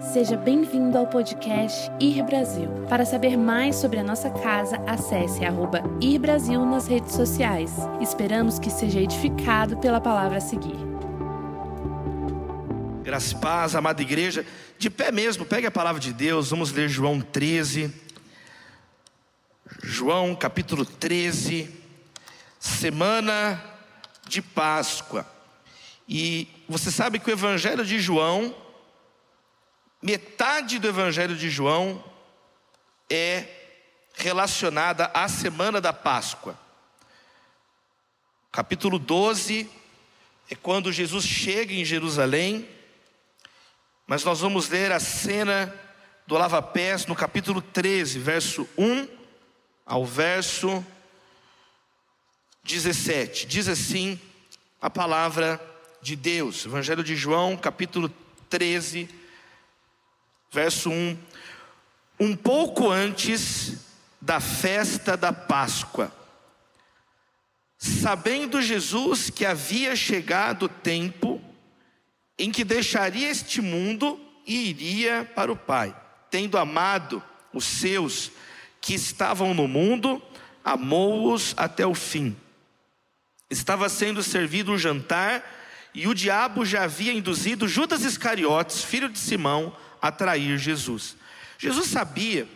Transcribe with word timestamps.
Seja 0.00 0.36
bem-vindo 0.36 0.96
ao 0.96 1.08
podcast 1.08 1.90
Ir 2.00 2.22
Brasil. 2.22 2.68
Para 2.88 3.04
saber 3.04 3.36
mais 3.36 3.74
sobre 3.74 3.98
a 3.98 4.04
nossa 4.04 4.30
casa, 4.30 4.76
acesse 4.86 5.44
arroba 5.44 5.82
Ir 6.00 6.20
Brasil 6.20 6.64
nas 6.64 6.86
redes 6.86 7.14
sociais. 7.14 7.72
Esperamos 8.00 8.60
que 8.60 8.70
seja 8.70 9.00
edificado 9.00 9.76
pela 9.78 10.00
palavra 10.00 10.38
a 10.38 10.40
seguir. 10.40 10.76
Graça 13.02 13.34
e 13.34 13.38
paz, 13.38 13.74
amada 13.74 14.00
igreja. 14.00 14.46
De 14.78 14.88
pé 14.88 15.10
mesmo, 15.10 15.44
pegue 15.44 15.66
a 15.66 15.70
palavra 15.70 16.00
de 16.00 16.12
Deus, 16.12 16.50
vamos 16.50 16.70
ler 16.70 16.88
João 16.88 17.20
13. 17.20 17.92
João 19.82 20.34
capítulo 20.36 20.86
13, 20.86 21.68
semana 22.60 23.60
de 24.28 24.40
Páscoa. 24.40 25.26
E 26.08 26.48
você 26.68 26.90
sabe 26.90 27.18
que 27.18 27.28
o 27.28 27.32
Evangelho 27.32 27.84
de 27.84 27.98
João, 27.98 28.54
metade 30.02 30.78
do 30.78 30.88
Evangelho 30.88 31.36
de 31.36 31.50
João 31.50 32.02
é 33.10 33.46
relacionada 34.14 35.10
à 35.14 35.28
semana 35.28 35.80
da 35.80 35.92
Páscoa. 35.92 36.58
Capítulo 38.50 38.98
12 38.98 39.70
é 40.50 40.54
quando 40.54 40.92
Jesus 40.92 41.24
chega 41.24 41.72
em 41.74 41.84
Jerusalém, 41.84 42.68
mas 44.06 44.24
nós 44.24 44.40
vamos 44.40 44.68
ler 44.68 44.90
a 44.92 45.00
cena 45.00 45.74
do 46.26 46.36
lava-pés 46.36 47.06
no 47.06 47.14
capítulo 47.14 47.60
13, 47.60 48.18
verso 48.18 48.68
1 48.76 49.08
ao 49.84 50.04
verso 50.04 50.84
17. 52.64 53.46
Diz 53.46 53.68
assim 53.68 54.18
a 54.80 54.88
palavra 54.88 55.60
de 56.00 56.16
Deus. 56.16 56.64
Evangelho 56.64 57.02
de 57.02 57.16
João, 57.16 57.56
capítulo 57.56 58.08
13, 58.48 59.08
verso 60.50 60.90
1. 60.90 61.16
Um 62.20 62.36
pouco 62.36 62.90
antes 62.90 63.74
da 64.20 64.40
festa 64.40 65.16
da 65.16 65.32
Páscoa, 65.32 66.12
sabendo 67.76 68.60
Jesus 68.60 69.30
que 69.30 69.46
havia 69.46 69.94
chegado 69.94 70.64
o 70.64 70.68
tempo 70.68 71.40
em 72.38 72.50
que 72.50 72.64
deixaria 72.64 73.28
este 73.28 73.60
mundo 73.60 74.20
e 74.46 74.70
iria 74.70 75.30
para 75.34 75.52
o 75.52 75.56
Pai, 75.56 75.94
tendo 76.30 76.58
amado 76.58 77.22
os 77.52 77.64
seus 77.64 78.30
que 78.80 78.94
estavam 78.94 79.54
no 79.54 79.68
mundo, 79.68 80.22
amou-os 80.64 81.54
até 81.56 81.86
o 81.86 81.94
fim. 81.94 82.36
Estava 83.50 83.88
sendo 83.88 84.22
servido 84.22 84.72
um 84.72 84.78
jantar 84.78 85.42
e 85.94 86.06
o 86.06 86.14
diabo 86.14 86.64
já 86.64 86.84
havia 86.84 87.12
induzido 87.12 87.68
Judas 87.68 88.04
Iscariotes, 88.04 88.82
filho 88.82 89.08
de 89.08 89.18
Simão, 89.18 89.74
a 90.00 90.12
trair 90.12 90.58
Jesus. 90.58 91.16
Jesus 91.58 91.88
sabia 91.88 92.46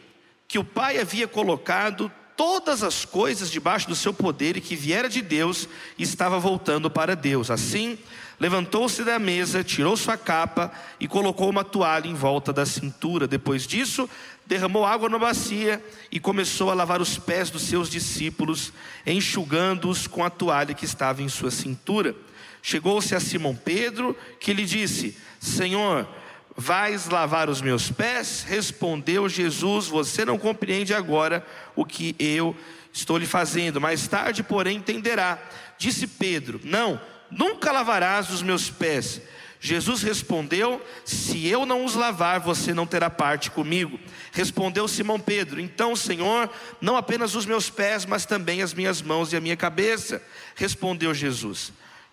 que 0.47 0.59
o 0.59 0.65
Pai 0.65 0.99
havia 0.99 1.27
colocado 1.27 2.11
todas 2.37 2.83
as 2.83 3.05
coisas 3.05 3.51
debaixo 3.51 3.89
do 3.89 3.97
seu 3.97 4.13
poder 4.13 4.57
e 4.57 4.61
que 4.61 4.77
viera 4.77 5.09
de 5.09 5.23
Deus 5.23 5.69
e 5.99 6.03
estava 6.03 6.39
voltando 6.39 6.91
para 6.91 7.15
Deus. 7.15 7.51
Assim, 7.51 7.99
levantou-se 8.39 9.03
da 9.05 9.19
mesa, 9.19 9.65
tirou 9.65 9.97
sua 9.97 10.17
capa 10.17 10.73
e 10.99 11.07
colocou 11.07 11.49
uma 11.49 11.65
toalha 11.65 12.09
em 12.09 12.15
volta 12.15 12.53
da 12.53 12.67
cintura. 12.67 13.27
Depois 13.27 13.67
disso, 13.67 14.09
derramou 14.47 14.85
água 14.85 15.09
na 15.09 15.19
bacia 15.19 15.83
e 16.11 16.19
começou 16.19 16.71
a 16.71 16.75
lavar 16.75 17.01
os 17.01 17.19
pés 17.19 17.51
dos 17.51 17.63
seus 17.63 17.89
discípulos, 17.89 18.73
enxugando-os 19.07 20.07
com 20.07 20.25
a 20.25 20.31
toalha 20.31 20.75
que 20.75 20.85
estava 20.85 21.23
em 21.23 21.29
sua 21.29 21.51
cintura. 21.51 22.15
Chegou-se 22.63 23.13
a 23.15 23.21
Simão 23.21 23.57
Pedro, 23.57 24.17
que 24.39 24.53
lhe 24.53 24.65
disse: 24.65 25.17
Senhor, 25.41 26.09
vais 26.57 27.09
lavar 27.09 27.51
os 27.51 27.61
meus 27.61 27.91
pés? 27.91 28.45
Respondeu 28.47 29.29
Jesus: 29.29 29.89
Você 29.89 30.25
não 30.25 30.39
compreende 30.39 30.95
agora 30.95 31.45
o 31.75 31.85
que 31.85 32.15
eu 32.21 32.57
estou 32.93 33.19
lhe 33.19 33.27
fazendo, 33.27 33.81
mais 33.81 34.07
tarde, 34.07 34.45
porém, 34.45 34.77
entenderá. 34.77 35.42
Disse 35.77 36.07
Pedro: 36.07 36.61
Não, 36.63 37.01
nunca 37.29 37.73
lavarás 37.73 38.31
os 38.31 38.42
meus 38.42 38.70
pés. 38.70 39.20
Jesus 39.59 40.03
respondeu: 40.03 40.81
Se 41.05 41.47
eu 41.48 41.67
não 41.67 41.85
os 41.85 41.95
lavar, 41.95 42.39
você 42.39 42.73
não 42.73 42.86
terá 42.86 43.09
parte 43.11 43.51
comigo. 43.51 43.98
Respondeu 44.31 44.86
Simão 44.86 45.19
Pedro: 45.19 45.61
Então, 45.61 45.97
Senhor, 45.97 46.48
não 46.81 46.97
apenas 46.97 47.35
os 47.35 47.47
meus 47.47 47.70
pés, 47.70 48.05
mas 48.05 48.25
também 48.25 48.63
as 48.63 48.75
minhas 48.75 49.03
mãos 49.03 49.33
e 49.33 49.36
a 49.36 49.41
minha 49.41 49.57
cabeça. 49.57 50.23
Respondeu 50.55 51.15
Jesus: 51.15 51.73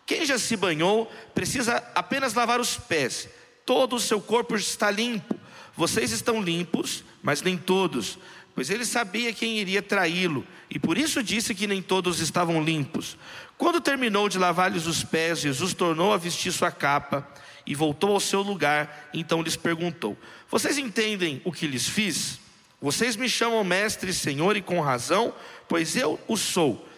quem 0.09 0.25
já 0.25 0.40
se 0.40 0.58
banhou 0.58 1.06
precisa 1.36 1.84
apenas 1.94 2.34
lavar 2.34 2.59
os 2.59 2.75
pés, 2.75 3.30
todo 3.64 3.96
o 3.96 4.00
seu 4.00 4.20
corpo 4.20 4.56
está 4.56 4.90
limpo. 4.90 5.36
Vocês 5.78 6.12
estão 6.12 6.42
limpos, 6.42 7.03
mas 7.22 7.44
nem 7.44 7.56
todos, 7.56 8.18
pois 8.56 8.72
ele 8.72 8.86
sabia 8.86 9.31
quem 9.31 9.59
iria 9.59 9.84
traí-lo, 9.84 10.44
e 10.68 10.80
por 10.80 10.97
isso 10.97 11.22
disse 11.22 11.53
que 11.53 11.68
nem 11.68 11.80
todos 11.80 12.20
estavam 12.22 12.64
limpos. 12.64 13.20
Quando 13.56 13.80
terminou 13.80 14.28
de 14.28 14.40
lavar-lhes 14.40 14.88
os 14.88 15.03
pés, 15.03 15.42
Jesus 15.42 15.75
tornou 15.75 16.12
a 16.12 16.18
vestir 16.18 16.52
sua 16.52 16.72
capa 16.72 17.31
e 17.64 17.76
voltou 17.76 18.14
ao 18.14 18.20
seu 18.20 18.41
lugar. 18.41 19.12
Então 19.14 19.44
lhes 19.44 19.56
perguntou: 19.56 20.18
Vocês 20.50 20.80
entendem 20.80 21.40
o 21.46 21.52
que 21.52 21.68
lhes 21.68 21.88
fiz? 21.88 22.40
Vocês 22.81 23.16
me 23.16 23.30
chamam 23.30 23.64
mestre 23.64 24.12
senhor, 24.12 24.58
e 24.58 24.62
com 24.64 24.81
razão, 24.81 25.36
pois 25.68 25.96
eu 25.96 26.20
o 26.28 26.36
sou. 26.36 26.88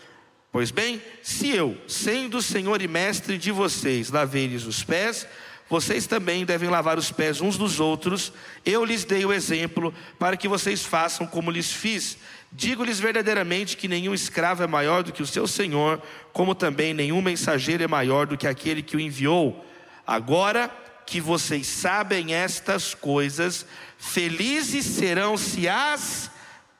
Pois 0.51 0.69
bem, 0.69 1.01
se 1.23 1.49
eu, 1.49 1.77
sendo 1.87 2.41
Senhor 2.41 2.81
e 2.81 2.87
Mestre 2.87 3.37
de 3.37 3.51
vocês, 3.51 4.09
lavei-lhes 4.09 4.65
os 4.65 4.83
pés, 4.83 5.25
vocês 5.69 6.05
também 6.05 6.43
devem 6.43 6.69
lavar 6.69 6.97
os 6.97 7.09
pés 7.09 7.39
uns 7.39 7.57
dos 7.57 7.79
outros. 7.79 8.33
Eu 8.65 8.83
lhes 8.83 9.05
dei 9.05 9.25
o 9.25 9.31
exemplo 9.31 9.93
para 10.19 10.35
que 10.35 10.49
vocês 10.49 10.83
façam 10.83 11.25
como 11.25 11.49
lhes 11.49 11.71
fiz. 11.71 12.17
Digo-lhes 12.51 12.99
verdadeiramente 12.99 13.77
que 13.77 13.87
nenhum 13.87 14.13
escravo 14.13 14.61
é 14.61 14.67
maior 14.67 15.03
do 15.03 15.13
que 15.13 15.23
o 15.23 15.27
seu 15.27 15.47
senhor, 15.47 16.01
como 16.33 16.53
também 16.53 16.93
nenhum 16.93 17.21
mensageiro 17.21 17.81
é 17.81 17.87
maior 17.87 18.27
do 18.27 18.37
que 18.37 18.45
aquele 18.45 18.83
que 18.83 18.97
o 18.97 18.99
enviou. 18.99 19.65
Agora 20.05 20.69
que 21.05 21.21
vocês 21.21 21.65
sabem 21.65 22.33
estas 22.33 22.93
coisas, 22.93 23.65
felizes 23.97 24.85
serão 24.85 25.37
se 25.37 25.69
as 25.69 26.29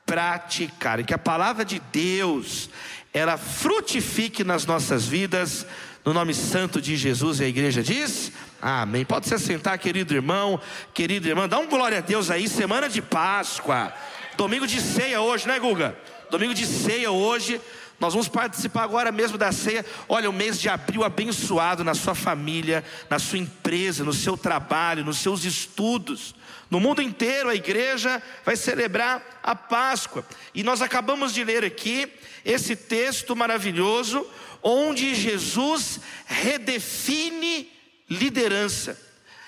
praticarem. 0.04 1.06
Que 1.06 1.14
a 1.14 1.18
palavra 1.18 1.64
de 1.64 1.80
Deus 1.90 2.68
ela 3.12 3.36
frutifique 3.36 4.42
nas 4.42 4.64
nossas 4.64 5.06
vidas, 5.06 5.66
no 6.04 6.14
nome 6.14 6.32
santo 6.34 6.80
de 6.80 6.96
Jesus, 6.96 7.40
e 7.40 7.44
a 7.44 7.48
igreja 7.48 7.82
diz: 7.82 8.32
Amém. 8.60 9.04
Pode 9.04 9.28
se 9.28 9.34
assentar, 9.34 9.78
querido 9.78 10.14
irmão, 10.14 10.60
querida 10.94 11.28
irmã, 11.28 11.48
dá 11.48 11.58
um 11.58 11.68
glória 11.68 11.98
a 11.98 12.00
Deus 12.00 12.30
aí, 12.30 12.48
semana 12.48 12.88
de 12.88 13.02
Páscoa, 13.02 13.92
domingo 14.36 14.66
de 14.66 14.80
ceia 14.80 15.20
hoje, 15.20 15.46
né, 15.46 15.58
Guga? 15.58 15.96
Domingo 16.30 16.54
de 16.54 16.66
ceia 16.66 17.10
hoje. 17.10 17.60
Nós 18.02 18.14
vamos 18.14 18.26
participar 18.26 18.82
agora 18.82 19.12
mesmo 19.12 19.38
da 19.38 19.52
ceia. 19.52 19.86
Olha, 20.08 20.28
o 20.28 20.32
mês 20.32 20.60
de 20.60 20.68
abril 20.68 21.04
abençoado 21.04 21.84
na 21.84 21.94
sua 21.94 22.16
família, 22.16 22.84
na 23.08 23.20
sua 23.20 23.38
empresa, 23.38 24.02
no 24.02 24.12
seu 24.12 24.36
trabalho, 24.36 25.04
nos 25.04 25.18
seus 25.18 25.44
estudos. 25.44 26.34
No 26.68 26.80
mundo 26.80 27.00
inteiro 27.00 27.48
a 27.48 27.54
igreja 27.54 28.20
vai 28.44 28.56
celebrar 28.56 29.40
a 29.40 29.54
Páscoa. 29.54 30.26
E 30.52 30.64
nós 30.64 30.82
acabamos 30.82 31.32
de 31.32 31.44
ler 31.44 31.64
aqui 31.64 32.12
esse 32.44 32.74
texto 32.74 33.36
maravilhoso, 33.36 34.26
onde 34.60 35.14
Jesus 35.14 36.00
redefine 36.26 37.70
liderança. 38.10 39.00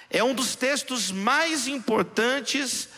É 0.08 0.22
um 0.22 0.32
dos 0.32 0.54
textos 0.54 1.10
mais 1.10 1.66
importantes 1.66 2.88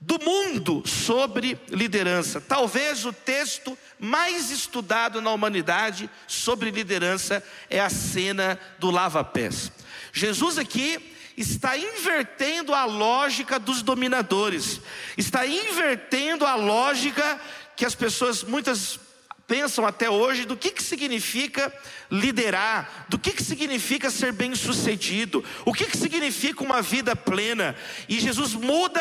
do 0.00 0.18
mundo 0.22 0.86
sobre 0.86 1.58
liderança. 1.68 2.40
Talvez 2.40 3.04
o 3.04 3.12
texto 3.12 3.76
mais 3.98 4.50
estudado 4.50 5.20
na 5.20 5.30
humanidade 5.30 6.10
sobre 6.26 6.70
liderança 6.70 7.42
é 7.70 7.80
a 7.80 7.88
cena 7.88 8.58
do 8.78 8.90
lava-pés. 8.90 9.72
Jesus 10.12 10.58
aqui 10.58 11.14
está 11.36 11.76
invertendo 11.76 12.74
a 12.74 12.84
lógica 12.84 13.58
dos 13.58 13.82
dominadores, 13.82 14.80
está 15.16 15.46
invertendo 15.46 16.46
a 16.46 16.54
lógica 16.54 17.40
que 17.74 17.84
as 17.84 17.94
pessoas 17.94 18.42
muitas 18.42 18.98
pensam 19.46 19.86
até 19.86 20.10
hoje 20.10 20.44
do 20.44 20.56
que, 20.56 20.70
que 20.70 20.82
significa 20.82 21.72
liderar, 22.10 23.06
do 23.08 23.18
que, 23.18 23.32
que 23.32 23.42
significa 23.42 24.10
ser 24.10 24.32
bem-sucedido, 24.32 25.44
o 25.64 25.72
que, 25.72 25.84
que 25.84 25.96
significa 25.96 26.64
uma 26.64 26.82
vida 26.82 27.14
plena. 27.14 27.76
E 28.08 28.18
Jesus 28.18 28.54
muda 28.54 29.00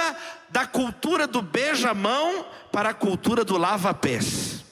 da 0.50 0.68
cultura 0.68 1.26
do 1.26 1.42
beijamão 1.42 2.46
para 2.72 2.90
a 2.90 2.94
cultura 2.94 3.44
do 3.44 3.58
lava-pés. 3.58 4.64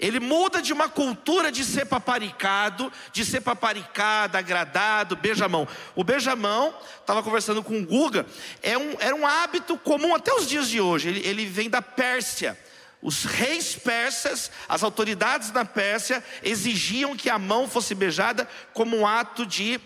Ele 0.00 0.18
muda 0.18 0.60
de 0.60 0.72
uma 0.72 0.88
cultura 0.88 1.52
de 1.52 1.64
ser 1.64 1.86
paparicado, 1.86 2.92
de 3.12 3.24
ser 3.24 3.40
paparicado, 3.40 4.36
agradado, 4.36 5.16
beijamão. 5.16 5.68
O 5.94 6.02
beijamão, 6.02 6.74
estava 7.00 7.22
conversando 7.22 7.62
com 7.62 7.78
o 7.78 7.86
Guga, 7.86 8.26
é 8.60 8.76
um, 8.76 8.96
era 8.98 9.14
um 9.14 9.24
hábito 9.24 9.78
comum 9.78 10.14
até 10.14 10.34
os 10.34 10.48
dias 10.48 10.68
de 10.68 10.80
hoje. 10.80 11.08
Ele, 11.08 11.20
ele 11.26 11.46
vem 11.46 11.70
da 11.70 11.80
Pérsia. 11.80 12.58
Os 13.04 13.24
reis 13.24 13.74
persas, 13.74 14.50
as 14.66 14.82
autoridades 14.82 15.50
da 15.50 15.62
Pérsia, 15.62 16.24
exigiam 16.42 17.14
que 17.14 17.28
a 17.28 17.38
mão 17.38 17.68
fosse 17.68 17.94
beijada 17.94 18.48
como 18.72 18.96
um 18.96 19.06
ato 19.06 19.44
de 19.44 19.78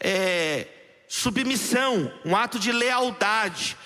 é, 0.00 0.66
submissão, 1.06 2.12
um 2.24 2.34
ato 2.34 2.58
de 2.58 2.72
lealdade. 2.72 3.76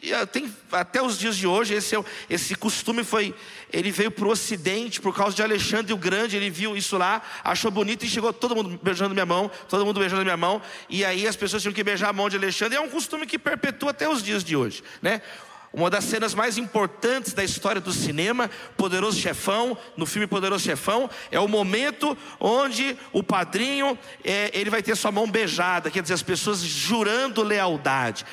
E, 0.00 0.08
e 0.10 0.26
tem, 0.26 0.54
até 0.70 1.02
os 1.02 1.18
dias 1.18 1.36
de 1.36 1.44
hoje, 1.44 1.74
esse, 1.74 1.96
é 1.96 2.04
esse 2.30 2.54
costume 2.54 3.02
foi. 3.02 3.34
Ele 3.72 3.90
veio 3.90 4.12
para 4.12 4.24
o 4.24 4.30
Ocidente 4.30 5.00
por 5.00 5.12
causa 5.12 5.34
de 5.34 5.42
Alexandre 5.42 5.92
o 5.92 5.96
Grande. 5.96 6.36
Ele 6.36 6.50
viu 6.50 6.76
isso 6.76 6.96
lá, 6.96 7.20
achou 7.42 7.68
bonito 7.68 8.04
e 8.04 8.08
chegou 8.08 8.32
todo 8.32 8.54
mundo 8.54 8.78
beijando 8.80 9.12
minha 9.12 9.26
mão, 9.26 9.50
todo 9.68 9.84
mundo 9.84 9.98
beijando 9.98 10.22
minha 10.22 10.36
mão. 10.36 10.62
E 10.88 11.04
aí 11.04 11.26
as 11.26 11.34
pessoas 11.34 11.62
tinham 11.62 11.74
que 11.74 11.82
beijar 11.82 12.10
a 12.10 12.12
mão 12.12 12.28
de 12.28 12.36
Alexandre. 12.36 12.78
É 12.78 12.80
um 12.80 12.88
costume 12.88 13.26
que 13.26 13.40
perpetua 13.40 13.90
até 13.90 14.08
os 14.08 14.22
dias 14.22 14.44
de 14.44 14.54
hoje, 14.54 14.84
né? 15.02 15.20
Uma 15.72 15.88
das 15.88 16.04
cenas 16.04 16.34
mais 16.34 16.58
importantes 16.58 17.32
da 17.32 17.44
história 17.44 17.80
do 17.80 17.92
cinema, 17.92 18.50
Poderoso 18.76 19.20
Chefão, 19.20 19.78
no 19.96 20.04
filme 20.04 20.26
Poderoso 20.26 20.64
Chefão, 20.64 21.08
é 21.30 21.38
o 21.38 21.46
momento 21.46 22.18
onde 22.40 22.96
o 23.12 23.22
padrinho 23.22 23.96
é, 24.24 24.50
ele 24.52 24.68
vai 24.68 24.82
ter 24.82 24.96
sua 24.96 25.12
mão 25.12 25.30
beijada, 25.30 25.88
quer 25.88 26.02
dizer, 26.02 26.14
as 26.14 26.22
pessoas 26.22 26.60
jurando 26.60 27.42
lealdade. 27.42 28.26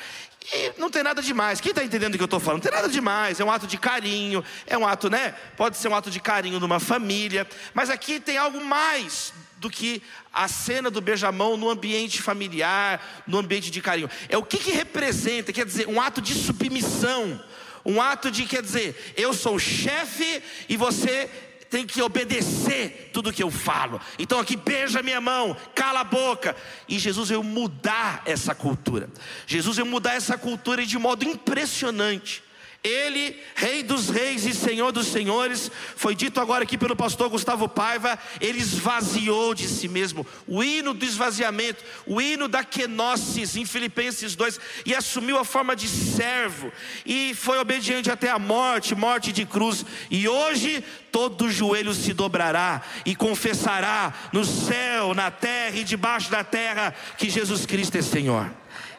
E 0.52 0.72
não 0.78 0.90
tem 0.90 1.02
nada 1.02 1.22
demais. 1.22 1.60
Quem 1.60 1.70
está 1.70 1.84
entendendo 1.84 2.14
o 2.14 2.16
que 2.16 2.22
eu 2.22 2.26
estou 2.26 2.40
falando? 2.40 2.64
Não 2.64 2.70
tem 2.70 2.80
nada 2.80 2.88
demais. 2.88 3.38
É 3.38 3.44
um 3.44 3.50
ato 3.50 3.66
de 3.66 3.78
carinho, 3.78 4.42
é 4.66 4.76
um 4.76 4.86
ato, 4.86 5.08
né? 5.08 5.34
Pode 5.56 5.76
ser 5.76 5.88
um 5.88 5.94
ato 5.94 6.10
de 6.10 6.18
carinho 6.18 6.58
numa 6.58 6.80
família, 6.80 7.46
mas 7.72 7.88
aqui 7.88 8.18
tem 8.18 8.36
algo 8.36 8.64
mais 8.64 9.32
do 9.58 9.68
que 9.68 10.02
a 10.32 10.48
cena 10.48 10.90
do 10.90 11.00
beijamão 11.00 11.56
no 11.56 11.68
ambiente 11.68 12.22
familiar, 12.22 13.24
no 13.26 13.38
ambiente 13.38 13.70
de 13.70 13.80
carinho. 13.80 14.10
É 14.28 14.36
o 14.36 14.42
que, 14.42 14.58
que 14.58 14.70
representa, 14.70 15.52
quer 15.52 15.66
dizer, 15.66 15.88
um 15.88 16.00
ato 16.00 16.20
de 16.20 16.34
submissão, 16.34 17.42
um 17.84 18.00
ato 18.00 18.30
de, 18.30 18.44
quer 18.44 18.62
dizer, 18.62 19.14
eu 19.16 19.32
sou 19.32 19.56
o 19.56 19.60
chefe 19.60 20.42
e 20.68 20.76
você 20.76 21.28
tem 21.70 21.86
que 21.86 22.00
obedecer 22.00 23.10
tudo 23.12 23.32
que 23.32 23.42
eu 23.42 23.50
falo. 23.50 24.00
Então 24.18 24.40
aqui 24.40 24.56
beija 24.56 25.02
minha 25.02 25.20
mão, 25.20 25.56
cala 25.74 26.00
a 26.00 26.04
boca. 26.04 26.56
E 26.88 26.98
Jesus 26.98 27.28
veio 27.28 27.42
mudar 27.42 28.22
essa 28.24 28.54
cultura. 28.54 29.10
Jesus 29.46 29.76
veio 29.76 29.86
mudar 29.86 30.14
essa 30.14 30.38
cultura 30.38 30.84
de 30.84 30.98
modo 30.98 31.24
impressionante. 31.24 32.42
Ele, 32.82 33.36
Rei 33.56 33.82
dos 33.82 34.08
Reis 34.08 34.46
e 34.46 34.54
Senhor 34.54 34.92
dos 34.92 35.08
Senhores, 35.08 35.70
foi 35.96 36.14
dito 36.14 36.40
agora 36.40 36.62
aqui 36.62 36.78
pelo 36.78 36.94
pastor 36.94 37.28
Gustavo 37.28 37.68
Paiva, 37.68 38.16
ele 38.40 38.60
esvaziou 38.60 39.52
de 39.52 39.66
si 39.66 39.88
mesmo, 39.88 40.24
o 40.46 40.62
hino 40.62 40.94
do 40.94 41.04
esvaziamento, 41.04 41.84
o 42.06 42.20
hino 42.20 42.46
da 42.46 42.62
kenosis 42.62 43.56
em 43.56 43.64
Filipenses 43.64 44.36
2, 44.36 44.60
e 44.86 44.94
assumiu 44.94 45.38
a 45.38 45.44
forma 45.44 45.74
de 45.74 45.88
servo, 45.88 46.72
e 47.04 47.34
foi 47.34 47.58
obediente 47.58 48.12
até 48.12 48.30
a 48.30 48.38
morte, 48.38 48.94
morte 48.94 49.32
de 49.32 49.44
cruz, 49.44 49.84
e 50.08 50.28
hoje 50.28 50.84
todo 51.10 51.50
joelho 51.50 51.92
se 51.92 52.12
dobrará 52.12 52.82
e 53.04 53.16
confessará 53.16 54.14
no 54.32 54.44
céu, 54.44 55.14
na 55.14 55.32
terra 55.32 55.76
e 55.76 55.82
debaixo 55.82 56.30
da 56.30 56.44
terra 56.44 56.94
que 57.16 57.28
Jesus 57.28 57.66
Cristo 57.66 57.98
é 57.98 58.02
Senhor. 58.02 58.48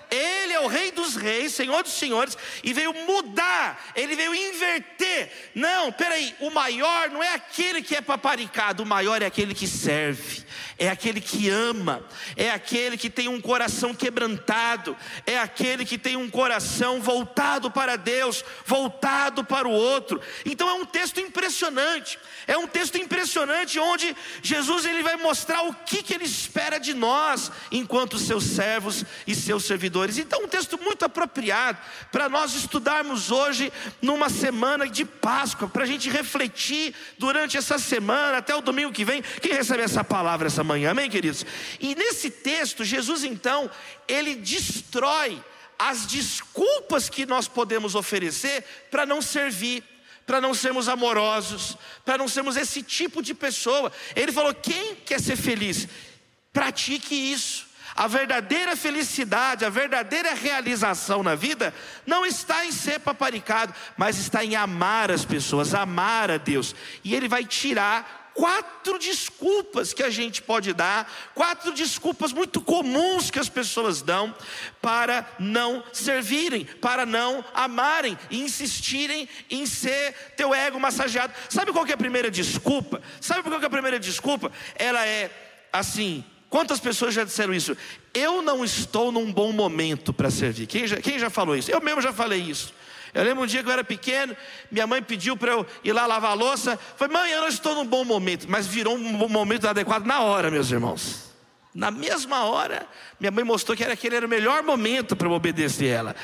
Ele 0.10 0.54
é 0.54 0.60
o 0.60 0.68
Rei 0.68 0.92
dos 0.92 1.16
Reis, 1.16 1.54
Senhor 1.54 1.84
dos 1.84 1.94
Senhores, 1.94 2.38
e 2.64 2.74
veio 2.74 2.94
mudar, 2.94 3.92
ele 3.96 4.16
veio 4.16 4.34
inverter. 4.34 5.32
Não, 5.54 5.92
peraí, 5.92 6.36
o 6.40 6.50
maior 6.50 7.10
não 7.10 7.22
é 7.22 7.34
aquele 7.34 7.82
que 7.82 7.96
é 7.96 8.02
paparicado, 8.02 8.84
o 8.84 8.86
maior 8.86 9.22
é 9.22 9.26
aquele 9.26 9.54
que 9.54 9.68
serve, 9.68 10.44
é 10.80 10.90
aquele 10.90 11.20
que 11.20 11.50
ama, 11.50 12.02
é 12.38 12.50
aquele 12.50 12.98
que 12.98 13.10
tem 13.10 13.28
um 13.28 13.42
coração 13.42 13.94
quebrantado, 13.94 14.96
é 15.26 15.38
aquele 15.38 15.84
que 15.84 15.98
tem 15.98 16.16
um 16.16 16.30
coração 16.30 17.02
voltado 17.02 17.70
para 17.70 17.98
Deus, 17.98 18.44
voltado 18.66 19.44
para 19.44 19.68
o 19.68 19.72
outro. 19.72 20.22
Então 20.46 20.70
é 20.70 20.74
um 20.74 20.86
texto 20.86 21.20
impressionante, 21.20 22.18
é 22.48 22.58
um 22.58 22.66
texto 22.66 22.98
impressionante 22.98 23.78
onde 23.78 24.16
Jesus 24.42 24.86
ele 24.86 25.04
vai 25.04 25.18
mostrar 25.18 25.64
o 25.64 25.74
que, 25.74 26.02
que 26.02 26.14
ele 26.14 26.24
espera 26.24 26.80
de 26.80 26.94
nós, 26.94 27.52
enquanto 27.72 28.18
seus 28.18 28.46
servos 28.46 29.04
e 29.28 29.36
seus 29.36 29.66
servidores. 29.66 30.18
Então, 30.18 30.44
um 30.44 30.48
texto 30.48 30.80
muito 30.82 31.04
apropriado 31.04 31.78
para 32.12 32.30
nós 32.30 32.56
estudarmos 32.56 33.32
hoje, 33.32 33.72
numa 34.02 34.30
semana 34.30 34.88
de 34.88 35.04
Páscoa, 35.04 35.68
para 35.68 35.84
a 35.84 35.88
gente 35.88 36.10
refletir 36.10 36.96
durante 37.18 37.58
essa 37.58 37.78
semana, 37.78 38.38
até 38.38 38.56
o 38.56 38.62
domingo 38.62 38.94
que 38.94 39.04
vem. 39.04 39.22
Quem 39.42 39.52
recebe 39.52 39.84
essa 39.84 40.04
palavra 40.04 40.48
essa 40.48 40.64
manhã, 40.70 40.92
amém, 40.92 41.10
queridos? 41.10 41.46
E 41.80 41.96
nesse 41.96 42.30
texto, 42.30 42.86
Jesus 42.86 43.24
então, 43.24 43.70
ele 44.08 44.36
destrói 44.36 45.44
as 45.78 46.06
desculpas 46.06 47.10
que 47.10 47.26
nós 47.26 47.48
podemos 47.48 47.96
oferecer 47.96 48.64
para 48.90 49.06
não 49.06 49.22
servir 49.22 49.84
para 50.30 50.40
não 50.40 50.54
sermos 50.54 50.88
amorosos, 50.88 51.76
para 52.06 52.16
não 52.16 52.28
sermos 52.28 52.56
esse 52.56 52.84
tipo 52.84 53.20
de 53.20 53.34
pessoa. 53.34 53.92
Ele 54.16 54.32
falou: 54.32 54.54
quem 54.54 54.94
quer 54.94 55.20
ser 55.20 55.36
feliz? 55.36 55.88
Pratique 56.54 57.16
isso. 57.16 57.68
A 57.96 58.08
verdadeira 58.08 58.76
felicidade, 58.76 59.66
a 59.66 59.70
verdadeira 59.70 60.36
realização 60.36 61.24
na 61.24 61.34
vida, 61.34 61.74
não 62.06 62.28
está 62.28 62.64
em 62.64 62.72
ser 62.72 63.00
paparicado, 63.00 63.74
mas 63.98 64.20
está 64.20 64.46
em 64.46 64.56
amar 64.56 65.10
as 65.10 65.26
pessoas, 65.26 65.74
amar 65.74 66.30
a 66.30 66.38
Deus. 66.38 66.76
E 67.04 67.16
Ele 67.16 67.28
vai 67.28 67.44
tirar 67.44 68.19
quatro 68.40 68.98
desculpas 68.98 69.92
que 69.92 70.02
a 70.02 70.10
gente 70.10 70.42
pode 70.42 70.72
dar, 70.72 71.12
quatro 71.36 71.74
desculpas 71.74 72.32
muito 72.32 72.62
comuns 72.62 73.30
que 73.30 73.38
as 73.38 73.50
pessoas 73.50 74.02
dão 74.02 74.34
para 74.82 75.30
não 75.38 75.84
servirem, 75.92 76.64
para 76.64 77.06
não 77.06 77.44
amarem 77.54 78.18
e 78.32 78.40
insistirem 78.40 79.28
em 79.50 79.66
ser 79.66 80.14
teu 80.38 80.54
ego 80.54 80.80
massageado. 80.80 81.34
Sabe 81.50 81.74
qual 81.74 81.86
é 81.86 81.92
a 81.92 81.98
primeira 81.98 82.32
desculpa? 82.32 83.02
Sabe 83.20 83.44
qual 83.44 83.62
é 83.62 83.66
a 83.66 83.70
primeira 83.70 84.00
desculpa? 84.00 84.50
Ela 84.76 85.06
é 85.06 85.30
assim: 85.74 86.24
Quantas 86.50 86.80
pessoas 86.80 87.14
já 87.14 87.26
disseram 87.26 87.54
isso? 87.54 87.76
Eu 88.14 88.42
não 88.42 88.64
estou 88.64 89.12
num 89.12 89.34
bom 89.34 89.52
momento 89.52 90.14
para 90.14 90.32
servir. 90.32 90.66
Quem 90.66 90.88
já, 90.88 90.98
quem 90.98 91.20
já 91.20 91.30
falou 91.30 91.58
isso? 91.58 91.70
Eu 91.70 91.82
mesmo 91.82 92.02
já 92.02 92.14
falei 92.14 92.40
isso. 92.40 92.74
Eu 93.14 93.24
lembro 93.24 93.44
um 93.44 93.48
dia 93.48 93.62
que 93.64 93.70
eu 93.70 93.74
era 93.74 93.84
pequeno, 93.84 94.36
minha 94.72 94.86
mãe 94.86 95.02
pediu 95.02 95.36
para 95.36 95.52
eu 95.52 95.66
ir 95.84 95.94
lá 95.94 96.06
lavar 96.06 96.32
a 96.32 96.34
louça. 96.36 96.78
Falei, 96.96 97.14
mãe, 97.14 97.32
eu 97.32 97.42
não 97.42 97.48
estou 97.48 97.76
num 97.76 97.86
bom 97.86 98.04
momento, 98.06 98.46
mas 98.50 98.68
virou 98.68 98.96
um 98.96 99.28
momento 99.28 99.68
adequado 99.68 100.06
na 100.06 100.22
hora, 100.22 100.52
meus 100.52 100.72
irmãos. 100.72 101.30
Na 101.74 101.92
mesma 101.92 102.46
hora, 102.46 102.88
minha 103.20 103.32
mãe 103.32 103.44
mostrou 103.44 103.78
que 103.78 103.84
era 103.84 103.94
aquele 103.94 104.16
era 104.16 104.26
o 104.26 104.30
melhor 104.30 104.64
momento 104.64 105.16
para 105.16 105.28
eu 105.28 105.32
obedecer 105.32 105.88
ela. 105.88 106.16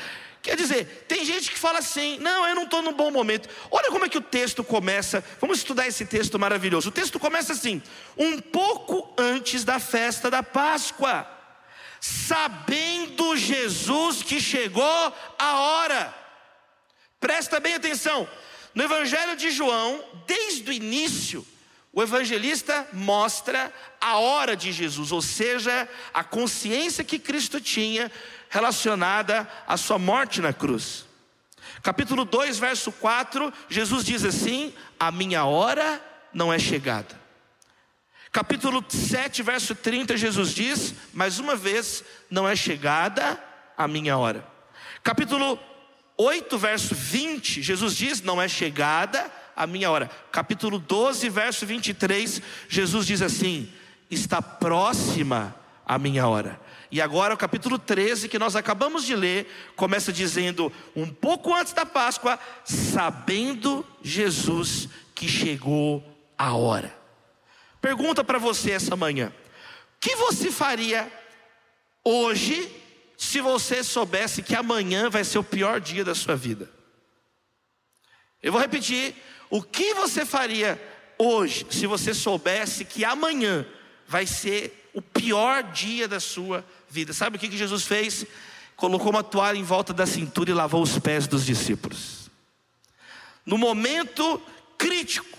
Quer 0.46 0.56
dizer, 0.56 1.06
tem 1.08 1.24
gente 1.24 1.50
que 1.50 1.58
fala 1.58 1.80
assim: 1.80 2.18
não, 2.20 2.46
eu 2.46 2.54
não 2.54 2.64
estou 2.64 2.80
num 2.80 2.92
bom 2.92 3.10
momento. 3.10 3.48
Olha 3.68 3.90
como 3.90 4.04
é 4.04 4.08
que 4.08 4.16
o 4.16 4.20
texto 4.20 4.62
começa. 4.62 5.24
Vamos 5.40 5.58
estudar 5.58 5.88
esse 5.88 6.06
texto 6.06 6.38
maravilhoso. 6.38 6.88
O 6.88 6.92
texto 6.92 7.18
começa 7.18 7.52
assim: 7.52 7.82
um 8.16 8.38
pouco 8.38 9.12
antes 9.18 9.64
da 9.64 9.80
festa 9.80 10.30
da 10.30 10.44
Páscoa, 10.44 11.28
sabendo 12.00 13.36
Jesus 13.36 14.22
que 14.22 14.40
chegou 14.40 15.12
a 15.36 15.58
hora. 15.58 16.25
Presta 17.26 17.58
bem 17.58 17.74
atenção. 17.74 18.28
No 18.72 18.84
Evangelho 18.84 19.34
de 19.34 19.50
João, 19.50 20.00
desde 20.28 20.70
o 20.70 20.72
início, 20.72 21.44
o 21.92 22.00
evangelista 22.00 22.86
mostra 22.92 23.74
a 24.00 24.16
hora 24.18 24.54
de 24.54 24.70
Jesus, 24.70 25.10
ou 25.10 25.20
seja, 25.20 25.88
a 26.14 26.22
consciência 26.22 27.02
que 27.02 27.18
Cristo 27.18 27.60
tinha 27.60 28.12
relacionada 28.48 29.50
à 29.66 29.76
sua 29.76 29.98
morte 29.98 30.40
na 30.40 30.52
cruz. 30.52 31.04
Capítulo 31.82 32.24
2, 32.24 32.60
verso 32.60 32.92
4, 32.92 33.52
Jesus 33.68 34.04
diz 34.04 34.24
assim: 34.24 34.72
A 34.96 35.10
minha 35.10 35.44
hora 35.44 36.00
não 36.32 36.52
é 36.52 36.60
chegada. 36.60 37.20
Capítulo 38.30 38.84
7, 38.88 39.42
verso 39.42 39.74
30, 39.74 40.16
Jesus 40.16 40.54
diz: 40.54 40.94
Mais 41.12 41.40
uma 41.40 41.56
vez, 41.56 42.04
não 42.30 42.48
é 42.48 42.54
chegada 42.54 43.36
a 43.76 43.88
minha 43.88 44.16
hora. 44.16 44.46
Capítulo 45.02 45.58
8, 46.16 46.58
verso 46.58 46.94
20, 46.94 47.62
Jesus 47.62 47.96
diz: 47.96 48.22
Não 48.22 48.40
é 48.40 48.48
chegada 48.48 49.30
a 49.54 49.66
minha 49.66 49.90
hora. 49.90 50.10
Capítulo 50.32 50.78
12, 50.78 51.28
verso 51.28 51.66
23, 51.66 52.40
Jesus 52.68 53.06
diz 53.06 53.22
assim: 53.22 53.70
Está 54.10 54.40
próxima 54.40 55.54
a 55.84 55.98
minha 55.98 56.26
hora. 56.26 56.60
E 56.90 57.00
agora 57.00 57.34
o 57.34 57.36
capítulo 57.36 57.78
13 57.78 58.28
que 58.28 58.38
nós 58.38 58.54
acabamos 58.54 59.04
de 59.04 59.14
ler 59.14 59.72
começa 59.74 60.12
dizendo 60.12 60.72
um 60.94 61.08
pouco 61.08 61.54
antes 61.54 61.72
da 61.72 61.84
Páscoa, 61.84 62.38
sabendo 62.64 63.84
Jesus 64.02 64.88
que 65.14 65.28
chegou 65.28 66.02
a 66.38 66.54
hora. 66.54 66.94
Pergunta 67.80 68.24
para 68.24 68.38
você 68.38 68.70
essa 68.70 68.96
manhã: 68.96 69.32
o 69.96 70.00
que 70.00 70.16
você 70.16 70.50
faria 70.50 71.10
hoje 72.04 72.70
se 73.16 73.40
você 73.40 73.82
soubesse 73.82 74.42
que 74.42 74.54
amanhã 74.54 75.08
vai 75.08 75.24
ser 75.24 75.38
o 75.38 75.44
pior 75.44 75.80
dia 75.80 76.04
da 76.04 76.14
sua 76.14 76.36
vida? 76.36 76.70
Eu 78.42 78.52
vou 78.52 78.60
repetir: 78.60 79.14
o 79.48 79.62
que 79.62 79.94
você 79.94 80.24
faria 80.24 80.80
hoje 81.18 81.66
se 81.70 81.86
você 81.86 82.12
soubesse 82.12 82.84
que 82.84 83.04
amanhã 83.04 83.66
vai 84.06 84.26
ser 84.26 84.90
o 84.92 85.00
pior 85.00 85.62
dia 85.62 86.06
da 86.06 86.20
sua 86.20 86.64
vida? 86.88 87.12
Sabe 87.12 87.36
o 87.36 87.40
que 87.40 87.56
Jesus 87.56 87.84
fez? 87.84 88.26
Colocou 88.76 89.10
uma 89.10 89.24
toalha 89.24 89.56
em 89.56 89.62
volta 89.62 89.94
da 89.94 90.06
cintura 90.06 90.50
e 90.50 90.54
lavou 90.54 90.82
os 90.82 90.98
pés 90.98 91.26
dos 91.26 91.46
discípulos. 91.46 92.30
No 93.44 93.56
momento 93.56 94.42
crítico, 94.76 95.38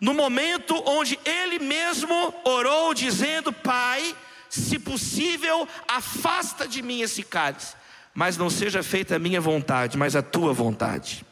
no 0.00 0.12
momento 0.12 0.74
onde 0.86 1.18
ele 1.24 1.58
mesmo 1.58 2.34
orou, 2.44 2.92
dizendo: 2.92 3.52
Pai, 3.52 4.14
se 4.48 4.78
possível, 4.78 5.68
afasta 5.86 6.66
de 6.66 6.82
mim 6.82 7.00
esse 7.00 7.22
cálice, 7.22 7.74
mas 8.14 8.36
não 8.36 8.50
seja 8.50 8.82
feita 8.82 9.16
a 9.16 9.18
minha 9.18 9.40
vontade, 9.40 9.96
mas 9.96 10.16
a 10.16 10.22
tua 10.22 10.52
vontade. 10.52 11.24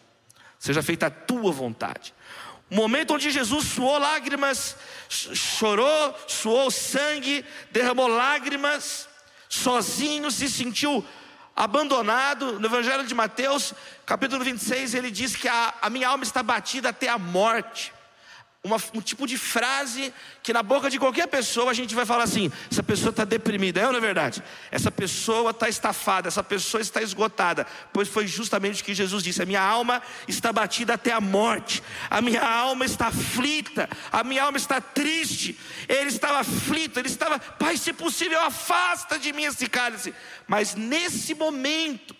Seja 0.59 0.83
feita 0.83 1.07
a 1.07 1.11
tua 1.11 1.53
vontade. 1.53 2.15
O 2.71 2.75
momento 2.75 3.15
onde 3.15 3.31
Jesus 3.31 3.67
suou 3.67 3.99
lágrimas, 3.99 4.77
chorou, 5.09 6.15
suou 6.27 6.71
sangue, 6.71 7.45
derramou 7.71 8.09
lágrimas, 8.09 9.09
sozinho, 9.49 10.31
se 10.31 10.49
sentiu 10.49 11.05
abandonado. 11.55 12.59
No 12.59 12.67
Evangelho 12.67 13.07
de 13.07 13.15
Mateus, 13.15 13.73
capítulo 14.05 14.45
26, 14.45 14.95
ele 14.95 15.11
diz 15.11 15.37
que 15.37 15.49
a, 15.49 15.75
a 15.81 15.89
minha 15.89 16.09
alma 16.09 16.25
está 16.25 16.43
batida 16.43 16.89
até 16.89 17.09
a 17.09 17.19
morte 17.19 17.93
uma, 18.67 18.77
um 18.95 19.01
tipo 19.01 19.27
de 19.27 19.39
frase 19.39 20.13
que 20.43 20.53
na 20.53 20.63
boca 20.63 20.91
de 20.91 20.99
qualquer 20.99 21.27
pessoa 21.29 21.71
a 21.71 21.75
gente 21.75 21.95
vai 21.95 22.05
falar 22.05 22.25
assim: 22.25 22.51
essa 22.71 22.83
pessoa 22.83 23.11
está 23.11 23.25
deprimida, 23.25 23.81
é 23.81 23.87
ou 23.87 23.93
não 23.93 23.99
é 23.99 24.03
verdade? 24.03 24.43
Essa 24.71 24.91
pessoa 24.91 25.53
está 25.53 25.69
estafada, 25.69 26.29
essa 26.29 26.43
pessoa 26.43 26.81
está 26.81 27.01
esgotada, 27.01 27.67
pois 27.93 28.09
foi 28.09 28.27
justamente 28.27 28.83
o 28.83 28.85
que 28.85 28.95
Jesus 28.95 29.23
disse: 29.23 29.43
a 29.43 29.47
minha 29.47 29.63
alma 29.63 30.03
está 30.27 30.53
batida 30.53 30.95
até 30.95 31.13
a 31.13 31.21
morte, 31.21 31.83
a 32.11 32.21
minha 32.21 32.43
alma 32.43 32.85
está 32.85 33.07
aflita, 33.07 33.89
a 34.11 34.23
minha 34.25 34.43
alma 34.43 34.59
está 34.59 34.81
triste. 34.81 35.59
Ele 35.89 36.09
estava 36.09 36.41
aflito, 36.41 36.99
ele 36.99 37.09
estava, 37.09 37.39
Pai, 37.39 37.77
se 37.77 37.93
possível, 37.93 38.41
afasta 38.41 39.19
de 39.19 39.33
mim 39.33 39.45
esse 39.45 39.69
cálice. 39.69 40.13
Mas 40.47 40.75
nesse 40.75 41.35
momento, 41.35 42.15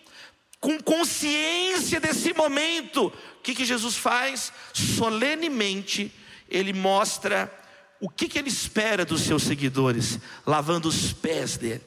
com 0.59 0.79
consciência 0.81 1.99
desse 1.99 2.33
momento, 2.33 3.07
o 3.07 3.41
que, 3.43 3.53
que 3.53 3.65
Jesus 3.65 3.95
faz? 3.95 4.51
Solenemente 4.73 6.11
ele 6.49 6.73
mostra 6.73 7.51
o 7.99 8.09
que, 8.09 8.27
que 8.27 8.37
ele 8.37 8.49
espera 8.49 9.03
dos 9.03 9.21
seus 9.21 9.43
seguidores, 9.43 10.19
lavando 10.45 10.87
os 10.87 11.13
pés 11.13 11.57
dele, 11.57 11.83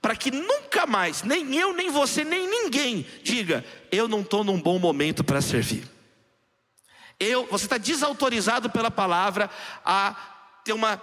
para 0.00 0.14
que 0.14 0.30
nunca 0.30 0.86
mais, 0.86 1.22
nem 1.22 1.56
eu, 1.56 1.72
nem 1.72 1.90
você, 1.90 2.24
nem 2.24 2.48
ninguém 2.48 3.06
diga: 3.22 3.64
eu 3.90 4.06
não 4.06 4.20
estou 4.20 4.44
num 4.44 4.60
bom 4.60 4.78
momento 4.78 5.24
para 5.24 5.40
servir. 5.40 5.88
Eu, 7.18 7.46
você 7.46 7.64
está 7.64 7.78
desautorizado 7.78 8.70
pela 8.70 8.90
palavra 8.90 9.50
a 9.84 10.14
ter 10.64 10.72
uma 10.72 11.02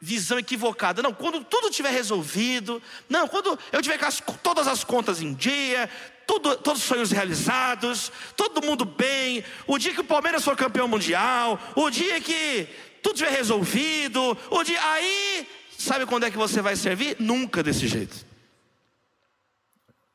visão 0.00 0.38
equivocada. 0.38 1.02
Não, 1.02 1.12
quando 1.12 1.42
tudo 1.42 1.68
estiver 1.68 1.90
resolvido, 1.90 2.82
não, 3.08 3.26
quando 3.26 3.58
eu 3.72 3.80
tiver 3.80 4.02
as, 4.04 4.22
todas 4.42 4.66
as 4.68 4.84
contas 4.84 5.22
em 5.22 5.32
dia, 5.32 5.88
tudo, 6.28 6.54
todos 6.56 6.82
os 6.82 6.86
sonhos 6.86 7.10
realizados, 7.10 8.12
todo 8.36 8.64
mundo 8.64 8.84
bem, 8.84 9.42
o 9.66 9.78
dia 9.78 9.94
que 9.94 10.02
o 10.02 10.04
Palmeiras 10.04 10.44
for 10.44 10.54
campeão 10.54 10.86
mundial, 10.86 11.58
o 11.74 11.88
dia 11.88 12.20
que 12.20 12.68
tudo 13.02 13.14
estiver 13.14 13.34
resolvido, 13.34 14.36
o 14.50 14.62
dia 14.62 14.78
aí, 14.92 15.48
sabe 15.78 16.04
quando 16.04 16.24
é 16.24 16.30
que 16.30 16.36
você 16.36 16.60
vai 16.60 16.76
servir? 16.76 17.16
Nunca 17.18 17.62
desse 17.62 17.88
jeito. 17.88 18.26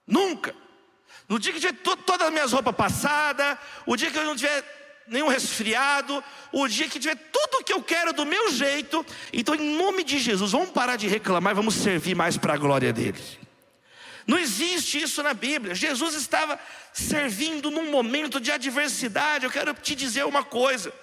Nunca. 0.06 0.56
No 1.28 1.40
dia 1.40 1.52
que 1.52 1.60
tiver 1.60 1.74
todas 2.06 2.28
as 2.28 2.32
minhas 2.32 2.52
roupas 2.52 2.76
passadas, 2.76 3.58
o 3.88 3.96
dia 3.96 4.12
que 4.12 4.18
eu 4.18 4.26
não 4.26 4.36
tiver 4.36 4.64
nenhum 5.08 5.30
resfriado, 5.30 6.24
o 6.52 6.68
dia 6.68 6.88
que 6.88 7.00
tiver 7.00 7.16
tudo 7.16 7.64
que 7.64 7.74
eu 7.74 7.82
quero 7.82 8.14
do 8.14 8.24
meu 8.24 8.52
jeito, 8.52 9.04
então 9.32 9.56
em 9.56 9.76
nome 9.76 10.04
de 10.04 10.20
Jesus, 10.20 10.52
vamos 10.52 10.70
parar 10.70 10.96
de 10.96 11.08
reclamar 11.08 11.54
e 11.54 11.56
vamos 11.56 11.74
servir 11.74 12.14
mais 12.14 12.38
para 12.38 12.54
a 12.54 12.58
glória 12.58 12.94
dele. 12.94 13.43
Não 14.26 14.40
existe 14.40 15.02
isso 15.02 15.22
na 15.22 15.34
Bíblia. 15.34 15.76
Jesus 15.76 16.16
estava 16.16 16.60
servindo 16.94 17.70
num 17.70 17.92
momento 17.92 18.40
de 18.40 18.52
adversidade. 18.52 19.46
Eu 19.46 19.52
quero 19.52 19.74
te 19.74 19.96
dizer 19.96 20.26
uma 20.26 20.44
coisa. 20.44 20.94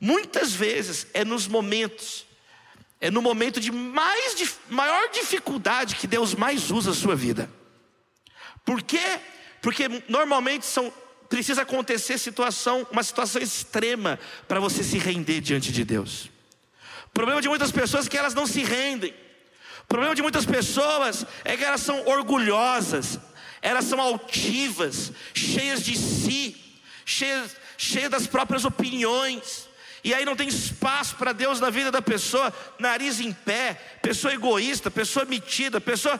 Muitas 0.00 0.52
vezes 0.52 1.06
é 1.14 1.24
nos 1.24 1.46
momentos, 1.46 2.26
é 3.00 3.10
no 3.10 3.22
momento 3.22 3.60
de 3.60 3.70
mais 3.70 4.58
maior 4.68 5.10
dificuldade 5.10 5.96
que 5.96 6.06
Deus 6.06 6.34
mais 6.34 6.70
usa 6.70 6.90
a 6.90 6.94
sua 6.94 7.14
vida. 7.14 7.48
Por 8.64 8.82
quê? 8.82 9.20
Porque 9.60 9.88
normalmente 10.08 10.66
são 10.66 10.92
precisa 11.28 11.62
acontecer 11.62 12.18
situação, 12.18 12.86
uma 12.90 13.02
situação 13.02 13.40
extrema 13.40 14.18
para 14.46 14.60
você 14.60 14.84
se 14.84 14.98
render 14.98 15.40
diante 15.40 15.72
de 15.72 15.82
Deus. 15.82 16.28
O 17.06 17.10
problema 17.14 17.40
de 17.40 17.48
muitas 17.48 17.72
pessoas 17.72 18.06
é 18.06 18.10
que 18.10 18.18
elas 18.18 18.34
não 18.34 18.46
se 18.46 18.62
rendem. 18.62 19.14
O 19.92 19.94
problema 19.94 20.14
de 20.14 20.22
muitas 20.22 20.46
pessoas 20.46 21.26
é 21.44 21.54
que 21.54 21.62
elas 21.62 21.82
são 21.82 22.06
orgulhosas, 22.06 23.20
elas 23.60 23.84
são 23.84 24.00
altivas, 24.00 25.12
cheias 25.34 25.84
de 25.84 25.98
si, 25.98 26.56
cheias, 27.04 27.54
cheias 27.76 28.10
das 28.10 28.26
próprias 28.26 28.64
opiniões. 28.64 29.68
E 30.02 30.14
aí 30.14 30.24
não 30.24 30.34
tem 30.34 30.48
espaço 30.48 31.16
para 31.16 31.34
Deus 31.34 31.60
na 31.60 31.68
vida 31.68 31.90
da 31.90 32.00
pessoa, 32.00 32.50
nariz 32.78 33.20
em 33.20 33.34
pé, 33.34 33.74
pessoa 34.00 34.32
egoísta, 34.32 34.90
pessoa 34.90 35.26
metida, 35.26 35.78
pessoa. 35.78 36.18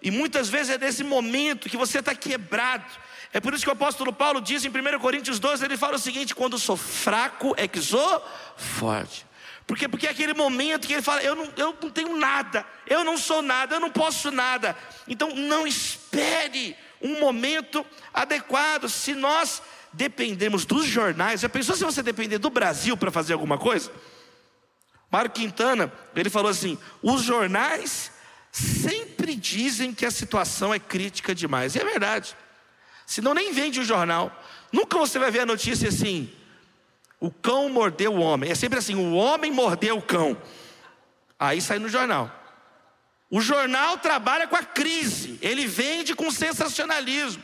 E 0.00 0.12
muitas 0.12 0.48
vezes 0.48 0.76
é 0.76 0.78
nesse 0.78 1.02
momento 1.02 1.68
que 1.68 1.76
você 1.76 1.98
está 1.98 2.14
quebrado. 2.14 2.86
É 3.32 3.40
por 3.40 3.52
isso 3.52 3.64
que 3.64 3.68
o 3.68 3.72
apóstolo 3.72 4.12
Paulo 4.12 4.40
diz 4.40 4.64
em 4.64 4.68
1 4.68 4.96
Coríntios 5.00 5.40
12: 5.40 5.64
ele 5.64 5.76
fala 5.76 5.96
o 5.96 5.98
seguinte: 5.98 6.36
quando 6.36 6.56
sou 6.56 6.76
fraco 6.76 7.52
é 7.56 7.66
que 7.66 7.82
sou 7.82 8.24
forte. 8.56 9.27
Por 9.68 9.76
quê? 9.76 9.86
Porque 9.86 10.06
é 10.06 10.10
aquele 10.10 10.32
momento 10.32 10.86
que 10.86 10.94
ele 10.94 11.02
fala: 11.02 11.22
eu 11.22 11.36
não, 11.36 11.52
eu 11.54 11.76
não 11.80 11.90
tenho 11.90 12.16
nada, 12.16 12.64
eu 12.86 13.04
não 13.04 13.18
sou 13.18 13.42
nada, 13.42 13.76
eu 13.76 13.80
não 13.80 13.90
posso 13.90 14.30
nada. 14.30 14.74
Então 15.06 15.34
não 15.36 15.66
espere 15.66 16.74
um 17.02 17.20
momento 17.20 17.84
adequado. 18.12 18.88
Se 18.88 19.14
nós 19.14 19.60
dependemos 19.92 20.64
dos 20.64 20.86
jornais, 20.86 21.42
já 21.42 21.50
pensou 21.50 21.76
se 21.76 21.84
você 21.84 22.02
depender 22.02 22.38
do 22.38 22.48
Brasil 22.48 22.96
para 22.96 23.10
fazer 23.10 23.34
alguma 23.34 23.58
coisa? 23.58 23.92
Mário 25.10 25.30
Quintana, 25.30 25.92
ele 26.16 26.30
falou 26.30 26.50
assim: 26.50 26.78
os 27.02 27.20
jornais 27.20 28.10
sempre 28.50 29.34
dizem 29.34 29.92
que 29.92 30.06
a 30.06 30.10
situação 30.10 30.72
é 30.72 30.78
crítica 30.78 31.34
demais. 31.34 31.74
E 31.74 31.78
é 31.78 31.84
verdade. 31.84 32.34
Senão 33.04 33.34
nem 33.34 33.52
vende 33.52 33.80
o 33.80 33.84
jornal. 33.84 34.32
Nunca 34.72 34.96
você 34.96 35.18
vai 35.18 35.30
ver 35.30 35.40
a 35.40 35.46
notícia 35.46 35.90
assim: 35.90 36.32
o 37.20 37.30
cão 37.30 37.68
mordeu 37.68 38.14
o 38.14 38.20
homem. 38.20 38.50
É 38.50 38.54
sempre 38.54 38.78
assim: 38.78 38.94
o 38.94 39.14
homem 39.14 39.50
mordeu 39.50 39.96
o 39.98 40.02
cão. 40.02 40.40
Aí 41.38 41.60
sai 41.60 41.78
no 41.78 41.88
jornal. 41.88 42.34
O 43.30 43.40
jornal 43.40 43.98
trabalha 43.98 44.46
com 44.46 44.56
a 44.56 44.62
crise, 44.62 45.38
ele 45.42 45.66
vende 45.66 46.14
com 46.14 46.30
sensacionalismo. 46.30 47.42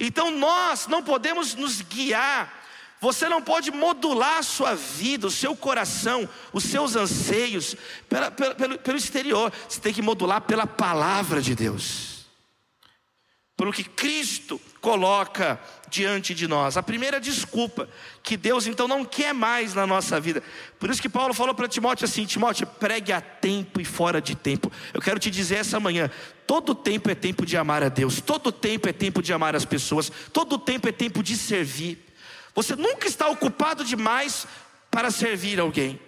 Então 0.00 0.30
nós 0.30 0.88
não 0.88 1.02
podemos 1.02 1.54
nos 1.54 1.80
guiar, 1.80 2.62
você 3.00 3.28
não 3.28 3.40
pode 3.40 3.70
modular 3.70 4.38
a 4.38 4.42
sua 4.42 4.74
vida, 4.74 5.28
o 5.28 5.30
seu 5.30 5.54
coração, 5.54 6.28
os 6.52 6.64
seus 6.64 6.96
anseios 6.96 7.76
pela, 8.08 8.30
pelo, 8.30 8.78
pelo 8.78 8.98
exterior, 8.98 9.52
você 9.68 9.80
tem 9.80 9.94
que 9.94 10.02
modular 10.02 10.40
pela 10.40 10.66
palavra 10.66 11.40
de 11.40 11.54
Deus, 11.54 12.26
pelo 13.56 13.72
que 13.72 13.84
Cristo 13.84 14.60
coloca 14.80 15.60
diante 15.92 16.34
de 16.34 16.48
nós. 16.48 16.78
A 16.78 16.82
primeira 16.82 17.20
desculpa 17.20 17.86
que 18.22 18.34
Deus 18.36 18.66
então 18.66 18.88
não 18.88 19.04
quer 19.04 19.34
mais 19.34 19.74
na 19.74 19.86
nossa 19.86 20.18
vida. 20.18 20.42
Por 20.80 20.88
isso 20.88 21.02
que 21.02 21.08
Paulo 21.08 21.34
falou 21.34 21.54
para 21.54 21.68
Timóteo 21.68 22.06
assim: 22.06 22.24
Timóteo, 22.24 22.66
pregue 22.66 23.12
a 23.12 23.20
tempo 23.20 23.78
e 23.78 23.84
fora 23.84 24.20
de 24.20 24.34
tempo. 24.34 24.72
Eu 24.94 25.02
quero 25.02 25.18
te 25.20 25.30
dizer 25.30 25.56
essa 25.56 25.78
manhã: 25.78 26.10
todo 26.46 26.74
tempo 26.74 27.10
é 27.10 27.14
tempo 27.14 27.44
de 27.44 27.58
amar 27.58 27.82
a 27.82 27.90
Deus, 27.90 28.22
todo 28.22 28.50
tempo 28.50 28.88
é 28.88 28.92
tempo 28.92 29.22
de 29.22 29.34
amar 29.34 29.54
as 29.54 29.66
pessoas, 29.66 30.10
todo 30.32 30.58
tempo 30.58 30.88
é 30.88 30.92
tempo 30.92 31.22
de 31.22 31.36
servir. 31.36 32.02
Você 32.54 32.74
nunca 32.74 33.06
está 33.06 33.28
ocupado 33.28 33.84
demais 33.84 34.46
para 34.90 35.10
servir 35.10 35.60
alguém. 35.60 36.00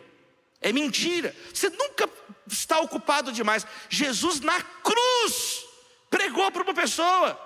É 0.62 0.72
mentira. 0.72 1.34
Você 1.52 1.68
nunca 1.68 2.08
está 2.46 2.80
ocupado 2.80 3.32
demais. 3.32 3.66
Jesus 3.90 4.40
na 4.40 4.60
cruz 4.82 5.66
pregou 6.08 6.50
para 6.50 6.62
uma 6.62 6.74
pessoa. 6.74 7.38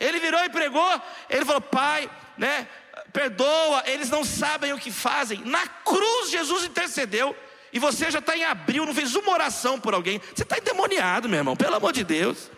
Ele 0.00 0.20
virou 0.20 0.44
e 0.44 0.48
pregou, 0.48 1.02
ele 1.28 1.44
falou: 1.44 1.60
Pai, 1.60 2.08
né, 2.36 2.68
perdoa, 3.12 3.82
eles 3.86 4.10
não 4.10 4.24
sabem 4.24 4.72
o 4.72 4.78
que 4.78 4.92
fazem. 4.92 5.40
Na 5.44 5.66
cruz, 5.66 6.30
Jesus 6.30 6.64
intercedeu, 6.64 7.36
e 7.72 7.78
você 7.78 8.10
já 8.10 8.20
está 8.20 8.36
em 8.36 8.44
abril, 8.44 8.86
não 8.86 8.94
fez 8.94 9.14
uma 9.14 9.32
oração 9.32 9.80
por 9.80 9.94
alguém. 9.94 10.20
Você 10.34 10.42
está 10.42 10.58
endemoniado, 10.58 11.28
meu 11.28 11.38
irmão, 11.38 11.56
pelo 11.56 11.74
amor 11.74 11.92
de 11.92 12.04
Deus. 12.04 12.50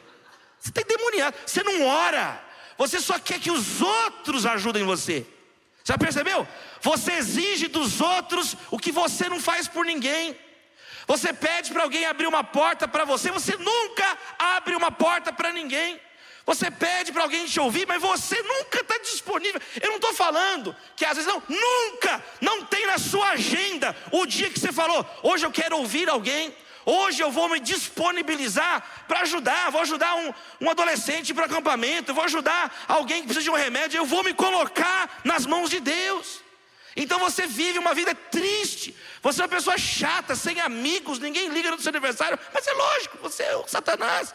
Você 0.58 0.68
está 0.68 0.82
endemoniado, 0.82 1.36
você 1.46 1.62
não 1.62 1.86
ora, 1.86 2.42
você 2.76 3.00
só 3.00 3.18
quer 3.18 3.40
que 3.40 3.50
os 3.50 3.80
outros 3.80 4.44
ajudem 4.44 4.84
você. 4.84 5.26
Já 5.82 5.96
percebeu? 5.96 6.46
Você 6.82 7.12
exige 7.12 7.66
dos 7.66 8.00
outros 8.00 8.54
o 8.70 8.78
que 8.78 8.92
você 8.92 9.28
não 9.28 9.40
faz 9.40 9.66
por 9.66 9.86
ninguém. 9.86 10.38
Você 11.06 11.32
pede 11.32 11.72
para 11.72 11.82
alguém 11.82 12.04
abrir 12.04 12.26
uma 12.26 12.44
porta 12.44 12.86
para 12.86 13.04
você, 13.04 13.30
você 13.30 13.56
nunca 13.56 14.18
abre 14.38 14.76
uma 14.76 14.92
porta 14.92 15.32
para 15.32 15.50
ninguém. 15.52 15.98
Você 16.50 16.68
pede 16.68 17.12
para 17.12 17.22
alguém 17.22 17.46
te 17.46 17.60
ouvir, 17.60 17.86
mas 17.86 18.02
você 18.02 18.42
nunca 18.42 18.80
está 18.80 18.98
disponível. 18.98 19.60
Eu 19.80 19.90
não 19.90 19.98
estou 19.98 20.12
falando 20.12 20.74
que 20.96 21.04
às 21.04 21.16
vezes 21.16 21.32
não, 21.32 21.40
nunca, 21.48 22.20
não 22.40 22.64
tem 22.64 22.88
na 22.88 22.98
sua 22.98 23.28
agenda 23.30 23.96
o 24.10 24.26
dia 24.26 24.50
que 24.50 24.58
você 24.58 24.72
falou, 24.72 25.08
hoje 25.22 25.46
eu 25.46 25.52
quero 25.52 25.76
ouvir 25.76 26.10
alguém, 26.10 26.52
hoje 26.84 27.22
eu 27.22 27.30
vou 27.30 27.48
me 27.48 27.60
disponibilizar 27.60 29.04
para 29.06 29.20
ajudar, 29.20 29.70
vou 29.70 29.80
ajudar 29.82 30.12
um, 30.16 30.34
um 30.62 30.68
adolescente 30.68 31.32
para 31.32 31.44
acampamento, 31.44 32.12
vou 32.12 32.24
ajudar 32.24 32.84
alguém 32.88 33.20
que 33.20 33.28
precisa 33.28 33.44
de 33.44 33.50
um 33.50 33.54
remédio, 33.54 33.98
eu 33.98 34.04
vou 34.04 34.24
me 34.24 34.34
colocar 34.34 35.20
nas 35.22 35.46
mãos 35.46 35.70
de 35.70 35.78
Deus. 35.78 36.40
Então 36.96 37.20
você 37.20 37.46
vive 37.46 37.78
uma 37.78 37.94
vida 37.94 38.12
triste. 38.12 38.96
Você 39.22 39.40
é 39.40 39.44
uma 39.44 39.48
pessoa 39.48 39.78
chata, 39.78 40.34
sem 40.34 40.60
amigos, 40.60 41.20
ninguém 41.20 41.48
liga 41.48 41.70
no 41.70 41.80
seu 41.80 41.90
aniversário. 41.90 42.36
Mas 42.52 42.66
é 42.66 42.72
lógico, 42.72 43.18
você 43.18 43.44
é 43.44 43.56
o 43.56 43.68
Satanás. 43.68 44.34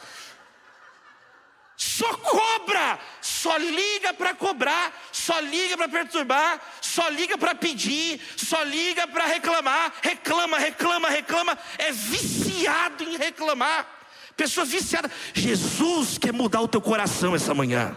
Só 1.78 2.14
cobra, 2.18 3.00
só 3.22 3.58
liga 3.58 4.14
para 4.14 4.34
cobrar, 4.34 4.94
só 5.12 5.40
liga 5.40 5.76
para 5.76 5.90
perturbar, 5.90 6.62
só 6.82 7.10
liga 7.10 7.38
para 7.38 7.54
pedir, 7.54 8.22
só 8.38 8.64
liga 8.64 9.06
para 9.08 9.26
reclamar, 9.26 9.92
reclama, 10.02 10.58
reclama, 10.58 11.10
reclama, 11.10 11.58
é 11.78 11.92
viciado 11.92 13.04
em 13.04 13.18
reclamar. 13.18 13.86
Pessoa 14.38 14.66
viciada. 14.66 15.12
Jesus 15.34 16.18
quer 16.18 16.34
mudar 16.34 16.62
o 16.62 16.68
teu 16.68 16.82
coração 16.82 17.36
essa 17.36 17.54
manhã. 17.54 17.96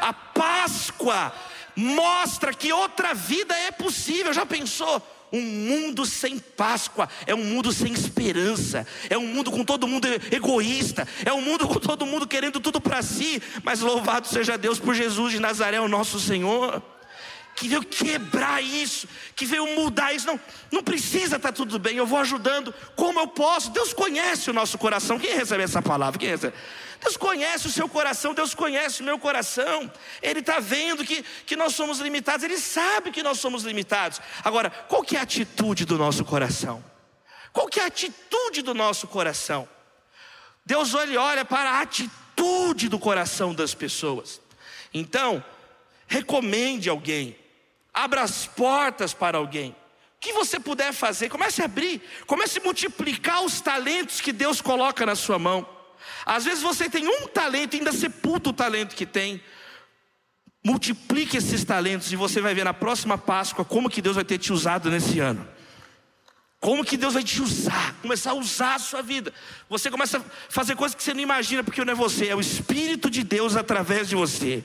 A 0.00 0.12
Páscoa 0.12 1.32
mostra 1.74 2.52
que 2.54 2.72
outra 2.72 3.14
vida 3.14 3.56
é 3.56 3.70
possível. 3.70 4.32
Já 4.32 4.44
pensou? 4.44 5.00
Um 5.32 5.40
mundo 5.40 6.04
sem 6.04 6.38
Páscoa 6.38 7.08
é 7.26 7.34
um 7.34 7.44
mundo 7.44 7.72
sem 7.72 7.92
esperança, 7.92 8.86
é 9.08 9.16
um 9.16 9.26
mundo 9.26 9.50
com 9.50 9.64
todo 9.64 9.88
mundo 9.88 10.06
egoísta, 10.30 11.08
é 11.24 11.32
um 11.32 11.40
mundo 11.40 11.66
com 11.66 11.78
todo 11.80 12.04
mundo 12.04 12.26
querendo 12.26 12.60
tudo 12.60 12.80
para 12.80 13.02
si. 13.02 13.42
Mas 13.62 13.80
louvado 13.80 14.28
seja 14.28 14.58
Deus 14.58 14.78
por 14.78 14.94
Jesus 14.94 15.32
de 15.32 15.40
Nazaré, 15.40 15.80
o 15.80 15.88
nosso 15.88 16.20
Senhor 16.20 16.82
que 17.62 17.68
veio 17.68 17.84
quebrar 17.84 18.60
isso, 18.60 19.06
que 19.36 19.46
veio 19.46 19.64
mudar 19.76 20.12
isso. 20.12 20.26
Não, 20.26 20.40
não 20.68 20.82
precisa 20.82 21.36
estar 21.36 21.50
tá 21.50 21.52
tudo 21.52 21.78
bem, 21.78 21.96
eu 21.96 22.04
vou 22.04 22.18
ajudando 22.18 22.74
como 22.96 23.20
eu 23.20 23.28
posso. 23.28 23.70
Deus 23.70 23.92
conhece 23.92 24.50
o 24.50 24.52
nosso 24.52 24.76
coração. 24.76 25.16
Quem 25.16 25.36
recebe 25.36 25.62
essa 25.62 25.80
palavra? 25.80 26.18
Quem 26.18 26.28
recebe? 26.28 26.56
Deus 27.00 27.16
conhece 27.16 27.68
o 27.68 27.70
seu 27.70 27.88
coração, 27.88 28.34
Deus 28.34 28.52
conhece 28.52 29.00
o 29.00 29.04
meu 29.04 29.16
coração. 29.16 29.90
Ele 30.20 30.40
está 30.40 30.58
vendo 30.58 31.04
que, 31.04 31.22
que 31.46 31.54
nós 31.54 31.74
somos 31.76 32.00
limitados, 32.00 32.44
Ele 32.44 32.58
sabe 32.58 33.12
que 33.12 33.22
nós 33.22 33.38
somos 33.38 33.62
limitados. 33.62 34.20
Agora, 34.42 34.68
qual 34.68 35.04
que 35.04 35.16
é 35.16 35.20
a 35.20 35.22
atitude 35.22 35.84
do 35.84 35.96
nosso 35.96 36.24
coração? 36.24 36.84
Qual 37.52 37.68
que 37.68 37.78
é 37.78 37.84
a 37.84 37.86
atitude 37.86 38.62
do 38.62 38.74
nosso 38.74 39.06
coração? 39.06 39.68
Deus 40.66 40.94
olha, 40.94 41.20
olha 41.20 41.44
para 41.44 41.70
a 41.70 41.80
atitude 41.80 42.88
do 42.88 42.98
coração 42.98 43.54
das 43.54 43.72
pessoas. 43.72 44.40
Então, 44.92 45.44
recomende 46.08 46.88
alguém, 46.88 47.36
abra 47.92 48.22
as 48.22 48.46
portas 48.46 49.12
para 49.12 49.38
alguém. 49.38 49.70
O 50.16 50.20
que 50.20 50.32
você 50.32 50.60
puder 50.60 50.92
fazer, 50.92 51.28
comece 51.28 51.62
a 51.62 51.64
abrir, 51.64 52.00
comece 52.26 52.58
a 52.58 52.62
multiplicar 52.62 53.42
os 53.42 53.60
talentos 53.60 54.20
que 54.20 54.32
Deus 54.32 54.60
coloca 54.60 55.04
na 55.04 55.14
sua 55.14 55.38
mão. 55.38 55.66
Às 56.24 56.44
vezes 56.44 56.62
você 56.62 56.88
tem 56.88 57.06
um 57.06 57.26
talento 57.26 57.76
ainda 57.76 57.92
sepulta 57.92 58.50
o 58.50 58.52
talento 58.52 58.94
que 58.94 59.06
tem. 59.06 59.42
Multiplique 60.64 61.36
esses 61.36 61.64
talentos 61.64 62.12
e 62.12 62.16
você 62.16 62.40
vai 62.40 62.54
ver 62.54 62.64
na 62.64 62.72
próxima 62.72 63.18
Páscoa 63.18 63.64
como 63.64 63.90
que 63.90 64.00
Deus 64.00 64.14
vai 64.14 64.24
ter 64.24 64.38
te 64.38 64.52
usado 64.52 64.90
nesse 64.90 65.18
ano. 65.18 65.46
Como 66.60 66.84
que 66.84 66.96
Deus 66.96 67.14
vai 67.14 67.24
te 67.24 67.42
usar, 67.42 67.96
começar 68.00 68.30
a 68.30 68.34
usar 68.34 68.76
a 68.76 68.78
sua 68.78 69.02
vida. 69.02 69.34
Você 69.68 69.90
começa 69.90 70.18
a 70.18 70.22
fazer 70.48 70.76
coisas 70.76 70.94
que 70.94 71.02
você 71.02 71.12
não 71.12 71.20
imagina, 71.20 71.64
porque 71.64 71.84
não 71.84 71.92
é 71.92 71.96
você, 71.96 72.28
é 72.28 72.36
o 72.36 72.40
Espírito 72.40 73.10
de 73.10 73.24
Deus 73.24 73.56
através 73.56 74.08
de 74.08 74.14
você. 74.14 74.64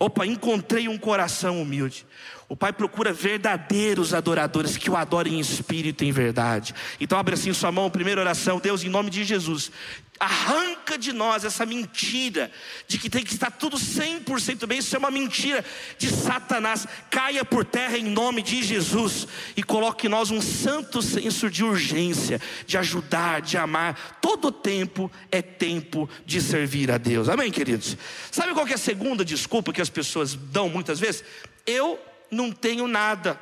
Opa, 0.00 0.26
encontrei 0.26 0.88
um 0.88 0.98
coração 0.98 1.62
humilde. 1.62 2.04
O 2.48 2.56
Pai 2.56 2.72
procura 2.72 3.12
verdadeiros 3.12 4.14
adoradores 4.14 4.78
que 4.78 4.90
o 4.90 4.96
adorem 4.96 5.34
em 5.34 5.40
espírito 5.40 6.02
e 6.02 6.08
em 6.08 6.12
verdade. 6.12 6.74
Então 6.98 7.18
abre 7.18 7.34
assim 7.34 7.52
sua 7.52 7.70
mão, 7.70 7.90
primeira 7.90 8.22
oração, 8.22 8.58
Deus, 8.58 8.82
em 8.82 8.88
nome 8.88 9.10
de 9.10 9.22
Jesus, 9.22 9.70
arranca 10.18 10.96
de 10.96 11.12
nós 11.12 11.44
essa 11.44 11.66
mentira 11.66 12.50
de 12.86 12.96
que 12.98 13.10
tem 13.10 13.22
que 13.22 13.34
estar 13.34 13.50
tudo 13.50 13.76
100% 13.76 14.66
bem. 14.66 14.78
Isso 14.78 14.96
é 14.96 14.98
uma 14.98 15.10
mentira 15.10 15.62
de 15.98 16.08
Satanás. 16.08 16.86
Caia 17.10 17.44
por 17.44 17.66
terra 17.66 17.98
em 17.98 18.04
nome 18.04 18.40
de 18.40 18.62
Jesus 18.62 19.28
e 19.54 19.62
coloque 19.62 20.06
em 20.06 20.10
nós 20.10 20.30
um 20.30 20.40
santo 20.40 21.02
senso 21.02 21.50
de 21.50 21.62
urgência, 21.62 22.40
de 22.66 22.78
ajudar, 22.78 23.42
de 23.42 23.58
amar. 23.58 24.18
Todo 24.22 24.50
tempo 24.50 25.12
é 25.30 25.42
tempo 25.42 26.08
de 26.24 26.40
servir 26.40 26.90
a 26.90 26.96
Deus. 26.96 27.28
Amém, 27.28 27.50
queridos? 27.50 27.94
Sabe 28.30 28.54
qual 28.54 28.66
é 28.66 28.72
a 28.72 28.78
segunda 28.78 29.22
desculpa 29.22 29.70
que 29.70 29.82
as 29.82 29.90
pessoas 29.90 30.34
dão 30.34 30.70
muitas 30.70 30.98
vezes? 30.98 31.22
Eu 31.66 32.00
não 32.30 32.52
tenho 32.52 32.86
nada. 32.86 33.40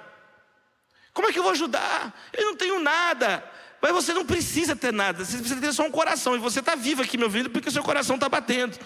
Como 1.12 1.28
é 1.28 1.32
que 1.32 1.38
eu 1.38 1.42
vou 1.42 1.52
ajudar? 1.52 2.14
Eu 2.32 2.46
não 2.46 2.56
tenho 2.56 2.78
nada. 2.78 3.42
Mas 3.80 3.92
você 3.92 4.12
não 4.12 4.24
precisa 4.24 4.74
ter 4.74 4.92
nada, 4.92 5.24
você 5.24 5.38
precisa 5.38 5.60
ter 5.60 5.72
só 5.72 5.84
um 5.84 5.90
coração. 5.90 6.34
E 6.34 6.38
você 6.38 6.60
está 6.60 6.74
vivo 6.74 7.02
aqui 7.02 7.16
me 7.16 7.24
ouvindo 7.24 7.50
porque 7.50 7.68
o 7.68 7.72
seu 7.72 7.82
coração 7.82 8.16
está 8.16 8.28
batendo. 8.28 8.78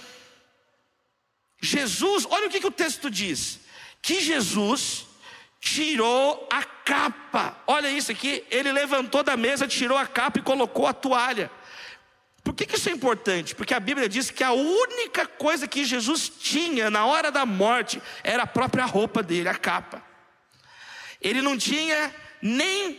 Jesus, 1.61 2.27
olha 2.29 2.47
o 2.47 2.51
que, 2.51 2.61
que 2.61 2.67
o 2.67 2.73
texto 2.73 3.11
diz: 3.11 3.61
que 4.03 4.21
Jesus 4.21 5.07
tirou 5.61 6.49
a 6.51 6.65
capa. 6.65 7.57
Olha 7.67 7.91
isso 7.91 8.11
aqui, 8.11 8.45
ele 8.51 8.73
levantou 8.73 9.23
da 9.23 9.37
mesa, 9.37 9.69
tirou 9.69 9.97
a 9.97 10.07
capa 10.07 10.39
e 10.39 10.43
colocou 10.43 10.87
a 10.87 10.93
toalha. 10.93 11.51
Por 12.43 12.55
que, 12.55 12.75
isso 12.75 12.89
é 12.89 12.93
importante? 12.93 13.55
Porque 13.55 13.75
a 13.75 13.81
Bíblia 13.81 14.09
diz 14.09 14.31
que 14.31 14.43
a 14.43 14.53
única 14.53 15.27
coisa 15.27 15.69
que 15.69 15.85
Jesus 15.85 16.29
tinha 16.29 16.91
na 16.91 17.05
hora 17.05 17.31
da 17.31 17.45
morte 17.45 18.01
era 18.25 18.45
a 18.45 18.47
própria 18.47 18.87
roupa 18.87 19.23
dele, 19.23 19.49
a 19.49 19.55
capa. 19.55 20.03
Ele 21.21 21.43
não 21.43 21.57
tinha 21.59 22.15
nem 22.41 22.99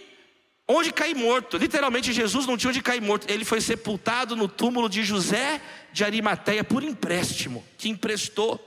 onde 0.67 0.91
cair 0.91 1.15
morto. 1.15 1.57
Literalmente, 1.57 2.13
Jesus 2.13 2.45
não 2.45 2.55
tinha 2.55 2.69
onde 2.69 2.81
cair 2.81 3.01
morto. 3.01 3.29
Ele 3.29 3.43
foi 3.43 3.59
sepultado 3.59 4.35
no 4.35 4.47
túmulo 4.47 4.87
de 4.87 5.03
José 5.03 5.59
de 5.91 6.03
Arimateia 6.03 6.63
por 6.63 6.83
empréstimo, 6.83 7.65
que 7.77 7.89
emprestou. 7.89 8.59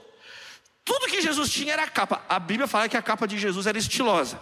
Tudo 0.83 1.07
que 1.07 1.21
Jesus 1.21 1.51
tinha 1.51 1.73
era 1.73 1.83
a 1.83 1.89
capa. 1.89 2.23
A 2.27 2.37
Bíblia 2.37 2.67
fala 2.67 2.89
que 2.89 2.97
a 2.97 3.01
capa 3.01 3.27
de 3.27 3.39
Jesus 3.39 3.65
era 3.65 3.77
estilosa. 3.77 4.39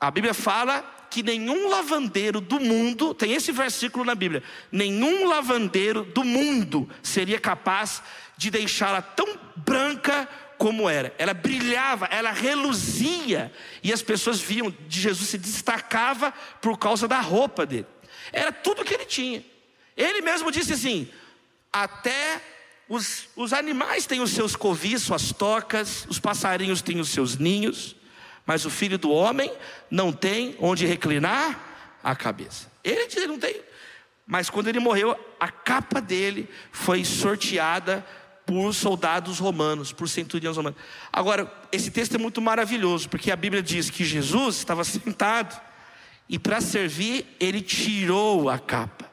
A 0.00 0.10
Bíblia 0.10 0.34
fala 0.34 0.95
que 1.16 1.22
nenhum 1.22 1.70
lavandeiro 1.70 2.42
do 2.42 2.60
mundo, 2.60 3.14
tem 3.14 3.32
esse 3.32 3.50
versículo 3.50 4.04
na 4.04 4.14
Bíblia, 4.14 4.42
nenhum 4.70 5.26
lavandeiro 5.26 6.04
do 6.04 6.22
mundo 6.22 6.86
seria 7.02 7.40
capaz 7.40 8.02
de 8.36 8.50
deixá-la 8.50 9.00
tão 9.00 9.26
branca 9.56 10.28
como 10.58 10.90
era. 10.90 11.14
Ela 11.16 11.32
brilhava, 11.32 12.04
ela 12.10 12.32
reluzia, 12.32 13.50
e 13.82 13.94
as 13.94 14.02
pessoas 14.02 14.38
viam 14.40 14.70
de 14.86 15.00
Jesus 15.00 15.30
se 15.30 15.38
destacava 15.38 16.34
por 16.60 16.78
causa 16.78 17.08
da 17.08 17.18
roupa 17.18 17.64
dele. 17.64 17.86
Era 18.30 18.52
tudo 18.52 18.84
que 18.84 18.92
ele 18.92 19.06
tinha. 19.06 19.42
Ele 19.96 20.20
mesmo 20.20 20.52
disse 20.52 20.74
assim: 20.74 21.08
até 21.72 22.42
os, 22.90 23.30
os 23.34 23.54
animais 23.54 24.04
têm 24.04 24.20
os 24.20 24.32
seus 24.32 24.54
covis, 24.54 25.04
suas 25.04 25.32
tocas, 25.32 26.04
os 26.10 26.20
passarinhos 26.20 26.82
têm 26.82 27.00
os 27.00 27.08
seus 27.08 27.38
ninhos 27.38 27.96
mas 28.46 28.64
o 28.64 28.70
filho 28.70 28.96
do 28.96 29.10
homem 29.10 29.52
não 29.90 30.12
tem 30.12 30.56
onde 30.60 30.86
reclinar 30.86 31.98
a 32.02 32.14
cabeça. 32.14 32.70
Ele 32.82 33.06
diz: 33.06 33.26
não 33.26 33.38
tem. 33.38 33.60
Mas 34.26 34.48
quando 34.48 34.68
ele 34.68 34.80
morreu, 34.80 35.18
a 35.38 35.48
capa 35.48 36.00
dele 36.00 36.48
foi 36.72 37.04
sorteada 37.04 38.06
por 38.46 38.72
soldados 38.72 39.40
romanos, 39.40 39.92
por 39.92 40.08
centuriões 40.08 40.56
romanos. 40.56 40.78
Agora, 41.12 41.52
esse 41.72 41.90
texto 41.90 42.14
é 42.14 42.18
muito 42.18 42.40
maravilhoso, 42.40 43.08
porque 43.08 43.30
a 43.30 43.36
Bíblia 43.36 43.62
diz 43.62 43.90
que 43.90 44.04
Jesus 44.04 44.56
estava 44.56 44.84
sentado 44.84 45.60
e 46.28 46.38
para 46.38 46.60
servir, 46.60 47.26
ele 47.38 47.60
tirou 47.60 48.48
a 48.48 48.58
capa 48.58 49.10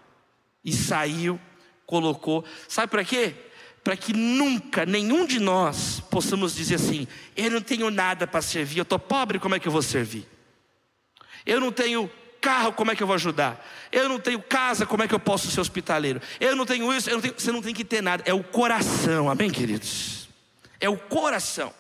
e 0.64 0.72
saiu, 0.72 1.40
colocou. 1.86 2.44
Sabe 2.68 2.90
para 2.90 3.04
quê? 3.04 3.36
Para 3.84 3.98
que 3.98 4.14
nunca 4.14 4.86
nenhum 4.86 5.26
de 5.26 5.40
nós 5.40 6.02
possamos 6.10 6.56
dizer 6.56 6.76
assim: 6.76 7.08
eu 7.36 7.52
não 7.52 7.62
tenho 7.62 7.90
nada 7.92 8.26
para 8.26 8.42
servir, 8.42 8.80
eu 8.80 8.84
estou 8.84 8.98
pobre, 8.98 9.40
como 9.40 9.56
é 9.56 9.60
que 9.60 9.68
eu 9.68 9.72
vou 9.72 9.82
servir? 9.82 10.28
Eu 11.46 11.60
não 11.60 11.72
tenho 11.72 12.10
carro, 12.40 12.74
como 12.74 12.92
é 12.92 12.96
que 12.96 13.04
eu 13.04 13.08
vou 13.08 13.14
ajudar? 13.16 13.66
Eu 13.92 14.08
não 14.08 14.20
tenho 14.20 14.42
casa, 14.42 14.86
como 14.86 15.04
é 15.04 15.08
que 15.08 15.14
eu 15.14 15.20
posso 15.20 15.52
ser 15.52 15.60
hospitaleiro? 15.60 16.22
Eu 16.40 16.56
não 16.56 16.66
tenho 16.66 16.92
isso, 16.94 17.10
não 17.10 17.22
tenho... 17.22 17.34
você 17.38 17.52
não 17.52 17.62
tem 17.62 17.74
que 17.74 17.84
ter 17.84 18.02
nada, 18.02 18.24
é 18.26 18.34
o 18.34 18.44
coração, 18.44 19.30
amém, 19.30 19.50
queridos? 19.50 20.28
É 20.80 20.90
o 20.90 20.98
coração. 20.98 21.74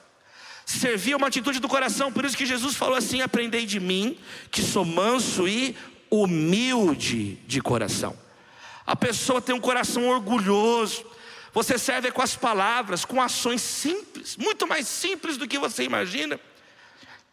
Servir 0.66 1.12
é 1.12 1.16
uma 1.18 1.28
atitude 1.28 1.60
do 1.60 1.68
coração, 1.68 2.12
por 2.12 2.24
isso 2.24 2.38
que 2.38 2.46
Jesus 2.46 2.76
falou 2.76 2.96
assim: 2.96 3.22
aprendei 3.22 3.66
de 3.66 3.80
mim, 3.80 4.18
que 4.52 4.62
sou 4.62 4.86
manso 4.86 5.48
e 5.48 5.76
humilde 6.10 7.36
de 7.48 7.62
coração. 7.62 8.18
A 8.86 8.96
pessoa 8.96 9.42
tem 9.42 9.56
um 9.56 9.60
coração 9.60 10.08
orgulhoso, 10.08 11.06
você 11.54 11.78
serve 11.78 12.12
com 12.12 12.22
as 12.22 12.36
palavras, 12.36 13.06
com 13.06 13.22
ações 13.22 13.62
simples, 13.62 14.36
muito 14.36 14.68
mais 14.68 14.88
simples 14.88 15.38
do 15.38 15.48
que 15.48 15.60
você 15.60 15.84
imagina. 15.84 16.39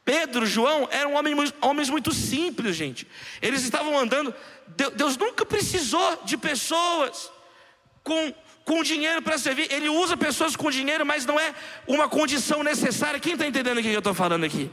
Pedro, 0.04 0.44
João 0.44 0.88
eram 0.90 1.14
homens, 1.14 1.88
muito 1.88 2.12
simples, 2.12 2.76
gente. 2.76 3.06
Eles 3.40 3.62
estavam 3.62 3.98
andando. 3.98 4.34
Deus 4.94 5.16
nunca 5.16 5.46
precisou 5.46 6.22
de 6.24 6.36
pessoas 6.36 7.30
com, 8.02 8.34
com 8.64 8.82
dinheiro 8.82 9.22
para 9.22 9.38
servir. 9.38 9.72
Ele 9.72 9.88
usa 9.88 10.16
pessoas 10.16 10.54
com 10.54 10.70
dinheiro, 10.70 11.06
mas 11.06 11.24
não 11.24 11.38
é 11.38 11.54
uma 11.86 12.08
condição 12.08 12.62
necessária. 12.62 13.20
Quem 13.20 13.34
está 13.34 13.46
entendendo 13.46 13.78
o 13.78 13.82
que 13.82 13.88
eu 13.88 13.98
estou 13.98 14.14
falando 14.14 14.44
aqui? 14.44 14.70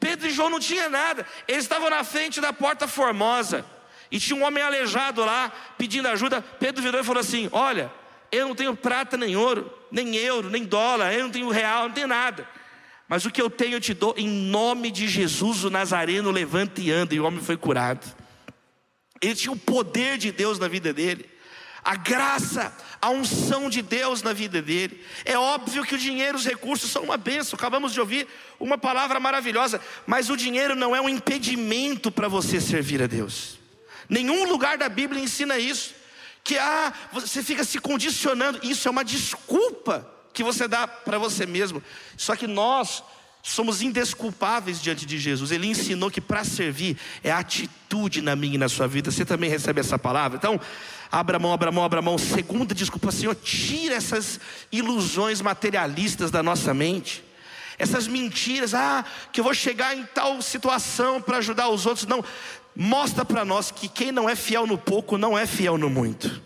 Pedro 0.00 0.28
e 0.28 0.30
João 0.30 0.50
não 0.50 0.60
tinham 0.60 0.88
nada. 0.88 1.26
Eles 1.48 1.64
estavam 1.64 1.90
na 1.90 2.04
frente 2.04 2.40
da 2.40 2.52
porta 2.52 2.86
formosa. 2.86 3.64
E 4.10 4.20
tinha 4.20 4.38
um 4.38 4.44
homem 4.44 4.62
aleijado 4.62 5.24
lá, 5.24 5.52
pedindo 5.76 6.06
ajuda. 6.08 6.40
Pedro 6.40 6.82
virou 6.82 7.00
e 7.00 7.04
falou 7.04 7.20
assim: 7.20 7.48
Olha, 7.50 7.90
eu 8.30 8.48
não 8.48 8.54
tenho 8.54 8.76
prata 8.76 9.16
nem 9.16 9.36
ouro, 9.36 9.72
nem 9.90 10.16
euro, 10.16 10.50
nem 10.50 10.64
dólar, 10.64 11.12
eu 11.12 11.24
não 11.24 11.30
tenho 11.30 11.50
real, 11.50 11.84
não 11.88 11.94
tenho 11.94 12.08
nada. 12.08 12.48
Mas 13.08 13.24
o 13.24 13.30
que 13.30 13.40
eu 13.40 13.48
tenho 13.48 13.74
eu 13.74 13.80
te 13.80 13.94
dou 13.94 14.14
em 14.16 14.28
nome 14.28 14.90
de 14.90 15.06
Jesus, 15.08 15.64
o 15.64 15.70
Nazareno, 15.70 16.30
levanta 16.30 16.80
e 16.80 16.90
anda, 16.90 17.14
e 17.14 17.20
o 17.20 17.24
homem 17.24 17.40
foi 17.40 17.56
curado. 17.56 18.04
Ele 19.20 19.34
tinha 19.34 19.52
o 19.52 19.58
poder 19.58 20.18
de 20.18 20.32
Deus 20.32 20.58
na 20.58 20.68
vida 20.68 20.92
dele, 20.92 21.28
a 21.84 21.94
graça, 21.94 22.76
a 23.00 23.10
unção 23.10 23.70
de 23.70 23.80
Deus 23.80 24.22
na 24.22 24.32
vida 24.32 24.60
dele. 24.60 25.00
É 25.24 25.38
óbvio 25.38 25.84
que 25.84 25.94
o 25.94 25.98
dinheiro, 25.98 26.36
os 26.36 26.44
recursos 26.44 26.90
são 26.90 27.04
uma 27.04 27.16
benção. 27.16 27.56
Acabamos 27.56 27.92
de 27.92 28.00
ouvir 28.00 28.26
uma 28.58 28.76
palavra 28.76 29.20
maravilhosa, 29.20 29.80
mas 30.04 30.28
o 30.28 30.36
dinheiro 30.36 30.74
não 30.74 30.96
é 30.96 31.00
um 31.00 31.08
impedimento 31.08 32.10
para 32.10 32.26
você 32.26 32.60
servir 32.60 33.00
a 33.00 33.06
Deus. 33.06 33.58
Nenhum 34.08 34.48
lugar 34.48 34.76
da 34.76 34.88
Bíblia 34.88 35.22
ensina 35.22 35.58
isso. 35.58 35.94
Que 36.46 36.56
ah, 36.56 36.92
você 37.12 37.42
fica 37.42 37.64
se 37.64 37.80
condicionando. 37.80 38.60
Isso 38.62 38.86
é 38.86 38.90
uma 38.90 39.04
desculpa 39.04 40.08
que 40.32 40.44
você 40.44 40.68
dá 40.68 40.86
para 40.86 41.18
você 41.18 41.44
mesmo. 41.44 41.82
Só 42.16 42.36
que 42.36 42.46
nós 42.46 43.02
somos 43.42 43.82
indesculpáveis 43.82 44.80
diante 44.80 45.04
de 45.04 45.18
Jesus. 45.18 45.50
Ele 45.50 45.66
ensinou 45.66 46.08
que 46.08 46.20
para 46.20 46.44
servir 46.44 46.96
é 47.24 47.32
atitude 47.32 48.22
na 48.22 48.36
minha 48.36 48.54
e 48.54 48.58
na 48.58 48.68
sua 48.68 48.86
vida. 48.86 49.10
Você 49.10 49.24
também 49.24 49.50
recebe 49.50 49.80
essa 49.80 49.98
palavra? 49.98 50.38
Então, 50.38 50.60
abra 51.10 51.36
mão, 51.36 51.52
abra 51.52 51.72
mão, 51.72 51.82
abra 51.82 52.00
mão. 52.00 52.16
Segunda 52.16 52.72
desculpa, 52.72 53.10
Senhor, 53.10 53.34
tira 53.34 53.96
essas 53.96 54.38
ilusões 54.70 55.40
materialistas 55.40 56.30
da 56.30 56.44
nossa 56.44 56.72
mente. 56.72 57.24
Essas 57.76 58.06
mentiras, 58.06 58.72
ah, 58.72 59.04
que 59.32 59.40
eu 59.40 59.44
vou 59.44 59.52
chegar 59.52 59.96
em 59.96 60.04
tal 60.06 60.40
situação 60.40 61.20
para 61.20 61.38
ajudar 61.38 61.68
os 61.70 61.86
outros. 61.86 62.06
Não, 62.06 62.24
mostra 62.76 63.24
para 63.24 63.44
nós 63.44 63.70
que 63.70 63.88
quem 63.88 64.12
não 64.12 64.28
é 64.28 64.36
fiel 64.36 64.66
no 64.66 64.76
pouco 64.76 65.16
não 65.16 65.36
é 65.36 65.46
fiel 65.46 65.78
no 65.78 65.88
muito. 65.88 66.42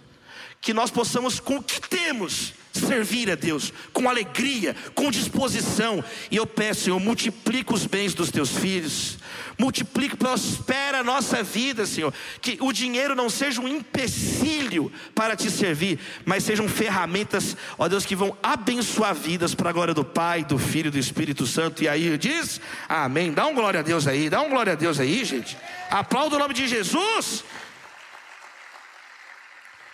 Que 0.61 0.73
nós 0.73 0.91
possamos, 0.91 1.41
com 1.41 1.57
o 1.57 1.63
que 1.63 1.81
temos, 1.81 2.55
servir 2.73 3.31
a 3.31 3.35
Deus 3.35 3.73
com 3.93 4.09
alegria, 4.09 4.75
com 4.95 5.11
disposição. 5.11 6.05
E 6.31 6.37
eu 6.37 6.47
peço, 6.47 6.85
Senhor, 6.85 7.01
multiplica 7.01 7.75
os 7.75 7.87
bens 7.87 8.15
dos 8.15 8.31
teus 8.31 8.51
filhos, 8.51 9.19
multiplica, 9.59 10.17
prospera 10.17 11.01
a 11.01 11.05
nossa 11.05 11.43
vida, 11.43 11.85
Senhor. 11.87 12.13
Que 12.41 12.59
o 12.61 12.73
dinheiro 12.73 13.15
não 13.15 13.29
seja 13.29 13.61
um 13.61 13.69
empecilho 13.69 14.93
para 15.15 15.37
te 15.37 15.51
servir, 15.51 15.99
mas 16.25 16.45
sejam 16.45 16.69
ferramentas, 16.69 17.57
ó 17.79 17.89
Deus, 17.89 18.07
que 18.07 18.17
vão 18.17 18.37
abençoar 18.43 19.15
vidas 19.15 19.55
para 19.55 19.71
a 19.71 19.73
glória 19.73 19.95
do 19.95 20.05
Pai, 20.05 20.45
do 20.45 20.59
Filho 20.59 20.89
e 20.89 20.93
do 20.93 20.99
Espírito 20.99 21.47
Santo. 21.47 21.83
E 21.83 21.89
aí 21.89 22.17
diz, 22.17 22.61
Amém. 22.89 23.33
Dá 23.33 23.47
um 23.47 23.55
glória 23.55 23.81
a 23.81 23.83
Deus 23.83 24.07
aí, 24.07 24.31
dá 24.31 24.41
um 24.41 24.51
glória 24.51 24.73
a 24.73 24.77
Deus 24.77 25.01
aí, 25.01 25.25
gente. 25.25 25.57
Aplauda 25.91 26.37
o 26.37 26.39
nome 26.39 26.55
de 26.55 26.69
Jesus. 26.69 27.45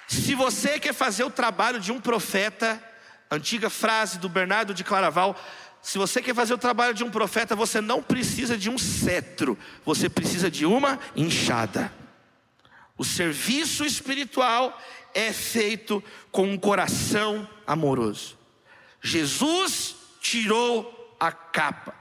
Se 0.06 0.34
você 0.34 0.78
quer 0.78 0.94
fazer 0.94 1.24
o 1.24 1.30
trabalho 1.30 1.80
de 1.80 1.90
um 1.90 2.00
profeta, 2.00 2.82
antiga 3.30 3.68
frase 3.68 4.18
do 4.18 4.28
Bernardo 4.28 4.72
de 4.72 4.84
Claraval, 4.84 5.36
se 5.82 5.98
você 5.98 6.22
quer 6.22 6.34
fazer 6.34 6.54
o 6.54 6.58
trabalho 6.58 6.94
de 6.94 7.04
um 7.04 7.10
profeta, 7.10 7.54
você 7.54 7.80
não 7.80 8.02
precisa 8.02 8.56
de 8.56 8.70
um 8.70 8.78
cetro, 8.78 9.58
você 9.84 10.08
precisa 10.08 10.50
de 10.50 10.66
uma 10.66 10.98
enxada. 11.14 11.92
O 12.98 13.04
serviço 13.04 13.84
espiritual 13.84 14.80
é 15.14 15.32
feito 15.32 16.02
com 16.30 16.50
um 16.50 16.58
coração 16.58 17.48
amoroso. 17.66 18.38
Jesus 19.02 19.96
tirou 20.20 21.16
a 21.20 21.30
capa. 21.30 21.94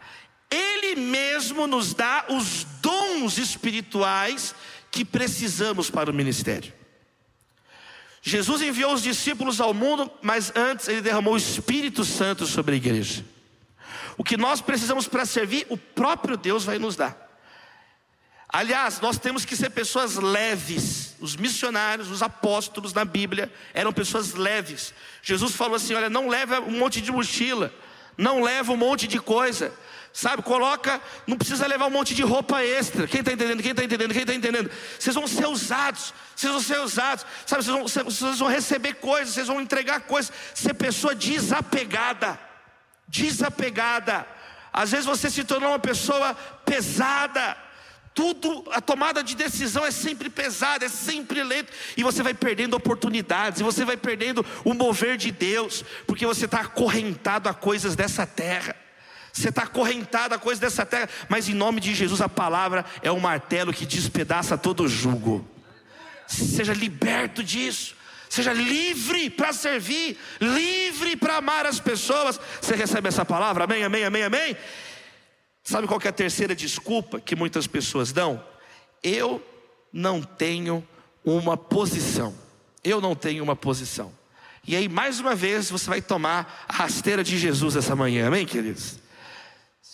Ele 0.49 0.95
mesmo 0.95 1.67
nos 1.67 1.93
dá 1.93 2.25
os 2.29 2.63
dons 2.81 3.37
espirituais 3.37 4.55
que 4.89 5.03
precisamos 5.03 5.89
para 5.89 6.09
o 6.09 6.13
ministério. 6.13 6.73
Jesus 8.27 8.59
enviou 8.63 8.91
os 8.91 9.03
discípulos 9.03 9.61
ao 9.61 9.71
mundo, 9.71 10.11
mas 10.19 10.51
antes 10.55 10.87
ele 10.87 10.99
derramou 10.99 11.35
o 11.35 11.37
Espírito 11.37 12.03
Santo 12.03 12.47
sobre 12.47 12.73
a 12.73 12.75
igreja. 12.75 13.23
O 14.17 14.23
que 14.23 14.35
nós 14.35 14.61
precisamos 14.61 15.07
para 15.07 15.27
servir, 15.27 15.67
o 15.69 15.77
próprio 15.77 16.35
Deus 16.35 16.65
vai 16.65 16.79
nos 16.79 16.95
dar. 16.95 17.15
Aliás, 18.49 18.99
nós 18.99 19.19
temos 19.19 19.45
que 19.45 19.55
ser 19.55 19.69
pessoas 19.69 20.15
leves. 20.15 21.15
Os 21.19 21.35
missionários, 21.35 22.09
os 22.09 22.23
apóstolos 22.23 22.95
na 22.95 23.05
Bíblia 23.05 23.53
eram 23.75 23.93
pessoas 23.93 24.33
leves. 24.33 24.91
Jesus 25.21 25.53
falou 25.53 25.75
assim: 25.75 25.93
olha, 25.93 26.09
não 26.09 26.27
leva 26.27 26.59
um 26.61 26.79
monte 26.79 27.01
de 27.01 27.11
mochila, 27.11 27.71
não 28.17 28.41
leva 28.41 28.73
um 28.73 28.77
monte 28.77 29.05
de 29.07 29.19
coisa. 29.19 29.71
Sabe, 30.15 30.41
coloca, 30.43 31.01
não 31.27 31.37
precisa 31.37 31.67
levar 31.67 31.87
um 31.87 31.89
monte 31.89 32.15
de 32.15 32.23
roupa 32.23 32.63
extra. 32.63 33.05
Quem 33.05 33.19
está 33.19 33.33
entendendo? 33.33 33.61
Quem 33.61 33.71
está 33.71 33.83
entendendo? 33.83 34.13
Quem 34.13 34.21
está 34.21 34.33
entendendo? 34.33 34.71
Vocês 34.97 35.13
vão 35.13 35.27
ser 35.27 35.45
usados, 35.45 36.13
vocês 36.33 36.53
vão 36.53 36.61
ser 36.61 36.79
usados, 36.79 37.25
sabe? 37.45 37.65
Vocês 37.65 37.75
vão, 37.75 38.05
vocês 38.05 38.39
vão 38.39 38.47
receber 38.47 38.93
coisas, 38.93 39.33
vocês 39.33 39.47
vão 39.47 39.59
entregar 39.59 39.99
coisas. 40.03 40.31
Ser 40.53 40.73
pessoa 40.73 41.13
desapegada, 41.13 42.39
desapegada. 43.05 44.25
Às 44.71 44.91
vezes 44.91 45.05
você 45.05 45.29
se 45.29 45.43
tornou 45.43 45.71
uma 45.71 45.79
pessoa 45.79 46.33
pesada. 46.65 47.57
Tudo, 48.13 48.63
a 48.71 48.79
tomada 48.79 49.21
de 49.21 49.35
decisão 49.35 49.85
é 49.85 49.91
sempre 49.91 50.29
pesada, 50.29 50.85
é 50.85 50.89
sempre 50.89 51.43
lento, 51.43 51.73
e 51.97 52.03
você 52.03 52.23
vai 52.23 52.33
perdendo 52.33 52.77
oportunidades, 52.77 53.59
e 53.59 53.63
você 53.65 53.83
vai 53.83 53.97
perdendo 53.97 54.45
o 54.63 54.73
mover 54.73 55.17
de 55.17 55.29
Deus, 55.29 55.83
porque 56.07 56.25
você 56.25 56.45
está 56.45 56.61
acorrentado 56.61 57.49
a 57.49 57.53
coisas 57.53 57.97
dessa 57.97 58.25
terra. 58.25 58.84
Você 59.35 59.49
está 59.49 59.63
acorrentado 59.63 60.33
a 60.33 60.39
coisa 60.39 60.61
dessa 60.61 60.85
terra, 60.85 61.09
mas 61.27 61.49
em 61.49 61.53
nome 61.53 61.81
de 61.81 61.93
Jesus 61.93 62.21
a 62.21 62.29
palavra 62.29 62.85
é 63.01 63.11
o 63.11 63.19
martelo 63.19 63.73
que 63.73 63.85
despedaça 63.85 64.57
todo 64.57 64.83
o 64.83 64.87
jugo. 64.87 65.45
Seja 66.25 66.73
liberto 66.73 67.43
disso. 67.43 67.95
Seja 68.29 68.53
livre 68.53 69.29
para 69.29 69.51
servir, 69.51 70.17
livre 70.39 71.17
para 71.17 71.37
amar 71.37 71.65
as 71.65 71.81
pessoas. 71.81 72.39
Você 72.61 72.75
recebe 72.75 73.09
essa 73.09 73.25
palavra? 73.25 73.65
Amém, 73.65 73.83
amém, 73.83 74.05
amém, 74.05 74.23
amém. 74.23 74.57
Sabe 75.63 75.85
qual 75.85 75.99
é 76.03 76.07
a 76.07 76.13
terceira 76.13 76.55
desculpa 76.55 77.19
que 77.19 77.35
muitas 77.35 77.67
pessoas 77.67 78.13
dão? 78.13 78.41
Eu 79.03 79.45
não 79.91 80.21
tenho 80.21 80.85
uma 81.25 81.57
posição. 81.57 82.33
Eu 82.83 83.01
não 83.01 83.15
tenho 83.15 83.43
uma 83.43 83.55
posição. 83.55 84.13
E 84.65 84.77
aí, 84.77 84.87
mais 84.87 85.19
uma 85.19 85.35
vez, 85.35 85.69
você 85.69 85.89
vai 85.89 86.01
tomar 86.01 86.65
a 86.69 86.73
rasteira 86.73 87.23
de 87.23 87.37
Jesus 87.37 87.75
essa 87.75 87.95
manhã, 87.95 88.27
amém, 88.27 88.45
queridos? 88.45 89.04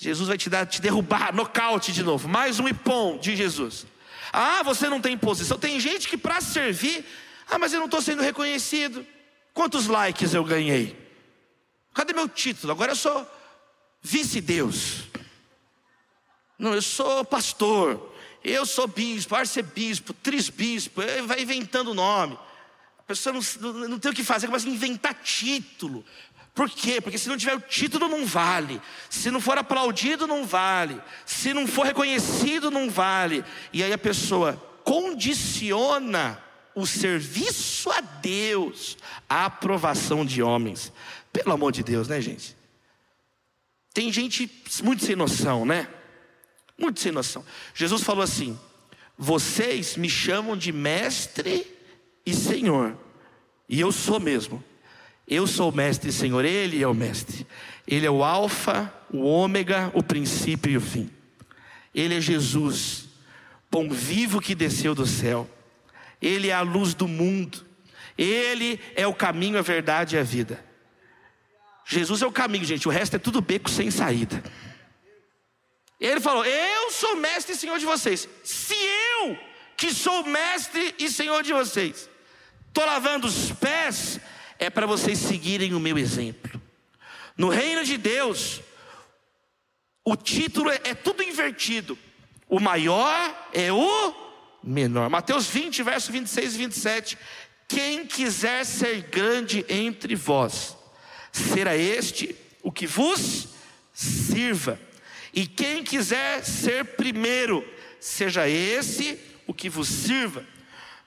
Jesus 0.02 0.28
vai 0.28 0.36
te 0.36 0.50
dar, 0.50 0.66
te 0.66 0.82
derrubar, 0.82 1.32
nocaute 1.32 1.92
de 1.92 2.02
novo. 2.02 2.28
Mais 2.28 2.60
um 2.60 2.68
ipom 2.68 3.20
de 3.20 3.36
Jesus. 3.36 3.86
Ah, 4.34 4.64
você 4.64 4.90
não 4.90 5.00
tem 5.00 5.16
posição. 5.16 5.60
Tem 5.60 5.80
gente 5.80 6.08
que 6.08 6.18
para 6.18 6.42
servir, 6.42 7.06
ah, 7.48 7.60
mas 7.60 7.72
eu 7.72 7.78
não 7.78 7.86
estou 7.86 8.02
sendo 8.02 8.24
reconhecido. 8.24 9.06
Quantos 9.54 9.86
likes 9.86 10.34
eu 10.34 10.44
ganhei? 10.44 10.98
Cadê 11.94 12.14
meu 12.14 12.28
título? 12.28 12.74
Agora 12.74 12.94
eu 12.94 12.96
sou 12.96 13.30
vice-deus. 14.02 15.04
Não, 16.58 16.74
eu 16.74 16.82
sou 16.82 17.24
pastor. 17.24 18.12
Eu 18.44 18.66
sou 18.66 18.88
bispo, 18.88 19.36
arcebispo, 19.36 20.16
trisbispo. 20.16 21.00
Vai 21.28 21.44
inventando 21.44 21.94
nome. 21.94 22.40
A 22.98 23.04
pessoa 23.04 23.34
não, 23.34 23.42
não, 23.60 23.90
não 23.90 24.00
tem 24.00 24.10
o 24.10 24.16
que 24.16 24.24
fazer, 24.24 24.48
começa 24.48 24.68
a 24.68 24.72
inventar 24.72 25.14
título. 25.14 26.04
Por 26.54 26.70
quê? 26.70 27.00
Porque 27.00 27.18
se 27.18 27.30
não 27.30 27.38
tiver 27.38 27.56
o 27.56 27.62
título, 27.62 28.10
não 28.10 28.26
vale. 28.26 28.82
Se 29.10 29.32
não 29.32 29.40
for 29.40 29.58
aplaudido, 29.58 30.28
não 30.28 30.46
vale. 30.46 31.02
Se 31.26 31.54
não 31.54 31.66
for 31.66 31.86
reconhecido, 31.86 32.70
não 32.70 32.90
vale. 32.90 33.44
E 33.72 33.82
aí 33.84 33.94
a 33.94 33.98
pessoa 33.98 34.62
condiciona 34.84 36.42
o 36.76 36.86
serviço 36.86 37.90
a 37.90 38.02
Deus 38.02 38.98
à 39.30 39.46
aprovação 39.46 40.26
de 40.26 40.44
homens. 40.44 40.92
Pelo 41.32 41.54
amor 41.54 41.72
de 41.72 41.84
Deus, 41.84 42.08
né, 42.10 42.20
gente? 42.20 42.58
Tem 43.94 44.12
gente 44.12 44.50
muito 44.84 45.06
sem 45.06 45.16
noção, 45.16 45.66
né? 45.66 45.88
Muito 46.78 47.00
sem 47.00 47.12
noção. 47.12 47.46
Jesus 47.74 48.04
falou 48.04 48.24
assim: 48.24 48.60
Vocês 49.18 49.96
me 49.96 50.10
chamam 50.10 50.58
de 50.58 50.72
mestre 50.72 51.66
e 52.26 52.34
senhor, 52.34 52.98
e 53.68 53.80
eu 53.80 53.92
sou 53.92 54.20
mesmo. 54.20 54.64
Eu 55.32 55.48
sou 55.48 55.70
o 55.70 55.74
mestre 55.74 56.10
e 56.10 56.13
Senhor, 56.13 56.44
Ele 56.44 56.84
é 56.84 56.86
o 56.86 56.94
mestre. 56.94 57.48
Ele 57.88 58.06
é 58.06 58.12
o 58.12 58.22
Alfa, 58.22 58.94
o 59.10 59.24
Ômega, 59.24 59.89
o 59.94 60.04
princípio 60.04 60.70
e 60.70 60.76
o 60.76 60.82
fim. 60.82 61.10
Ele 61.96 62.17
é 62.17 62.20
Jesus, 62.20 63.06
pão 63.70 63.89
vivo 63.89 64.41
que 64.41 64.54
desceu 64.54 64.94
do 64.94 65.08
céu. 65.08 65.50
Ele 66.22 66.50
é 66.50 66.54
a 66.54 66.60
luz 66.60 66.94
do 66.94 67.08
mundo. 67.08 67.65
Ele 68.17 68.78
é 68.94 69.08
o 69.08 69.13
caminho, 69.13 69.58
a 69.58 69.62
verdade 69.62 70.17
e 70.17 70.20
a 70.20 70.24
vida. 70.24 70.62
Jesus 71.86 72.22
é 72.22 72.28
o 72.28 72.32
caminho, 72.32 72.65
gente. 72.65 72.89
O 72.89 72.91
resto 72.91 73.15
é 73.15 73.20
tudo 73.20 73.39
beco 73.39 73.70
sem 73.70 73.89
saída. 73.89 74.44
Ele 75.98 76.20
falou: 76.20 76.44
Eu 76.44 76.91
sou 76.91 77.15
mestre 77.15 77.54
e 77.54 77.58
senhor 77.58 77.80
de 77.80 77.86
vocês. 77.86 78.28
Se 78.44 78.76
eu, 78.76 79.38
que 79.78 79.94
sou 79.94 80.26
mestre 80.26 80.94
e 81.00 81.10
senhor 81.10 81.41
de 81.41 81.54
vocês, 81.54 82.10
estou 82.67 82.86
lavando 82.86 83.28
os 83.28 83.54
pés, 83.54 84.20
é 84.62 84.69
para 84.69 84.86
vocês 84.86 85.17
seguirem 85.17 85.74
o 85.74 85.80
meu 85.80 85.97
exemplo. 85.97 86.62
No 87.36 87.50
reino 87.50 87.84
de 87.84 87.97
Deus, 87.97 88.62
o 90.06 90.15
título 90.15 90.69
é, 90.69 90.80
é 90.84 90.93
tudo 90.93 91.24
invertido. 91.24 91.97
O 92.47 92.60
maior 92.60 93.50
é 93.54 93.74
o 93.74 94.13
menor. 94.63 95.10
Mateus 95.10 95.47
20, 95.47 95.82
verso 95.82 96.12
26 96.12 96.54
e 96.54 96.58
27. 96.60 97.17
Quem 97.67 98.06
quiser 98.06 98.63
ser 98.63 99.02
grande 99.02 99.65
entre 99.67 100.13
vós, 100.13 100.78
será 101.32 101.76
este 101.76 102.36
o 102.62 102.71
que 102.71 102.86
vos 102.86 103.47
sirva. 103.91 104.80
E 105.34 105.47
quem 105.47 105.84
quiser 105.84 106.45
ser 106.45 106.86
primeiro, 106.86 107.67
seja 108.00 108.47
esse 108.47 109.19
o 109.47 109.56
que 109.56 109.69
vos 109.69 109.88
sirva. 109.88 110.45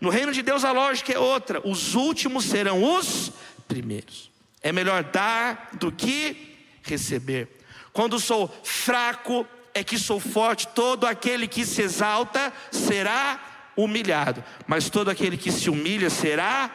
No 0.01 0.11
reino 0.11 0.33
de 0.33 0.43
Deus 0.43 0.65
a 0.65 0.73
lógica 0.73 1.13
é 1.13 1.19
outra: 1.19 1.61
os 1.67 1.95
últimos 1.95 2.45
serão 2.45 2.83
os 2.83 3.33
primeiros. 3.67 4.31
É 4.63 4.73
melhor 4.73 5.05
dar 5.05 5.71
do 5.75 5.93
que 5.93 6.57
receber. 6.83 7.49
Quando 7.93 8.19
sou 8.19 8.49
fraco, 8.65 9.47
é 9.73 9.85
que 9.85 9.99
sou 9.99 10.19
forte. 10.19 10.69
Todo 10.69 11.07
aquele 11.07 11.47
que 11.47 11.67
se 11.67 11.83
exalta 11.83 12.53
será 12.71 13.73
humilhado, 13.77 14.43
mas 14.67 14.89
todo 14.89 15.11
aquele 15.11 15.37
que 15.37 15.51
se 15.51 15.69
humilha 15.69 16.09
será 16.09 16.71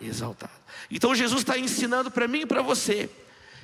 exaltado. 0.00 0.52
Então 0.90 1.14
Jesus 1.14 1.40
está 1.40 1.58
ensinando 1.58 2.10
para 2.10 2.28
mim 2.28 2.40
e 2.40 2.46
para 2.46 2.62
você 2.62 3.10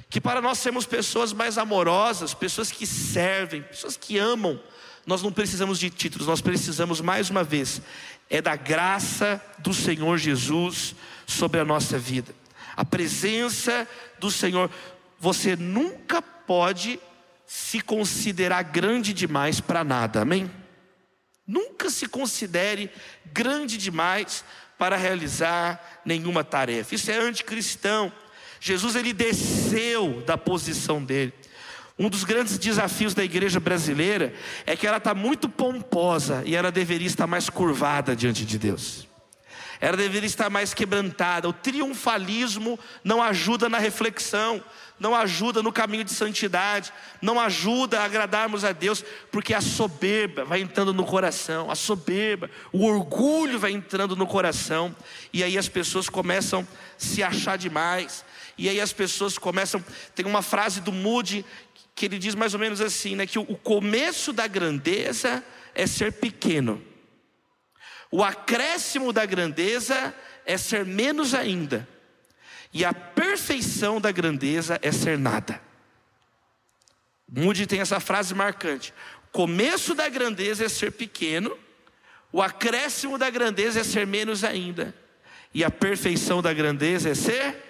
que 0.09 0.20
para 0.20 0.42
nós 0.42 0.59
sermos 0.59 0.87
pessoas 0.87 1.33
mais 1.33 1.57
amorosas, 1.57 2.35
pessoas 2.35 2.73
que 2.73 2.85
servem, 2.85 3.62
pessoas 3.62 3.96
que 3.96 4.18
amam, 4.18 4.61
nós 5.07 5.23
não 5.23 5.31
precisamos 5.31 5.79
de 5.79 5.88
títulos, 5.88 6.27
nós 6.27 6.40
precisamos 6.40 7.01
mais 7.01 7.31
uma 7.31 7.44
vez 7.44 7.81
é 8.30 8.40
da 8.40 8.54
graça 8.54 9.42
do 9.58 9.74
Senhor 9.74 10.16
Jesus 10.16 10.94
sobre 11.26 11.60
a 11.60 11.64
nossa 11.64 11.98
vida. 11.98 12.32
A 12.76 12.84
presença 12.84 13.86
do 14.20 14.30
Senhor. 14.30 14.70
Você 15.18 15.56
nunca 15.56 16.22
pode 16.22 16.98
se 17.44 17.80
considerar 17.80 18.62
grande 18.62 19.12
demais 19.12 19.60
para 19.60 19.82
nada, 19.82 20.22
amém? 20.22 20.48
Nunca 21.44 21.90
se 21.90 22.06
considere 22.06 22.88
grande 23.26 23.76
demais 23.76 24.44
para 24.78 24.96
realizar 24.96 26.00
nenhuma 26.04 26.44
tarefa. 26.44 26.94
Isso 26.94 27.10
é 27.10 27.18
anticristão. 27.18 28.12
Jesus 28.60 28.94
ele 28.94 29.12
desceu 29.12 30.22
da 30.24 30.38
posição 30.38 31.04
dele. 31.04 31.34
Um 32.00 32.08
dos 32.08 32.24
grandes 32.24 32.56
desafios 32.56 33.12
da 33.12 33.22
igreja 33.22 33.60
brasileira 33.60 34.32
é 34.64 34.74
que 34.74 34.86
ela 34.86 34.96
está 34.96 35.14
muito 35.14 35.50
pomposa 35.50 36.42
e 36.46 36.56
ela 36.56 36.72
deveria 36.72 37.06
estar 37.06 37.26
mais 37.26 37.50
curvada 37.50 38.16
diante 38.16 38.46
de 38.46 38.58
Deus. 38.58 39.06
Ela 39.78 39.98
deveria 39.98 40.26
estar 40.26 40.48
mais 40.48 40.72
quebrantada. 40.72 41.46
O 41.46 41.52
triunfalismo 41.52 42.80
não 43.04 43.22
ajuda 43.22 43.68
na 43.68 43.76
reflexão, 43.76 44.64
não 44.98 45.14
ajuda 45.14 45.62
no 45.62 45.70
caminho 45.70 46.02
de 46.02 46.12
santidade, 46.12 46.90
não 47.20 47.38
ajuda 47.38 48.00
a 48.00 48.04
agradarmos 48.04 48.64
a 48.64 48.72
Deus, 48.72 49.04
porque 49.30 49.52
a 49.52 49.60
soberba 49.60 50.42
vai 50.42 50.62
entrando 50.62 50.94
no 50.94 51.04
coração, 51.04 51.70
a 51.70 51.74
soberba, 51.74 52.48
o 52.72 52.86
orgulho 52.86 53.58
vai 53.58 53.72
entrando 53.72 54.16
no 54.16 54.26
coração, 54.26 54.96
e 55.34 55.44
aí 55.44 55.58
as 55.58 55.68
pessoas 55.68 56.08
começam 56.08 56.60
a 56.60 56.64
se 56.96 57.22
achar 57.22 57.58
demais, 57.58 58.24
e 58.56 58.68
aí 58.68 58.78
as 58.78 58.92
pessoas 58.92 59.38
começam. 59.38 59.82
Tem 60.14 60.26
uma 60.26 60.42
frase 60.42 60.82
do 60.82 60.92
Moody 60.92 61.44
que 62.00 62.06
ele 62.06 62.18
diz 62.18 62.34
mais 62.34 62.54
ou 62.54 62.60
menos 62.60 62.80
assim, 62.80 63.14
né, 63.14 63.26
que 63.26 63.38
o 63.38 63.44
começo 63.44 64.32
da 64.32 64.46
grandeza 64.46 65.44
é 65.74 65.86
ser 65.86 66.14
pequeno. 66.14 66.82
O 68.10 68.24
acréscimo 68.24 69.12
da 69.12 69.26
grandeza 69.26 70.14
é 70.46 70.56
ser 70.56 70.86
menos 70.86 71.34
ainda. 71.34 71.86
E 72.72 72.86
a 72.86 72.94
perfeição 72.94 74.00
da 74.00 74.10
grandeza 74.10 74.78
é 74.80 74.90
ser 74.90 75.18
nada. 75.18 75.60
Moody 77.28 77.66
tem 77.66 77.82
essa 77.82 78.00
frase 78.00 78.34
marcante. 78.34 78.94
Começo 79.30 79.94
da 79.94 80.08
grandeza 80.08 80.64
é 80.64 80.70
ser 80.70 80.92
pequeno, 80.92 81.54
o 82.32 82.40
acréscimo 82.40 83.18
da 83.18 83.28
grandeza 83.28 83.80
é 83.80 83.84
ser 83.84 84.06
menos 84.06 84.42
ainda. 84.42 84.94
E 85.52 85.62
a 85.62 85.70
perfeição 85.70 86.40
da 86.40 86.54
grandeza 86.54 87.10
é 87.10 87.14
ser 87.14 87.69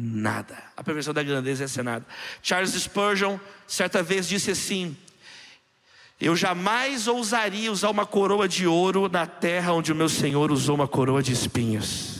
nada. 0.00 0.56
A 0.76 0.84
perfeição 0.84 1.12
da 1.12 1.24
grandeza 1.24 1.64
é 1.64 1.68
ser 1.68 1.82
nada. 1.82 2.06
Charles 2.40 2.70
Spurgeon, 2.70 3.36
certa 3.66 4.00
vez, 4.00 4.28
disse 4.28 4.52
assim: 4.52 4.96
Eu 6.20 6.36
jamais 6.36 7.08
ousaria 7.08 7.72
usar 7.72 7.90
uma 7.90 8.06
coroa 8.06 8.46
de 8.46 8.64
ouro 8.64 9.08
na 9.08 9.26
terra 9.26 9.72
onde 9.72 9.90
o 9.90 9.96
meu 9.96 10.08
Senhor 10.08 10.52
usou 10.52 10.76
uma 10.76 10.86
coroa 10.86 11.20
de 11.20 11.32
espinhos. 11.32 12.18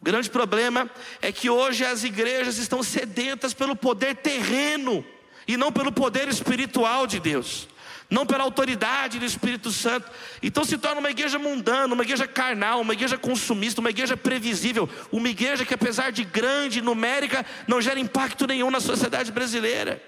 O 0.00 0.04
grande 0.04 0.30
problema 0.30 0.88
é 1.20 1.32
que 1.32 1.50
hoje 1.50 1.84
as 1.84 2.04
igrejas 2.04 2.58
estão 2.58 2.82
sedentas 2.82 3.52
pelo 3.52 3.74
poder 3.74 4.16
terreno 4.16 5.04
e 5.48 5.56
não 5.56 5.72
pelo 5.72 5.90
poder 5.90 6.28
espiritual 6.28 7.06
de 7.06 7.18
Deus 7.18 7.66
não 8.10 8.26
pela 8.26 8.44
autoridade 8.44 9.18
do 9.18 9.24
Espírito 9.24 9.70
Santo. 9.70 10.10
Então 10.42 10.64
se 10.64 10.78
torna 10.78 11.00
uma 11.00 11.10
igreja 11.10 11.38
mundana, 11.38 11.94
uma 11.94 12.02
igreja 12.02 12.26
carnal, 12.26 12.80
uma 12.80 12.92
igreja 12.92 13.16
consumista, 13.16 13.80
uma 13.80 13.90
igreja 13.90 14.16
previsível, 14.16 14.88
uma 15.10 15.28
igreja 15.28 15.64
que, 15.64 15.74
apesar 15.74 16.12
de 16.12 16.24
grande, 16.24 16.80
numérica, 16.80 17.44
não 17.66 17.80
gera 17.80 17.98
impacto 17.98 18.46
nenhum 18.46 18.70
na 18.70 18.80
sociedade 18.80 19.32
brasileira. 19.32 20.02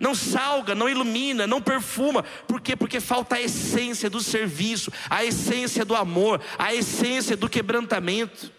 Não 0.00 0.14
salga, 0.14 0.74
não 0.74 0.88
ilumina, 0.88 1.46
não 1.46 1.62
perfuma. 1.62 2.24
Por 2.48 2.60
quê? 2.60 2.74
Porque 2.74 2.98
falta 2.98 3.36
a 3.36 3.40
essência 3.40 4.10
do 4.10 4.20
serviço, 4.20 4.92
a 5.08 5.24
essência 5.24 5.84
do 5.84 5.94
amor, 5.94 6.40
a 6.58 6.74
essência 6.74 7.36
do 7.36 7.48
quebrantamento. 7.48 8.50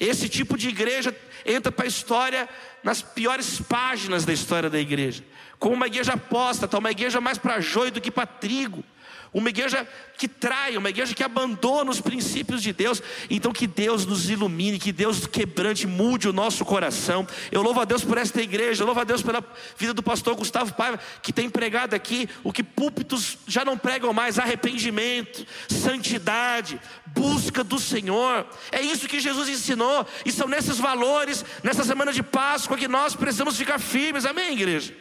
Esse 0.00 0.28
tipo 0.28 0.58
de 0.58 0.68
igreja 0.68 1.14
entra 1.46 1.70
para 1.70 1.84
a 1.84 1.88
história 1.88 2.48
nas 2.82 3.00
piores 3.00 3.60
páginas 3.60 4.24
da 4.24 4.32
história 4.32 4.68
da 4.68 4.80
igreja 4.80 5.22
como 5.58 5.74
uma 5.74 5.86
igreja 5.86 6.14
apóstata, 6.14 6.78
uma 6.78 6.90
igreja 6.90 7.20
mais 7.20 7.38
para 7.38 7.60
joio 7.60 7.90
do 7.90 8.00
que 8.00 8.10
para 8.10 8.26
trigo, 8.26 8.84
uma 9.34 9.48
igreja 9.48 9.86
que 10.16 10.28
trai, 10.28 10.76
uma 10.76 10.88
igreja 10.88 11.12
que 11.12 11.22
abandona 11.24 11.90
os 11.90 12.00
princípios 12.00 12.62
de 12.62 12.72
Deus. 12.72 13.02
Então, 13.28 13.52
que 13.52 13.66
Deus 13.66 14.06
nos 14.06 14.30
ilumine, 14.30 14.78
que 14.78 14.92
Deus 14.92 15.26
quebrante, 15.26 15.88
mude 15.88 16.28
o 16.28 16.32
nosso 16.32 16.64
coração. 16.64 17.26
Eu 17.50 17.60
louvo 17.60 17.80
a 17.80 17.84
Deus 17.84 18.04
por 18.04 18.16
esta 18.16 18.40
igreja, 18.40 18.82
eu 18.82 18.86
louvo 18.86 19.00
a 19.00 19.04
Deus 19.04 19.22
pela 19.22 19.44
vida 19.76 19.92
do 19.92 20.04
pastor 20.04 20.36
Gustavo 20.36 20.72
Paiva, 20.74 21.00
que 21.20 21.32
tem 21.32 21.50
pregado 21.50 21.96
aqui 21.96 22.28
o 22.44 22.52
que 22.52 22.62
púlpitos 22.62 23.36
já 23.44 23.64
não 23.64 23.76
pregam 23.76 24.12
mais: 24.12 24.38
arrependimento, 24.38 25.44
santidade, 25.68 26.80
busca 27.06 27.64
do 27.64 27.80
Senhor. 27.80 28.46
É 28.70 28.80
isso 28.80 29.08
que 29.08 29.18
Jesus 29.18 29.48
ensinou, 29.48 30.06
e 30.24 30.30
são 30.30 30.46
nesses 30.46 30.78
valores, 30.78 31.44
nessa 31.60 31.82
semana 31.82 32.12
de 32.12 32.22
Páscoa, 32.22 32.78
que 32.78 32.86
nós 32.86 33.16
precisamos 33.16 33.56
ficar 33.56 33.80
firmes, 33.80 34.24
amém, 34.24 34.52
igreja? 34.52 34.94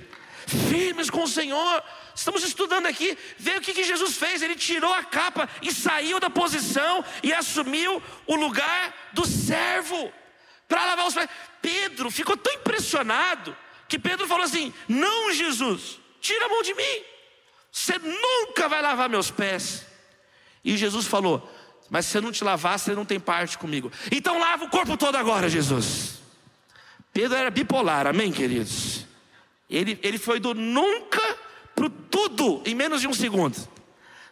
Firmes 0.48 1.10
com 1.10 1.24
o 1.24 1.28
Senhor. 1.28 1.84
Estamos 2.16 2.44
estudando 2.44 2.86
aqui, 2.86 3.18
vê 3.38 3.58
o 3.58 3.62
que, 3.62 3.74
que 3.74 3.84
Jesus 3.84 4.18
fez. 4.18 4.42
Ele 4.42 4.56
tirou 4.56 4.94
a 4.94 5.04
capa 5.04 5.50
e 5.62 5.72
saiu 5.72 6.20
da 6.20 6.30
posição 6.30 7.04
e 7.22 7.34
assumiu 7.34 8.02
o 8.28 8.36
lugar 8.36 8.94
do 9.14 9.26
servo 9.26 10.12
para 10.68 10.86
lavar 10.86 11.08
os 11.08 11.14
pés. 11.14 11.30
Pedro 11.62 12.12
ficou 12.12 12.36
tão 12.36 12.54
impressionado 12.54 13.56
que 13.88 14.00
Pedro 14.00 14.28
falou 14.28 14.44
assim: 14.44 14.74
Não, 14.88 15.32
Jesus, 15.34 16.00
tira 16.20 16.46
a 16.46 16.50
mão 16.50 16.62
de 16.62 16.74
mim, 16.74 17.04
você 17.72 17.98
nunca 18.00 18.68
vai 18.68 18.82
lavar 18.82 19.10
meus 19.10 19.32
pés. 19.32 19.86
E 20.64 20.78
Jesus 20.78 21.06
falou: 21.06 21.52
Mas 21.90 22.06
se 22.06 22.18
eu 22.18 22.22
não 22.22 22.32
te 22.32 22.44
lavar, 22.44 22.80
você 22.80 22.94
não 22.94 23.06
tem 23.06 23.20
parte 23.20 23.58
comigo. 23.58 23.92
Então 24.12 24.40
lava 24.40 24.66
o 24.66 24.70
corpo 24.70 24.98
todo 24.98 25.16
agora, 25.16 25.50
Jesus. 25.50 26.22
Pedro 27.14 27.38
era 27.38 27.52
bipolar, 27.52 28.08
amém, 28.08 28.32
queridos? 28.32 29.06
Ele, 29.70 30.00
ele 30.04 30.18
foi 30.18 30.40
do 30.40 30.54
nunca 30.54 31.22
para 31.76 31.86
o 31.86 31.90
tudo 31.90 32.62
em 32.66 32.76
menos 32.76 33.02
de 33.02 33.08
um 33.08 33.14
segundo. 33.14 33.58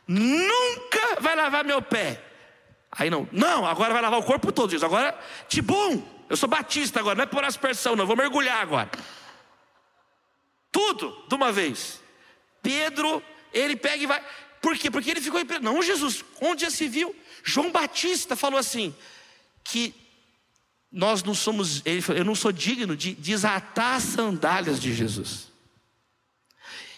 Nunca 0.08 1.22
vai 1.22 1.36
lavar 1.36 1.64
meu 1.64 1.82
pé. 1.82 2.22
Aí 2.92 3.10
não, 3.10 3.28
não, 3.32 3.66
agora 3.66 3.94
vai 3.94 4.02
lavar 4.02 4.20
o 4.20 4.24
corpo 4.24 4.52
todo, 4.52 4.70
Jesus. 4.70 4.84
Agora, 4.84 5.18
tibum, 5.48 6.04
eu 6.30 6.36
sou 6.36 6.50
batista 6.50 7.00
agora, 7.00 7.16
não 7.16 7.24
é 7.24 7.28
por 7.28 7.44
aspersão, 7.44 7.96
não, 7.96 8.06
vou 8.06 8.18
mergulhar 8.18 8.62
agora. 8.62 8.90
Tudo 10.72 11.26
de 11.28 11.36
uma 11.36 11.52
vez. 11.52 12.02
Pedro, 12.62 13.24
ele 13.54 13.76
pega 13.76 14.04
e 14.04 14.06
vai. 14.06 14.24
Por 14.62 14.78
quê? 14.78 14.92
Porque 14.92 15.10
ele 15.10 15.22
ficou 15.22 15.40
impressionado. 15.40 15.76
Não, 15.76 15.82
Jesus, 15.82 16.24
onde 16.40 16.64
já 16.64 16.70
se 16.70 16.88
viu? 16.88 17.16
João 17.44 17.72
Batista 17.72 18.36
falou 18.36 18.60
assim: 18.60 18.96
que 19.64 19.94
nós 20.92 21.24
não 21.24 21.34
somos, 21.34 21.82
ele 21.86 22.02
falou, 22.02 22.20
eu 22.20 22.26
não 22.26 22.36
sou 22.36 22.52
digno 22.52 22.96
de 22.98 23.14
desatar 23.14 23.96
as 23.96 24.04
sandálias 24.04 24.80
de 24.80 24.94
Jesus. 24.94 25.50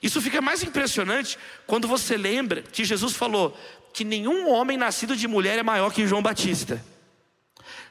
Isso 0.02 0.22
fica 0.22 0.42
mais 0.42 0.64
impressionante 0.64 1.38
quando 1.68 1.88
você 1.88 2.18
lembra 2.18 2.62
que 2.62 2.84
Jesus 2.84 3.14
falou 3.14 3.58
que 3.94 4.04
nenhum 4.04 4.50
homem 4.50 4.76
nascido 4.76 5.16
de 5.16 5.28
mulher 5.28 5.60
é 5.60 5.64
maior 5.64 5.94
que 5.94 6.08
João 6.08 6.22
Batista. 6.22 6.84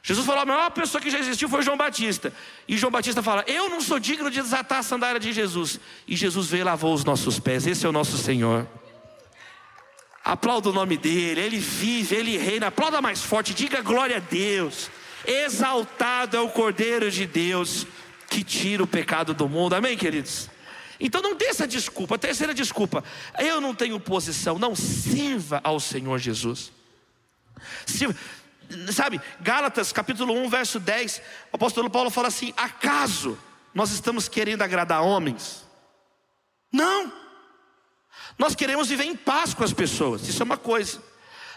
Jesus 0.03 0.25
falou: 0.25 0.41
a 0.41 0.45
maior 0.45 0.69
pessoa 0.71 1.01
que 1.01 1.09
já 1.09 1.17
existiu 1.17 1.47
foi 1.47 1.63
João 1.63 1.77
Batista. 1.77 2.33
E 2.67 2.77
João 2.77 2.91
Batista 2.91 3.23
fala: 3.23 3.43
Eu 3.47 3.69
não 3.69 3.79
sou 3.79 3.97
digno 3.97 4.29
de 4.29 4.41
desatar 4.41 4.79
a 4.79 4.83
sandália 4.83 5.19
de 5.19 5.31
Jesus. 5.31 5.79
E 6.05 6.15
Jesus 6.15 6.47
veio 6.47 6.61
e 6.61 6.65
lavou 6.65 6.93
os 6.93 7.05
nossos 7.05 7.39
pés. 7.39 7.65
Esse 7.65 7.85
é 7.85 7.89
o 7.89 7.93
nosso 7.93 8.17
Senhor. 8.17 8.67
Aplauda 10.23 10.69
o 10.69 10.73
nome 10.73 10.97
dele. 10.97 11.39
Ele 11.39 11.57
vive, 11.57 12.15
ele 12.15 12.37
reina. 12.37 12.67
Aplauda 12.67 13.01
mais 13.01 13.23
forte. 13.23 13.53
Diga 13.53 13.81
glória 13.81 14.17
a 14.17 14.19
Deus. 14.19 14.91
Exaltado 15.25 16.35
é 16.35 16.39
o 16.39 16.49
Cordeiro 16.49 17.09
de 17.09 17.25
Deus 17.25 17.87
que 18.29 18.43
tira 18.43 18.83
o 18.83 18.87
pecado 18.87 19.33
do 19.33 19.47
mundo. 19.47 19.73
Amém, 19.73 19.97
queridos? 19.97 20.49
Então 20.99 21.21
não 21.21 21.35
dê 21.35 21.45
essa 21.45 21.67
desculpa. 21.67 22.17
Terceira 22.17 22.53
desculpa, 22.53 23.03
eu 23.39 23.59
não 23.59 23.75
tenho 23.75 23.99
posição. 23.99 24.57
Não 24.57 24.75
sirva 24.75 25.61
ao 25.63 25.79
Senhor 25.79 26.17
Jesus. 26.19 26.71
Sirva. 27.85 28.15
Sabe, 28.91 29.21
Gálatas 29.39 29.91
capítulo 29.91 30.33
1, 30.33 30.49
verso 30.49 30.79
10, 30.79 31.21
o 31.51 31.55
apóstolo 31.55 31.89
Paulo 31.89 32.09
fala 32.09 32.29
assim: 32.29 32.53
acaso 32.57 33.37
nós 33.73 33.91
estamos 33.91 34.27
querendo 34.27 34.61
agradar 34.61 35.03
homens? 35.03 35.63
Não. 36.71 37.11
Nós 38.37 38.55
queremos 38.55 38.87
viver 38.87 39.03
em 39.03 39.15
paz 39.15 39.53
com 39.53 39.63
as 39.63 39.73
pessoas, 39.73 40.27
isso 40.27 40.41
é 40.41 40.45
uma 40.45 40.57
coisa. 40.57 41.01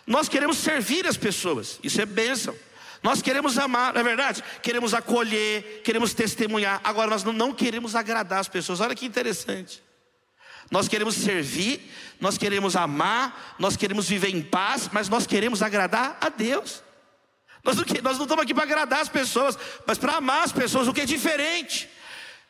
Nós 0.06 0.28
queremos 0.28 0.58
servir 0.58 1.06
as 1.06 1.16
pessoas, 1.16 1.80
isso 1.82 2.00
é 2.00 2.06
bênção. 2.06 2.54
Nós 3.02 3.22
queremos 3.22 3.58
amar, 3.58 3.92
não 3.92 4.00
é 4.00 4.04
verdade? 4.04 4.42
Queremos 4.62 4.94
acolher, 4.94 5.82
queremos 5.84 6.14
testemunhar. 6.14 6.80
Agora, 6.82 7.10
nós 7.10 7.24
não 7.24 7.52
queremos 7.52 7.94
agradar 7.94 8.40
as 8.40 8.48
pessoas. 8.48 8.80
Olha 8.80 8.94
que 8.94 9.06
interessante. 9.06 9.82
Nós 10.70 10.88
queremos 10.88 11.14
servir, 11.14 11.92
nós 12.20 12.36
queremos 12.36 12.74
amar, 12.74 13.54
nós 13.58 13.76
queremos 13.76 14.08
viver 14.08 14.34
em 14.34 14.42
paz, 14.42 14.88
mas 14.92 15.08
nós 15.08 15.26
queremos 15.26 15.62
agradar 15.62 16.18
a 16.20 16.28
Deus. 16.28 16.82
Nós 17.62 17.76
não, 17.76 17.84
nós 18.02 18.16
não 18.16 18.24
estamos 18.24 18.42
aqui 18.42 18.54
para 18.54 18.64
agradar 18.64 19.00
as 19.00 19.08
pessoas, 19.08 19.58
mas 19.86 19.98
para 19.98 20.16
amar 20.16 20.44
as 20.44 20.52
pessoas, 20.52 20.88
o 20.88 20.92
que 20.92 21.02
é 21.02 21.04
diferente. 21.04 21.88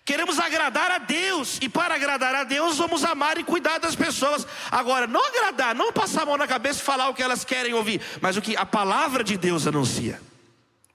Queremos 0.05 0.39
agradar 0.39 0.91
a 0.93 0.99
Deus, 0.99 1.59
e 1.61 1.69
para 1.69 1.95
agradar 1.95 2.35
a 2.35 2.45
Deus, 2.45 2.79
vamos 2.79 3.05
amar 3.05 3.39
e 3.39 3.45
cuidar 3.45 3.79
das 3.79 3.97
pessoas. 3.97 4.47
Agora, 4.71 5.07
não 5.07 5.25
agradar, 5.27 5.75
não 5.75 5.93
passar 5.93 6.23
a 6.23 6.27
mão 6.27 6.37
na 6.37 6.47
cabeça 6.47 6.81
e 6.81 6.85
falar 6.85 7.09
o 7.09 7.15
que 7.15 7.23
elas 7.23 7.45
querem 7.45 7.75
ouvir, 7.75 8.01
mas 8.21 8.37
o 8.37 8.43
que 8.43 8.57
a 8.57 8.65
palavra 8.65 9.25
de 9.25 9.37
Deus 9.37 9.67
anuncia. 9.67 10.21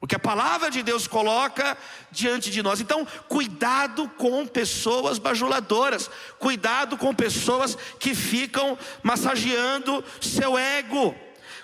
O 0.01 0.07
que 0.07 0.15
a 0.15 0.19
palavra 0.19 0.71
de 0.71 0.81
Deus 0.81 1.05
coloca 1.05 1.77
diante 2.09 2.49
de 2.49 2.63
nós. 2.63 2.81
Então, 2.81 3.07
cuidado 3.29 4.09
com 4.17 4.47
pessoas 4.47 5.19
bajuladoras, 5.19 6.09
cuidado 6.39 6.97
com 6.97 7.13
pessoas 7.13 7.77
que 7.99 8.15
ficam 8.15 8.75
massageando 9.03 10.03
seu 10.19 10.57
ego. 10.57 11.15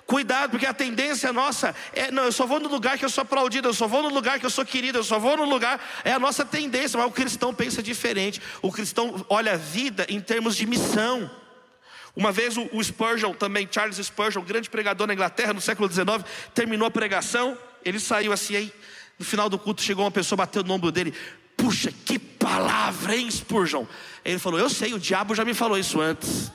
Cuidado, 0.06 0.52
porque 0.52 0.67
a 0.67 0.73
tendência 0.73 1.34
nossa 1.34 1.76
é, 1.91 2.12
não, 2.12 2.23
eu 2.23 2.32
só 2.32 2.45
vou 2.45 2.60
no 2.60 2.69
lugar 2.69 2.97
que 2.97 3.04
eu 3.04 3.10
sou 3.10 3.23
aplaudido, 3.23 3.67
eu 3.67 3.73
só 3.73 3.88
vou 3.88 4.04
no 4.04 4.10
lugar 4.10 4.39
que 4.39 4.45
eu 4.45 4.50
sou 4.52 4.63
querido, 4.63 5.00
eu 5.00 5.04
só 5.04 5.17
vou 5.17 5.36
no 5.36 5.43
lugar, 5.43 5.84
é 6.06 6.13
a 6.13 6.19
nossa 6.19 6.45
tendência, 6.45 6.97
mas 6.97 7.08
o 7.08 7.12
cristão 7.12 7.54
pensa 7.54 7.82
diferente. 7.82 8.39
O 8.62 8.71
cristão 8.71 9.26
olha 9.28 9.54
a 9.54 9.58
vida 9.58 10.06
em 10.08 10.21
termos 10.21 10.56
de 10.56 10.65
missão. 10.67 11.30
Uma 12.15 12.32
vez 12.32 12.56
o, 12.56 12.84
Spurgeon, 12.84 13.34
também, 13.34 13.67
Charles 13.69 13.97
Spurgeon, 13.97 14.41
grande 14.43 14.69
pregador 14.69 15.08
na 15.08 15.13
Inglaterra 15.13 15.54
no 15.54 15.62
século 15.62 15.91
XIX, 15.91 16.23
terminou 16.54 16.88
a 16.88 16.91
pregação, 16.91 17.58
ele 17.83 17.99
saiu 17.99 18.31
assim, 18.31 18.55
aí 18.55 18.73
no 19.17 19.25
final 19.25 19.49
do 19.49 19.57
culto 19.57 19.81
chegou 19.81 20.03
uma 20.05 20.11
pessoa, 20.11 20.37
bateu 20.37 20.63
no 20.63 20.73
ombro 20.73 20.91
dele, 20.91 21.13
puxa, 21.55 21.91
que 21.91 22.19
palavra, 22.19 23.15
hein, 23.15 23.29
Spurgeon? 23.29 23.85
Ele 24.23 24.39
falou, 24.39 24.59
eu 24.59 24.69
sei, 24.69 24.93
o 24.93 24.99
diabo 24.99 25.33
já 25.33 25.43
me 25.43 25.53
falou 25.53 25.77
isso 25.77 25.99
antes. 25.99 26.51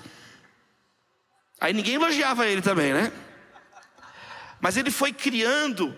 Aí 1.60 1.72
ninguém 1.72 1.94
elogiava 1.94 2.46
ele 2.46 2.62
também, 2.62 2.92
né? 2.92 3.12
Mas 4.60 4.76
ele 4.76 4.90
foi 4.90 5.12
criando, 5.12 5.96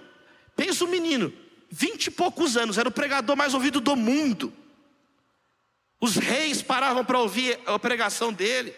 pensa 0.57 0.85
o 0.85 0.89
um 0.89 0.91
menino, 0.91 1.33
vinte 1.71 2.07
e 2.07 2.11
poucos 2.11 2.57
anos, 2.57 2.79
era 2.79 2.89
o 2.89 2.93
pregador 2.93 3.37
mais 3.37 3.53
ouvido 3.53 3.81
do 3.81 3.95
mundo. 3.95 4.53
Os 6.01 6.17
reis 6.17 6.63
paravam 6.63 7.05
para 7.05 7.19
ouvir 7.19 7.59
a 7.67 7.79
pregação 7.79 8.33
dele. 8.33 8.75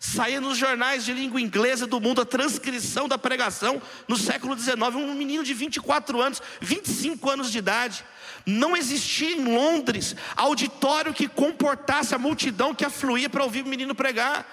Saía 0.00 0.40
nos 0.40 0.56
jornais 0.56 1.04
de 1.04 1.12
língua 1.12 1.40
inglesa 1.40 1.86
do 1.86 2.00
mundo 2.00 2.20
a 2.20 2.24
transcrição 2.24 3.08
da 3.08 3.18
pregação 3.18 3.82
no 4.06 4.16
século 4.16 4.56
XIX. 4.56 4.78
Um 4.94 5.14
menino 5.14 5.42
de 5.42 5.52
24 5.52 6.20
anos, 6.20 6.40
25 6.60 7.28
anos 7.28 7.50
de 7.50 7.58
idade. 7.58 8.04
Não 8.46 8.76
existia 8.76 9.32
em 9.32 9.44
Londres 9.44 10.14
auditório 10.36 11.12
que 11.12 11.26
comportasse 11.26 12.14
a 12.14 12.18
multidão 12.18 12.74
que 12.74 12.84
afluía 12.84 13.28
para 13.28 13.42
ouvir 13.42 13.64
o 13.64 13.68
menino 13.68 13.94
pregar. 13.94 14.46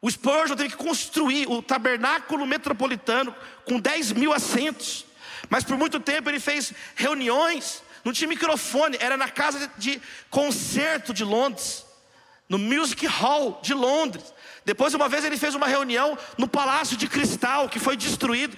O 0.00 0.10
Spurgeon 0.10 0.56
teve 0.56 0.70
que 0.70 0.76
construir 0.76 1.46
o 1.48 1.60
tabernáculo 1.60 2.46
metropolitano 2.46 3.34
com 3.64 3.78
10 3.78 4.12
mil 4.12 4.32
assentos. 4.32 5.04
Mas 5.48 5.64
por 5.64 5.76
muito 5.76 5.98
tempo 5.98 6.30
ele 6.30 6.38
fez 6.40 6.72
reuniões, 6.94 7.82
não 8.04 8.12
tinha 8.12 8.28
microfone, 8.28 8.96
era 9.00 9.16
na 9.16 9.28
casa 9.28 9.70
de 9.76 10.00
concerto 10.30 11.12
de 11.12 11.24
Londres, 11.24 11.84
no 12.48 12.58
Music 12.58 13.04
Hall 13.06 13.60
de 13.62 13.74
Londres. 13.74 14.32
Depois, 14.64 14.94
uma 14.94 15.08
vez, 15.08 15.24
ele 15.24 15.36
fez 15.36 15.54
uma 15.54 15.66
reunião 15.66 16.16
no 16.36 16.46
Palácio 16.46 16.96
de 16.96 17.08
Cristal, 17.08 17.68
que 17.68 17.78
foi 17.78 17.96
destruído. 17.96 18.56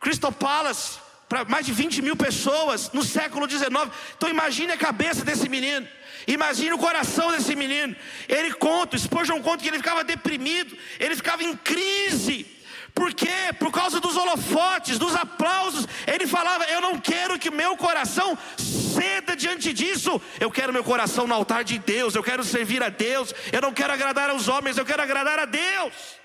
Crystal 0.00 0.32
Palace, 0.32 0.98
para 1.28 1.44
mais 1.44 1.64
de 1.64 1.72
20 1.72 2.02
mil 2.02 2.16
pessoas 2.16 2.90
no 2.92 3.02
século 3.02 3.48
XIX. 3.48 3.68
Então, 4.16 4.28
imagine 4.28 4.72
a 4.72 4.76
cabeça 4.76 5.24
desse 5.24 5.48
menino. 5.48 5.86
Imagine 6.26 6.72
o 6.74 6.78
coração 6.78 7.32
desse 7.32 7.56
menino. 7.56 7.96
Ele 8.28 8.52
conta, 8.52 8.96
o 8.96 8.98
Spurgeon 8.98 9.40
conta 9.40 9.62
que 9.62 9.68
ele 9.68 9.78
ficava 9.78 10.04
deprimido, 10.04 10.76
ele 11.00 11.16
ficava 11.16 11.42
em 11.42 11.56
crise. 11.56 12.46
Por 12.94 13.14
quê? 13.14 13.52
Por 13.58 13.72
causa 13.72 14.00
dos 14.00 14.16
holofotes, 14.16 14.98
dos 14.98 15.14
aplausos. 15.14 15.86
Ele 16.06 16.26
falava: 16.26 16.64
Eu 16.64 16.80
não 16.80 16.98
quero 16.98 17.38
que 17.38 17.50
meu 17.50 17.76
coração 17.76 18.36
ceda 18.58 19.34
diante 19.34 19.72
disso. 19.72 20.20
Eu 20.38 20.50
quero 20.50 20.72
meu 20.72 20.84
coração 20.84 21.26
no 21.26 21.34
altar 21.34 21.64
de 21.64 21.78
Deus. 21.78 22.14
Eu 22.14 22.22
quero 22.22 22.44
servir 22.44 22.82
a 22.82 22.90
Deus. 22.90 23.34
Eu 23.50 23.62
não 23.62 23.72
quero 23.72 23.92
agradar 23.92 24.28
aos 24.30 24.46
homens, 24.48 24.76
eu 24.76 24.84
quero 24.84 25.02
agradar 25.02 25.38
a 25.38 25.44
Deus. 25.46 26.22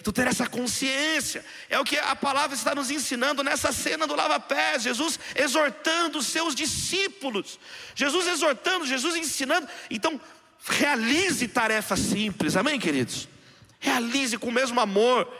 Então, 0.00 0.14
ter 0.14 0.26
essa 0.26 0.46
consciência 0.46 1.44
é 1.68 1.78
o 1.78 1.84
que 1.84 1.98
a 1.98 2.16
palavra 2.16 2.56
está 2.56 2.74
nos 2.74 2.90
ensinando 2.90 3.44
nessa 3.44 3.70
cena 3.70 4.06
do 4.06 4.16
lava-pés. 4.16 4.82
Jesus 4.82 5.20
exortando 5.36 6.18
os 6.18 6.26
seus 6.26 6.54
discípulos, 6.54 7.60
Jesus 7.94 8.26
exortando, 8.26 8.86
Jesus 8.86 9.14
ensinando. 9.14 9.68
Então, 9.90 10.18
realize 10.64 11.46
tarefas 11.48 12.00
simples, 12.00 12.56
amém, 12.56 12.80
queridos? 12.80 13.28
Realize 13.78 14.38
com 14.38 14.48
o 14.48 14.52
mesmo 14.52 14.80
amor, 14.80 15.30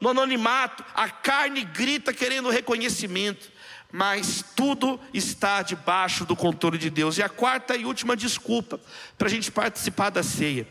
no 0.00 0.08
anonimato. 0.08 0.84
A 0.94 1.08
carne 1.08 1.64
grita 1.64 2.12
querendo 2.12 2.50
reconhecimento, 2.50 3.50
mas 3.92 4.44
tudo 4.56 4.98
está 5.12 5.62
debaixo 5.62 6.24
do 6.24 6.34
controle 6.34 6.78
de 6.78 6.90
Deus. 6.90 7.18
E 7.18 7.22
a 7.22 7.28
quarta 7.28 7.76
e 7.76 7.84
última 7.84 8.16
desculpa 8.16 8.80
para 9.18 9.28
a 9.28 9.30
gente 9.30 9.52
participar 9.52 10.10
da 10.10 10.22
ceia 10.22 10.66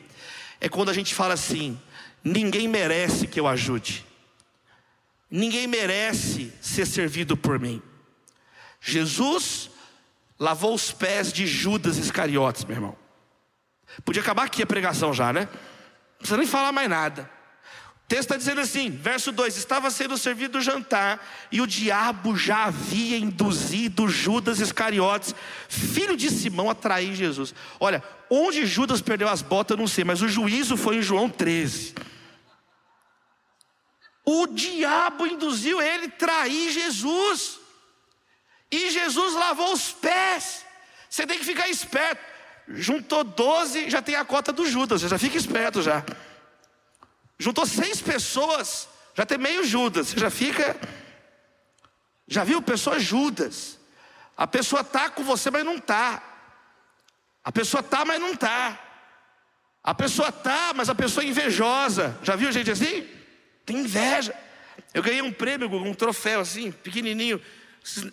é 0.59 0.67
quando 0.67 0.89
a 0.89 0.93
gente 0.93 1.13
fala 1.13 1.33
assim 1.33 1.79
Ninguém 2.23 2.67
merece 2.67 3.27
que 3.27 3.39
eu 3.39 3.47
ajude. 3.47 4.05
Ninguém 5.29 5.67
merece 5.67 6.51
ser 6.61 6.85
servido 6.85 7.37
por 7.37 7.59
mim. 7.59 7.81
Jesus 8.81 9.69
lavou 10.39 10.73
os 10.73 10.91
pés 10.91 11.31
de 11.31 11.45
Judas 11.45 11.97
Iscariotes, 11.97 12.65
meu 12.65 12.75
irmão. 12.75 12.97
Podia 14.03 14.21
acabar 14.21 14.43
aqui 14.43 14.61
a 14.61 14.67
pregação 14.67 15.13
já, 15.13 15.31
né? 15.31 15.41
Não 15.41 16.17
precisa 16.19 16.37
nem 16.37 16.47
falar 16.47 16.71
mais 16.71 16.89
nada. 16.89 17.29
Texto 18.10 18.22
está 18.22 18.38
dizendo 18.38 18.60
assim, 18.60 18.89
verso 18.89 19.32
2: 19.32 19.56
Estava 19.56 19.91
sendo 19.91 20.17
servido 20.17 20.58
o 20.58 20.62
jantar, 20.62 21.24
e 21.52 21.62
o 21.62 21.67
diabo 21.67 22.36
já 22.36 22.65
havia 22.65 23.15
induzido 23.15 24.10
Judas 24.10 24.60
Iscariotes, 24.60 25.36
filho 25.69 26.17
de 26.17 26.32
Simão, 26.32 26.72
a 26.72 26.74
trair 26.74 27.13
Jesus. 27.13 27.54
Olha, 27.80 28.04
onde 28.28 28.65
Judas 28.65 29.00
perdeu 29.00 29.30
as 29.30 29.43
botas, 29.43 29.78
eu 29.78 29.80
não 29.80 29.88
sei, 29.88 30.04
mas 30.04 30.24
o 30.24 30.28
juízo 30.28 30.76
foi 30.76 30.95
em 30.95 31.04
João 31.04 31.30
13. 31.30 31.93
O 34.26 34.48
diabo 34.48 35.28
induziu 35.28 35.80
ele 35.80 36.08
a 36.08 36.12
trair 36.12 36.72
Jesus. 36.72 37.60
E 38.72 38.89
Jesus 38.89 39.36
lavou 39.36 39.72
os 39.72 39.91
pés. 39.91 40.65
Você 41.08 41.28
tem 41.28 41.38
que 41.38 41.45
ficar 41.45 41.69
esperto. 41.69 42.24
Juntou 42.69 43.24
12, 43.24 43.88
já 43.88 44.02
tem 44.02 44.15
a 44.15 44.26
cota 44.26 44.52
do 44.52 44.65
Judas, 44.65 45.02
já 45.02 45.17
fica 45.19 45.38
esperto 45.38 45.84
já. 45.84 46.04
Juntou 47.39 47.65
seis 47.65 48.02
pessoas, 48.02 48.88
já 49.15 49.25
tem 49.25 49.38
meio 49.38 49.63
Judas, 49.63 50.12
já 50.12 50.30
fica. 50.30 50.80
Já 52.28 52.43
viu? 52.43 52.62
Pessoa 52.62 52.99
Judas. 52.99 53.80
A 54.38 54.45
pessoa 54.45 54.84
tá 54.84 55.10
com 55.10 55.23
você, 55.23 55.49
mas 55.49 55.65
não 55.65 55.80
tá. 55.80 56.21
A 57.43 57.52
pessoa 57.52 57.82
tá, 57.82 58.06
mas 58.06 58.19
não 58.19 58.36
tá. 58.36 58.78
A 59.84 59.95
pessoa 59.95 60.32
tá, 60.32 60.73
mas 60.75 60.89
a 60.89 60.95
pessoa 60.95 61.23
é 61.23 61.28
invejosa. 61.28 62.17
Já 62.21 62.36
viu 62.36 62.52
gente 62.52 62.69
assim? 62.69 63.08
tem 63.69 63.78
inveja. 63.78 64.36
Eu 64.93 65.04
ganhei 65.04 65.21
um 65.21 65.32
prêmio, 65.32 65.71
um 65.71 65.93
troféu 65.93 66.39
assim, 66.39 66.71
pequenininho, 66.71 67.39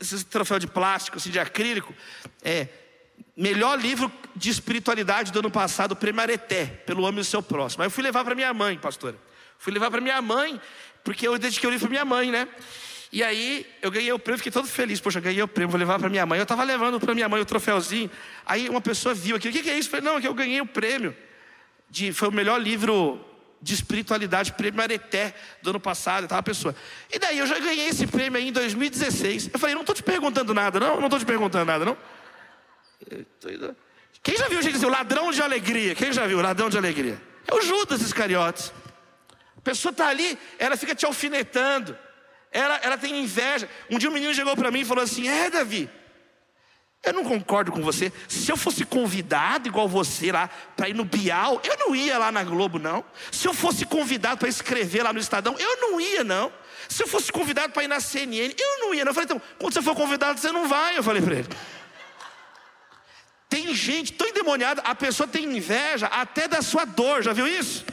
esse 0.00 0.24
troféu 0.24 0.58
de 0.58 0.66
plástico, 0.66 1.16
assim, 1.16 1.30
de 1.30 1.38
acrílico. 1.38 1.94
É, 2.42 2.68
melhor 3.36 3.78
livro 3.78 4.10
de 4.34 4.50
espiritualidade 4.50 5.30
do 5.30 5.38
ano 5.38 5.50
passado, 5.50 5.94
prêmio 5.94 6.20
Areté, 6.20 6.66
pelo 6.66 7.06
Ame 7.06 7.20
o 7.20 7.24
Seu 7.24 7.42
Próximo. 7.42 7.82
Aí 7.82 7.86
eu 7.86 7.90
fui 7.90 8.02
levar 8.02 8.24
para 8.24 8.34
minha 8.34 8.52
mãe, 8.54 8.78
pastora. 8.78 9.16
Fui 9.58 9.72
levar 9.72 9.90
para 9.90 10.00
minha 10.00 10.20
mãe, 10.22 10.60
porque 11.04 11.26
eu 11.26 11.38
dediquei 11.38 11.68
o 11.68 11.70
livro 11.70 11.86
para 11.86 11.90
minha 11.90 12.04
mãe, 12.04 12.30
né? 12.30 12.48
E 13.12 13.22
aí 13.22 13.66
eu 13.80 13.90
ganhei 13.90 14.12
o 14.12 14.18
prêmio, 14.18 14.38
fiquei 14.38 14.52
todo 14.52 14.66
feliz. 14.66 15.00
Poxa, 15.00 15.20
ganhei 15.20 15.42
o 15.42 15.48
prêmio, 15.48 15.70
vou 15.70 15.78
levar 15.78 15.98
para 15.98 16.08
minha 16.08 16.26
mãe. 16.26 16.38
Eu 16.38 16.42
estava 16.42 16.64
levando 16.64 16.98
para 16.98 17.14
minha 17.14 17.28
mãe 17.28 17.40
o 17.40 17.44
troféuzinho. 17.44 18.10
Aí 18.44 18.68
uma 18.68 18.80
pessoa 18.80 19.14
viu 19.14 19.36
aqui, 19.36 19.48
o 19.48 19.52
que, 19.52 19.62
que 19.62 19.70
é 19.70 19.78
isso? 19.78 19.88
Eu 19.88 19.90
falei, 19.92 20.04
não, 20.04 20.18
é 20.18 20.20
que 20.20 20.28
eu 20.28 20.34
ganhei 20.34 20.60
o 20.60 20.66
prêmio. 20.66 21.16
De, 21.88 22.12
foi 22.12 22.28
o 22.28 22.32
melhor 22.32 22.60
livro 22.60 23.24
de 23.62 23.74
espiritualidade, 23.74 24.52
prêmio 24.52 24.82
Areté 24.82 25.34
do 25.62 25.70
ano 25.70 25.80
passado, 25.80 26.30
a 26.30 26.42
pessoa. 26.42 26.74
E 27.12 27.18
daí 27.18 27.38
eu 27.38 27.46
já 27.46 27.58
ganhei 27.58 27.88
esse 27.88 28.06
prêmio 28.06 28.38
aí 28.38 28.48
em 28.48 28.52
2016. 28.52 29.50
Eu 29.52 29.58
falei, 29.58 29.74
não 29.74 29.82
estou 29.82 29.94
te 29.94 30.02
perguntando 30.02 30.52
nada, 30.52 30.78
não, 30.78 30.96
não 30.96 31.06
estou 31.06 31.18
te 31.18 31.24
perguntando 31.24 31.64
nada, 31.64 31.84
não. 31.84 31.96
Quem 34.22 34.36
já 34.36 34.48
viu 34.48 34.60
gente 34.62 34.74
dizer 34.74 34.86
o 34.86 34.90
ladrão 34.90 35.30
de 35.30 35.40
alegria? 35.40 35.94
Quem 35.94 36.12
já 36.12 36.26
viu 36.26 36.38
o 36.38 36.42
ladrão 36.42 36.68
de 36.68 36.76
alegria? 36.76 37.20
É 37.46 37.54
o 37.54 37.60
Judas 37.60 38.00
Iscariotes. 38.00 38.72
A 39.56 39.60
pessoa 39.60 39.90
está 39.92 40.08
ali, 40.08 40.38
ela 40.58 40.76
fica 40.76 40.94
te 40.94 41.06
alfinetando, 41.06 41.96
ela, 42.50 42.76
ela 42.76 42.98
tem 42.98 43.22
inveja. 43.22 43.68
Um 43.90 43.98
dia 43.98 44.08
um 44.08 44.12
menino 44.12 44.34
chegou 44.34 44.56
para 44.56 44.70
mim 44.70 44.80
e 44.80 44.84
falou 44.84 45.04
assim: 45.04 45.28
É, 45.28 45.50
Davi, 45.50 45.88
Eu 47.04 47.12
não 47.12 47.22
concordo 47.22 47.70
com 47.70 47.82
você. 47.82 48.12
Se 48.28 48.50
eu 48.50 48.56
fosse 48.56 48.84
convidado 48.84 49.68
igual 49.68 49.88
você 49.88 50.32
lá 50.32 50.48
para 50.76 50.88
ir 50.88 50.94
no 50.94 51.04
Bial, 51.04 51.60
eu 51.62 51.76
não 51.78 51.94
ia 51.94 52.18
lá 52.18 52.32
na 52.32 52.42
Globo, 52.42 52.78
não. 52.78 53.04
Se 53.30 53.46
eu 53.46 53.54
fosse 53.54 53.84
convidado 53.84 54.38
para 54.38 54.48
escrever 54.48 55.02
lá 55.02 55.12
no 55.12 55.20
Estadão, 55.20 55.54
eu 55.58 55.80
não 55.80 56.00
ia, 56.00 56.24
não. 56.24 56.52
Se 56.88 57.02
eu 57.02 57.08
fosse 57.08 57.30
convidado 57.30 57.72
para 57.72 57.84
ir 57.84 57.88
na 57.88 58.00
CNN, 58.00 58.54
eu 58.58 58.80
não 58.80 58.94
ia, 58.94 59.04
não. 59.04 59.10
Eu 59.10 59.14
falei, 59.14 59.24
então, 59.24 59.42
quando 59.58 59.72
você 59.74 59.82
for 59.82 59.94
convidado, 59.94 60.40
você 60.40 60.50
não 60.50 60.66
vai. 60.68 60.96
Eu 60.96 61.02
falei 61.02 61.22
para 61.22 61.36
ele. 61.36 61.48
Tem 63.48 63.74
gente 63.74 64.12
tão 64.12 64.28
endemoniada, 64.28 64.82
a 64.82 64.94
pessoa 64.94 65.28
tem 65.28 65.56
inveja 65.56 66.06
até 66.06 66.48
da 66.48 66.62
sua 66.62 66.84
dor, 66.84 67.22
já 67.22 67.32
viu 67.32 67.46
isso? 67.46 67.84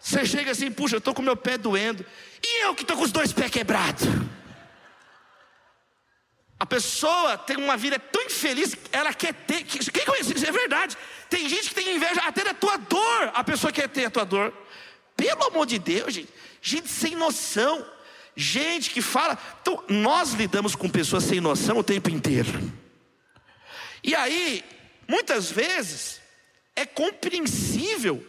Você 0.00 0.26
chega 0.26 0.50
assim, 0.50 0.70
puxa, 0.70 0.96
eu 0.96 0.98
estou 0.98 1.14
com 1.14 1.22
meu 1.22 1.36
pé 1.36 1.56
doendo, 1.56 2.04
e 2.42 2.64
eu 2.64 2.74
que 2.74 2.82
estou 2.82 2.96
com 2.96 3.04
os 3.04 3.12
dois 3.12 3.32
pés 3.32 3.50
quebrados. 3.50 4.06
A 6.58 6.66
pessoa 6.66 7.36
tem 7.36 7.56
uma 7.56 7.76
vida 7.76 7.98
tão 7.98 8.22
infeliz, 8.22 8.76
ela 8.92 9.12
quer 9.12 9.34
ter. 9.34 9.64
Quem 9.64 10.04
conhece 10.04 10.34
isso? 10.34 10.46
É 10.46 10.52
verdade. 10.52 10.96
Tem 11.28 11.48
gente 11.48 11.68
que 11.68 11.74
tem 11.74 11.96
inveja 11.96 12.22
até 12.22 12.44
da 12.44 12.54
tua 12.54 12.76
dor. 12.76 13.32
A 13.34 13.42
pessoa 13.42 13.72
quer 13.72 13.88
ter 13.88 14.06
a 14.06 14.10
tua 14.10 14.24
dor. 14.24 14.52
Pelo 15.16 15.44
amor 15.44 15.66
de 15.66 15.78
Deus, 15.78 16.14
gente. 16.14 16.32
Gente 16.62 16.88
sem 16.88 17.16
noção. 17.16 17.84
Gente 18.36 18.90
que 18.90 19.02
fala. 19.02 19.38
Então, 19.60 19.82
nós 19.88 20.32
lidamos 20.32 20.74
com 20.74 20.88
pessoas 20.88 21.24
sem 21.24 21.40
noção 21.40 21.78
o 21.78 21.84
tempo 21.84 22.08
inteiro. 22.08 22.72
E 24.04 24.14
aí, 24.14 24.62
muitas 25.08 25.50
vezes, 25.50 26.20
é 26.76 26.84
compreensível 26.84 28.24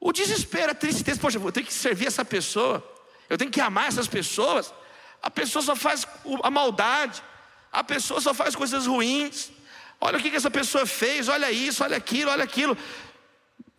o 0.00 0.12
desespero, 0.12 0.72
a 0.72 0.74
tristeza. 0.74 1.20
Poxa, 1.20 1.38
eu 1.38 1.52
tenho 1.52 1.66
que 1.66 1.72
servir 1.72 2.08
essa 2.08 2.24
pessoa. 2.24 2.84
Eu 3.28 3.38
tenho 3.38 3.52
que 3.52 3.60
amar 3.60 3.86
essas 3.86 4.08
pessoas. 4.08 4.74
A 5.22 5.30
pessoa 5.30 5.62
só 5.62 5.76
faz 5.76 6.04
a 6.42 6.50
maldade. 6.50 7.22
A 7.70 7.84
pessoa 7.84 8.20
só 8.20 8.34
faz 8.34 8.56
coisas 8.56 8.86
ruins. 8.86 9.52
Olha 10.00 10.18
o 10.18 10.20
que, 10.20 10.34
essa 10.34 10.50
pessoa 10.50 10.84
fez, 10.84 11.28
olha 11.28 11.52
isso, 11.52 11.84
olha 11.84 11.96
aquilo, 11.96 12.30
olha 12.32 12.42
aquilo. 12.42 12.76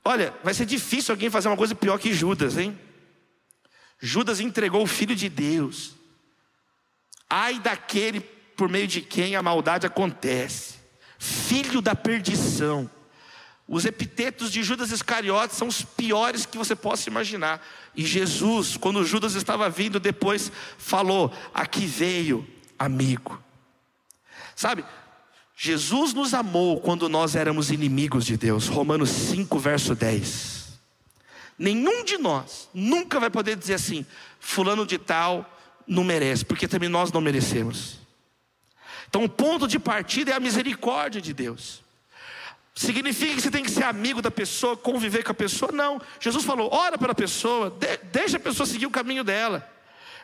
Olha, 0.06 0.34
vai 0.44 0.54
ser 0.54 0.66
difícil 0.66 1.12
alguém 1.12 1.30
fazer 1.30 1.50
uma 1.50 1.58
coisa 1.58 1.76
pior 1.76 2.00
que 2.00 2.14
Judas, 2.14 2.58
hein? 2.58 2.80
Judas 4.00 4.40
entregou 4.40 4.82
o 4.82 4.88
filho 4.88 5.16
de 5.16 5.28
Deus. 5.28 5.94
Ai 7.30 7.60
daquele 7.60 8.22
por 8.56 8.70
meio 8.70 8.88
de 8.88 9.02
quem 9.02 9.36
a 9.36 9.42
maldade 9.42 9.86
acontece. 9.86 10.81
Filho 11.24 11.84
da 11.84 11.94
perdição. 11.94 12.90
Os 13.68 13.86
epitetos 13.86 14.52
de 14.52 14.64
Judas 14.64 14.90
Iscariotes 14.90 15.56
são 15.56 15.68
os 15.68 15.84
piores 15.84 16.48
que 16.48 16.58
você 16.58 16.76
possa 16.76 17.08
imaginar. 17.08 17.64
E 17.96 18.04
Jesus, 18.04 18.76
quando 18.76 19.06
Judas 19.06 19.36
estava 19.36 19.70
vindo 19.70 20.00
depois, 20.00 20.52
falou: 20.80 21.32
Aqui 21.54 21.86
veio 21.86 22.44
amigo. 22.78 23.40
Sabe, 24.56 24.84
Jesus 25.56 26.12
nos 26.12 26.34
amou 26.34 26.82
quando 26.82 27.08
nós 27.08 27.36
éramos 27.36 27.70
inimigos 27.70 28.26
de 28.26 28.36
Deus. 28.36 28.68
Romanos 28.68 29.12
5, 29.12 29.60
verso 29.60 29.94
10. 29.94 30.80
Nenhum 31.56 32.04
de 32.04 32.18
nós 32.18 32.68
nunca 32.74 33.20
vai 33.20 33.30
poder 33.30 33.56
dizer 33.56 33.76
assim: 33.76 34.08
Fulano 34.40 34.88
de 34.88 34.98
Tal 34.98 35.48
não 35.86 36.04
merece, 36.04 36.44
porque 36.44 36.68
também 36.68 36.90
nós 36.90 37.12
não 37.12 37.22
merecemos. 37.22 38.01
Então, 39.12 39.26
o 39.26 39.30
ponto 39.30 39.68
de 39.68 39.78
partida 39.78 40.32
é 40.32 40.34
a 40.34 40.40
misericórdia 40.40 41.22
de 41.22 41.34
Deus. 41.34 41.84
Significa 42.74 43.36
que 43.36 43.42
você 43.42 43.52
tem 43.52 43.62
que 43.62 43.70
ser 43.70 43.84
amigo 43.84 44.22
da 44.22 44.32
pessoa, 44.32 44.78
conviver 44.78 45.22
com 45.22 45.34
a 45.34 45.36
pessoa? 45.36 45.70
Não. 45.70 46.02
Jesus 46.18 46.46
falou: 46.46 46.74
ora 46.74 46.98
pela 46.98 47.14
pessoa, 47.14 47.70
de, 47.70 47.98
deixa 48.10 48.38
a 48.38 48.40
pessoa 48.40 48.66
seguir 48.66 48.86
o 48.86 48.90
caminho 48.90 49.22
dela. 49.22 49.70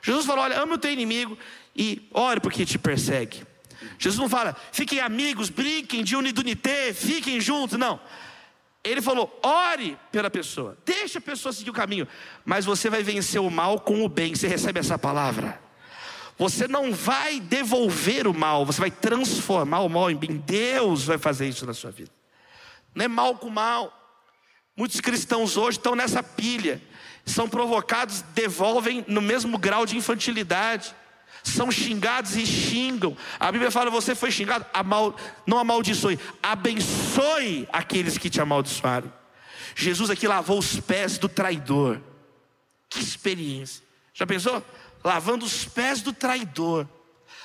Jesus 0.02 0.26
falou: 0.26 0.46
olha, 0.46 0.58
ama 0.58 0.76
o 0.76 0.78
teu 0.78 0.90
inimigo 0.90 1.38
e 1.76 2.08
ore 2.14 2.40
porque 2.40 2.66
te 2.66 2.80
persegue. 2.80 3.46
Jesus 4.00 4.18
não 4.18 4.30
fala, 4.30 4.56
fiquem 4.72 5.02
amigos, 5.02 5.50
brinquem 5.50 6.02
de 6.02 6.16
unidunité, 6.16 6.94
fiquem 6.94 7.42
juntos. 7.42 7.78
Não. 7.78 8.00
Ele 8.86 9.02
falou, 9.02 9.38
ore 9.44 9.98
pela 10.14 10.30
pessoa, 10.30 10.78
deixa 10.86 11.20
a 11.20 11.22
pessoa 11.22 11.52
seguir 11.52 11.72
o 11.72 11.74
caminho, 11.74 12.08
mas 12.46 12.64
você 12.64 12.90
vai 12.90 13.04
vencer 13.04 13.42
o 13.42 13.50
mal 13.50 13.82
com 13.82 14.06
o 14.06 14.08
bem. 14.08 14.34
Você 14.34 14.48
recebe 14.48 14.80
essa 14.80 14.98
palavra? 14.98 15.67
Você 16.38 16.68
não 16.68 16.94
vai 16.94 17.40
devolver 17.40 18.28
o 18.28 18.34
mal, 18.34 18.66
você 18.66 18.80
vai 18.80 18.92
transformar 18.92 19.80
o 19.82 19.90
mal 19.90 20.12
em 20.12 20.16
bem. 20.16 20.38
Deus 20.38 21.04
vai 21.04 21.18
fazer 21.18 21.48
isso 21.48 21.66
na 21.66 21.74
sua 21.74 21.92
vida. 21.92 22.12
Não 22.94 23.06
é 23.06 23.08
mal 23.08 23.36
com 23.36 23.50
mal. 23.50 23.94
Muitos 24.76 25.02
cristãos 25.02 25.58
hoje 25.58 25.80
estão 25.80 25.96
nessa 25.96 26.22
pilha, 26.22 26.80
são 27.26 27.50
provocados, 27.50 28.22
devolvem 28.36 29.04
no 29.08 29.22
mesmo 29.22 29.58
grau 29.58 29.86
de 29.86 29.98
infantilidade 29.98 30.96
são 31.48 31.72
xingados 31.72 32.36
e 32.36 32.46
xingam. 32.46 33.16
A 33.40 33.52
Bíblia 33.52 33.72
fala: 33.72 33.90
você 33.90 34.14
foi 34.14 34.32
xingado, 34.32 34.66
amal, 34.74 35.16
não 35.46 35.58
amaldiçoe, 35.58 36.20
abençoe 36.42 37.68
aqueles 37.72 38.18
que 38.18 38.30
te 38.30 38.42
amaldiçoaram. 38.42 39.12
Jesus 39.76 40.10
aqui 40.10 40.28
lavou 40.28 40.60
os 40.60 40.80
pés 40.80 41.18
do 41.18 41.30
traidor. 41.30 42.02
Que 42.90 43.00
experiência. 43.00 43.84
Já 44.14 44.26
pensou? 44.26 44.64
Lavando 45.04 45.46
os 45.46 45.66
pés 45.66 46.02
do 46.02 46.14
traidor. 46.14 46.88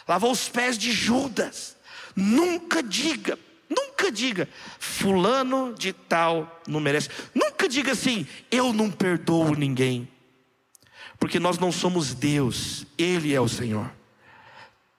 Lavou 0.06 0.32
os 0.32 0.48
pés 0.48 0.76
de 0.76 0.90
Judas. 0.92 1.76
Nunca 2.14 2.82
diga, 2.82 3.38
nunca 3.70 4.12
diga, 4.12 4.48
fulano 4.78 5.74
de 5.74 5.92
tal 5.92 6.60
não 6.66 6.80
merece. 6.80 7.08
Nunca 7.34 7.68
diga 7.68 7.92
assim, 7.92 8.26
eu 8.50 8.72
não 8.72 8.90
perdoo 8.90 9.54
ninguém 9.54 10.08
porque 11.22 11.38
nós 11.38 11.56
não 11.56 11.70
somos 11.70 12.14
Deus, 12.14 12.84
Ele 12.98 13.32
é 13.32 13.40
o 13.40 13.46
Senhor. 13.46 13.88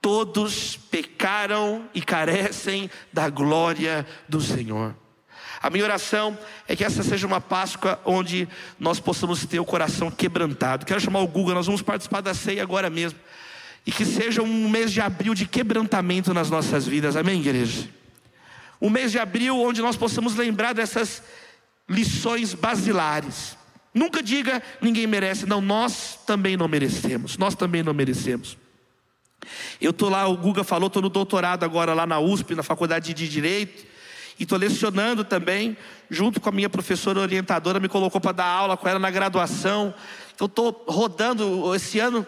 Todos 0.00 0.74
pecaram 0.74 1.86
e 1.92 2.00
carecem 2.00 2.90
da 3.12 3.28
glória 3.28 4.06
do 4.26 4.40
Senhor. 4.40 4.96
A 5.64 5.70
minha 5.70 5.82
oração 5.82 6.36
é 6.68 6.76
que 6.76 6.84
essa 6.84 7.02
seja 7.02 7.26
uma 7.26 7.40
Páscoa 7.40 7.98
onde 8.04 8.46
nós 8.78 9.00
possamos 9.00 9.46
ter 9.46 9.58
o 9.58 9.64
coração 9.64 10.10
quebrantado. 10.10 10.84
Quero 10.84 11.00
chamar 11.00 11.20
o 11.20 11.26
Google, 11.26 11.54
nós 11.54 11.64
vamos 11.64 11.80
participar 11.80 12.20
da 12.20 12.34
ceia 12.34 12.62
agora 12.62 12.90
mesmo. 12.90 13.18
E 13.86 13.90
que 13.90 14.04
seja 14.04 14.42
um 14.42 14.68
mês 14.68 14.92
de 14.92 15.00
abril 15.00 15.32
de 15.32 15.46
quebrantamento 15.46 16.34
nas 16.34 16.50
nossas 16.50 16.86
vidas, 16.86 17.16
amém, 17.16 17.40
igreja? 17.40 17.88
Um 18.78 18.90
mês 18.90 19.10
de 19.10 19.18
abril 19.18 19.58
onde 19.58 19.80
nós 19.80 19.96
possamos 19.96 20.34
lembrar 20.34 20.74
dessas 20.74 21.22
lições 21.88 22.52
basilares. 22.52 23.56
Nunca 23.94 24.22
diga 24.22 24.62
ninguém 24.82 25.06
merece, 25.06 25.46
não, 25.46 25.62
nós 25.62 26.18
também 26.26 26.58
não 26.58 26.68
merecemos, 26.68 27.38
nós 27.38 27.54
também 27.54 27.82
não 27.82 27.94
merecemos. 27.94 28.58
Eu 29.80 29.92
estou 29.92 30.10
lá, 30.10 30.28
o 30.28 30.36
Guga 30.36 30.62
falou, 30.62 30.88
estou 30.88 31.00
no 31.00 31.08
doutorado 31.08 31.64
agora 31.64 31.94
lá 31.94 32.06
na 32.06 32.20
USP, 32.20 32.54
na 32.54 32.62
Faculdade 32.62 33.14
de 33.14 33.26
Direito, 33.26 33.93
e 34.38 34.42
estou 34.42 34.58
lecionando 34.58 35.24
também, 35.24 35.76
junto 36.10 36.40
com 36.40 36.48
a 36.48 36.52
minha 36.52 36.68
professora 36.68 37.20
orientadora, 37.20 37.78
me 37.78 37.88
colocou 37.88 38.20
para 38.20 38.32
dar 38.32 38.46
aula 38.46 38.76
com 38.76 38.88
ela 38.88 38.98
na 38.98 39.10
graduação. 39.10 39.94
Então 40.34 40.46
estou 40.46 40.84
rodando 40.88 41.74
esse 41.74 41.98
ano 42.00 42.26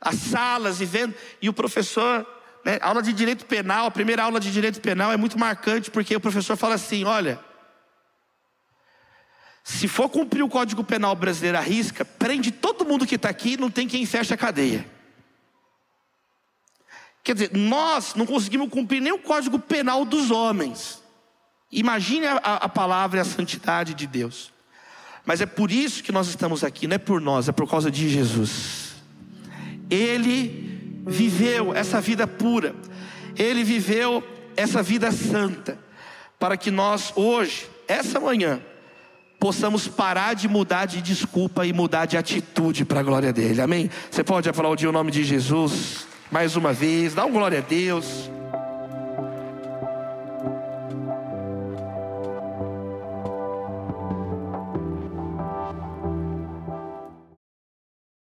as 0.00 0.14
salas 0.14 0.80
e 0.80 0.84
vendo, 0.84 1.14
e 1.42 1.48
o 1.48 1.52
professor, 1.52 2.24
né, 2.64 2.78
aula 2.80 3.02
de 3.02 3.12
direito 3.12 3.44
penal, 3.46 3.86
a 3.86 3.90
primeira 3.90 4.22
aula 4.22 4.38
de 4.38 4.52
direito 4.52 4.80
penal 4.80 5.12
é 5.12 5.16
muito 5.16 5.38
marcante, 5.38 5.90
porque 5.90 6.14
o 6.14 6.20
professor 6.20 6.56
fala 6.56 6.74
assim: 6.74 7.04
olha, 7.04 7.40
se 9.64 9.88
for 9.88 10.08
cumprir 10.08 10.42
o 10.42 10.48
Código 10.48 10.84
Penal 10.84 11.14
brasileiro 11.14 11.58
à 11.58 11.60
risca, 11.60 12.04
prende 12.04 12.50
todo 12.50 12.84
mundo 12.84 13.06
que 13.06 13.16
está 13.16 13.28
aqui, 13.28 13.56
não 13.56 13.70
tem 13.70 13.88
quem 13.88 14.06
feche 14.06 14.32
a 14.32 14.36
cadeia. 14.36 14.88
Quer 17.22 17.34
dizer, 17.34 17.50
nós 17.52 18.14
não 18.14 18.24
conseguimos 18.24 18.70
cumprir 18.70 19.02
nem 19.02 19.12
o 19.12 19.18
Código 19.18 19.58
Penal 19.58 20.04
dos 20.04 20.30
homens. 20.30 20.97
Imagine 21.70 22.26
a, 22.26 22.36
a 22.36 22.68
palavra 22.68 23.18
e 23.18 23.20
a 23.20 23.24
santidade 23.24 23.94
de 23.94 24.06
Deus. 24.06 24.52
Mas 25.24 25.40
é 25.40 25.46
por 25.46 25.70
isso 25.70 26.02
que 26.02 26.10
nós 26.10 26.28
estamos 26.28 26.64
aqui, 26.64 26.86
não 26.86 26.94
é 26.94 26.98
por 26.98 27.20
nós, 27.20 27.48
é 27.48 27.52
por 27.52 27.68
causa 27.68 27.90
de 27.90 28.08
Jesus. 28.08 28.94
Ele 29.90 31.02
viveu 31.06 31.74
essa 31.74 32.00
vida 32.00 32.26
pura, 32.26 32.74
ele 33.36 33.62
viveu 33.62 34.26
essa 34.56 34.82
vida 34.82 35.12
santa, 35.12 35.78
para 36.38 36.56
que 36.56 36.70
nós 36.70 37.12
hoje, 37.14 37.68
essa 37.86 38.18
manhã, 38.18 38.60
possamos 39.38 39.86
parar 39.86 40.34
de 40.34 40.48
mudar 40.48 40.86
de 40.86 41.00
desculpa 41.00 41.66
e 41.66 41.72
mudar 41.72 42.06
de 42.06 42.16
atitude 42.16 42.84
para 42.84 43.00
a 43.00 43.02
glória 43.02 43.32
dele. 43.32 43.60
Amém? 43.60 43.90
Você 44.10 44.24
pode 44.24 44.48
aplaudir 44.48 44.86
o 44.86 44.92
nome 44.92 45.10
de 45.10 45.22
Jesus 45.24 46.06
mais 46.30 46.56
uma 46.56 46.72
vez, 46.72 47.14
dá 47.14 47.26
glória 47.26 47.58
a 47.58 47.62
Deus. 47.62 48.30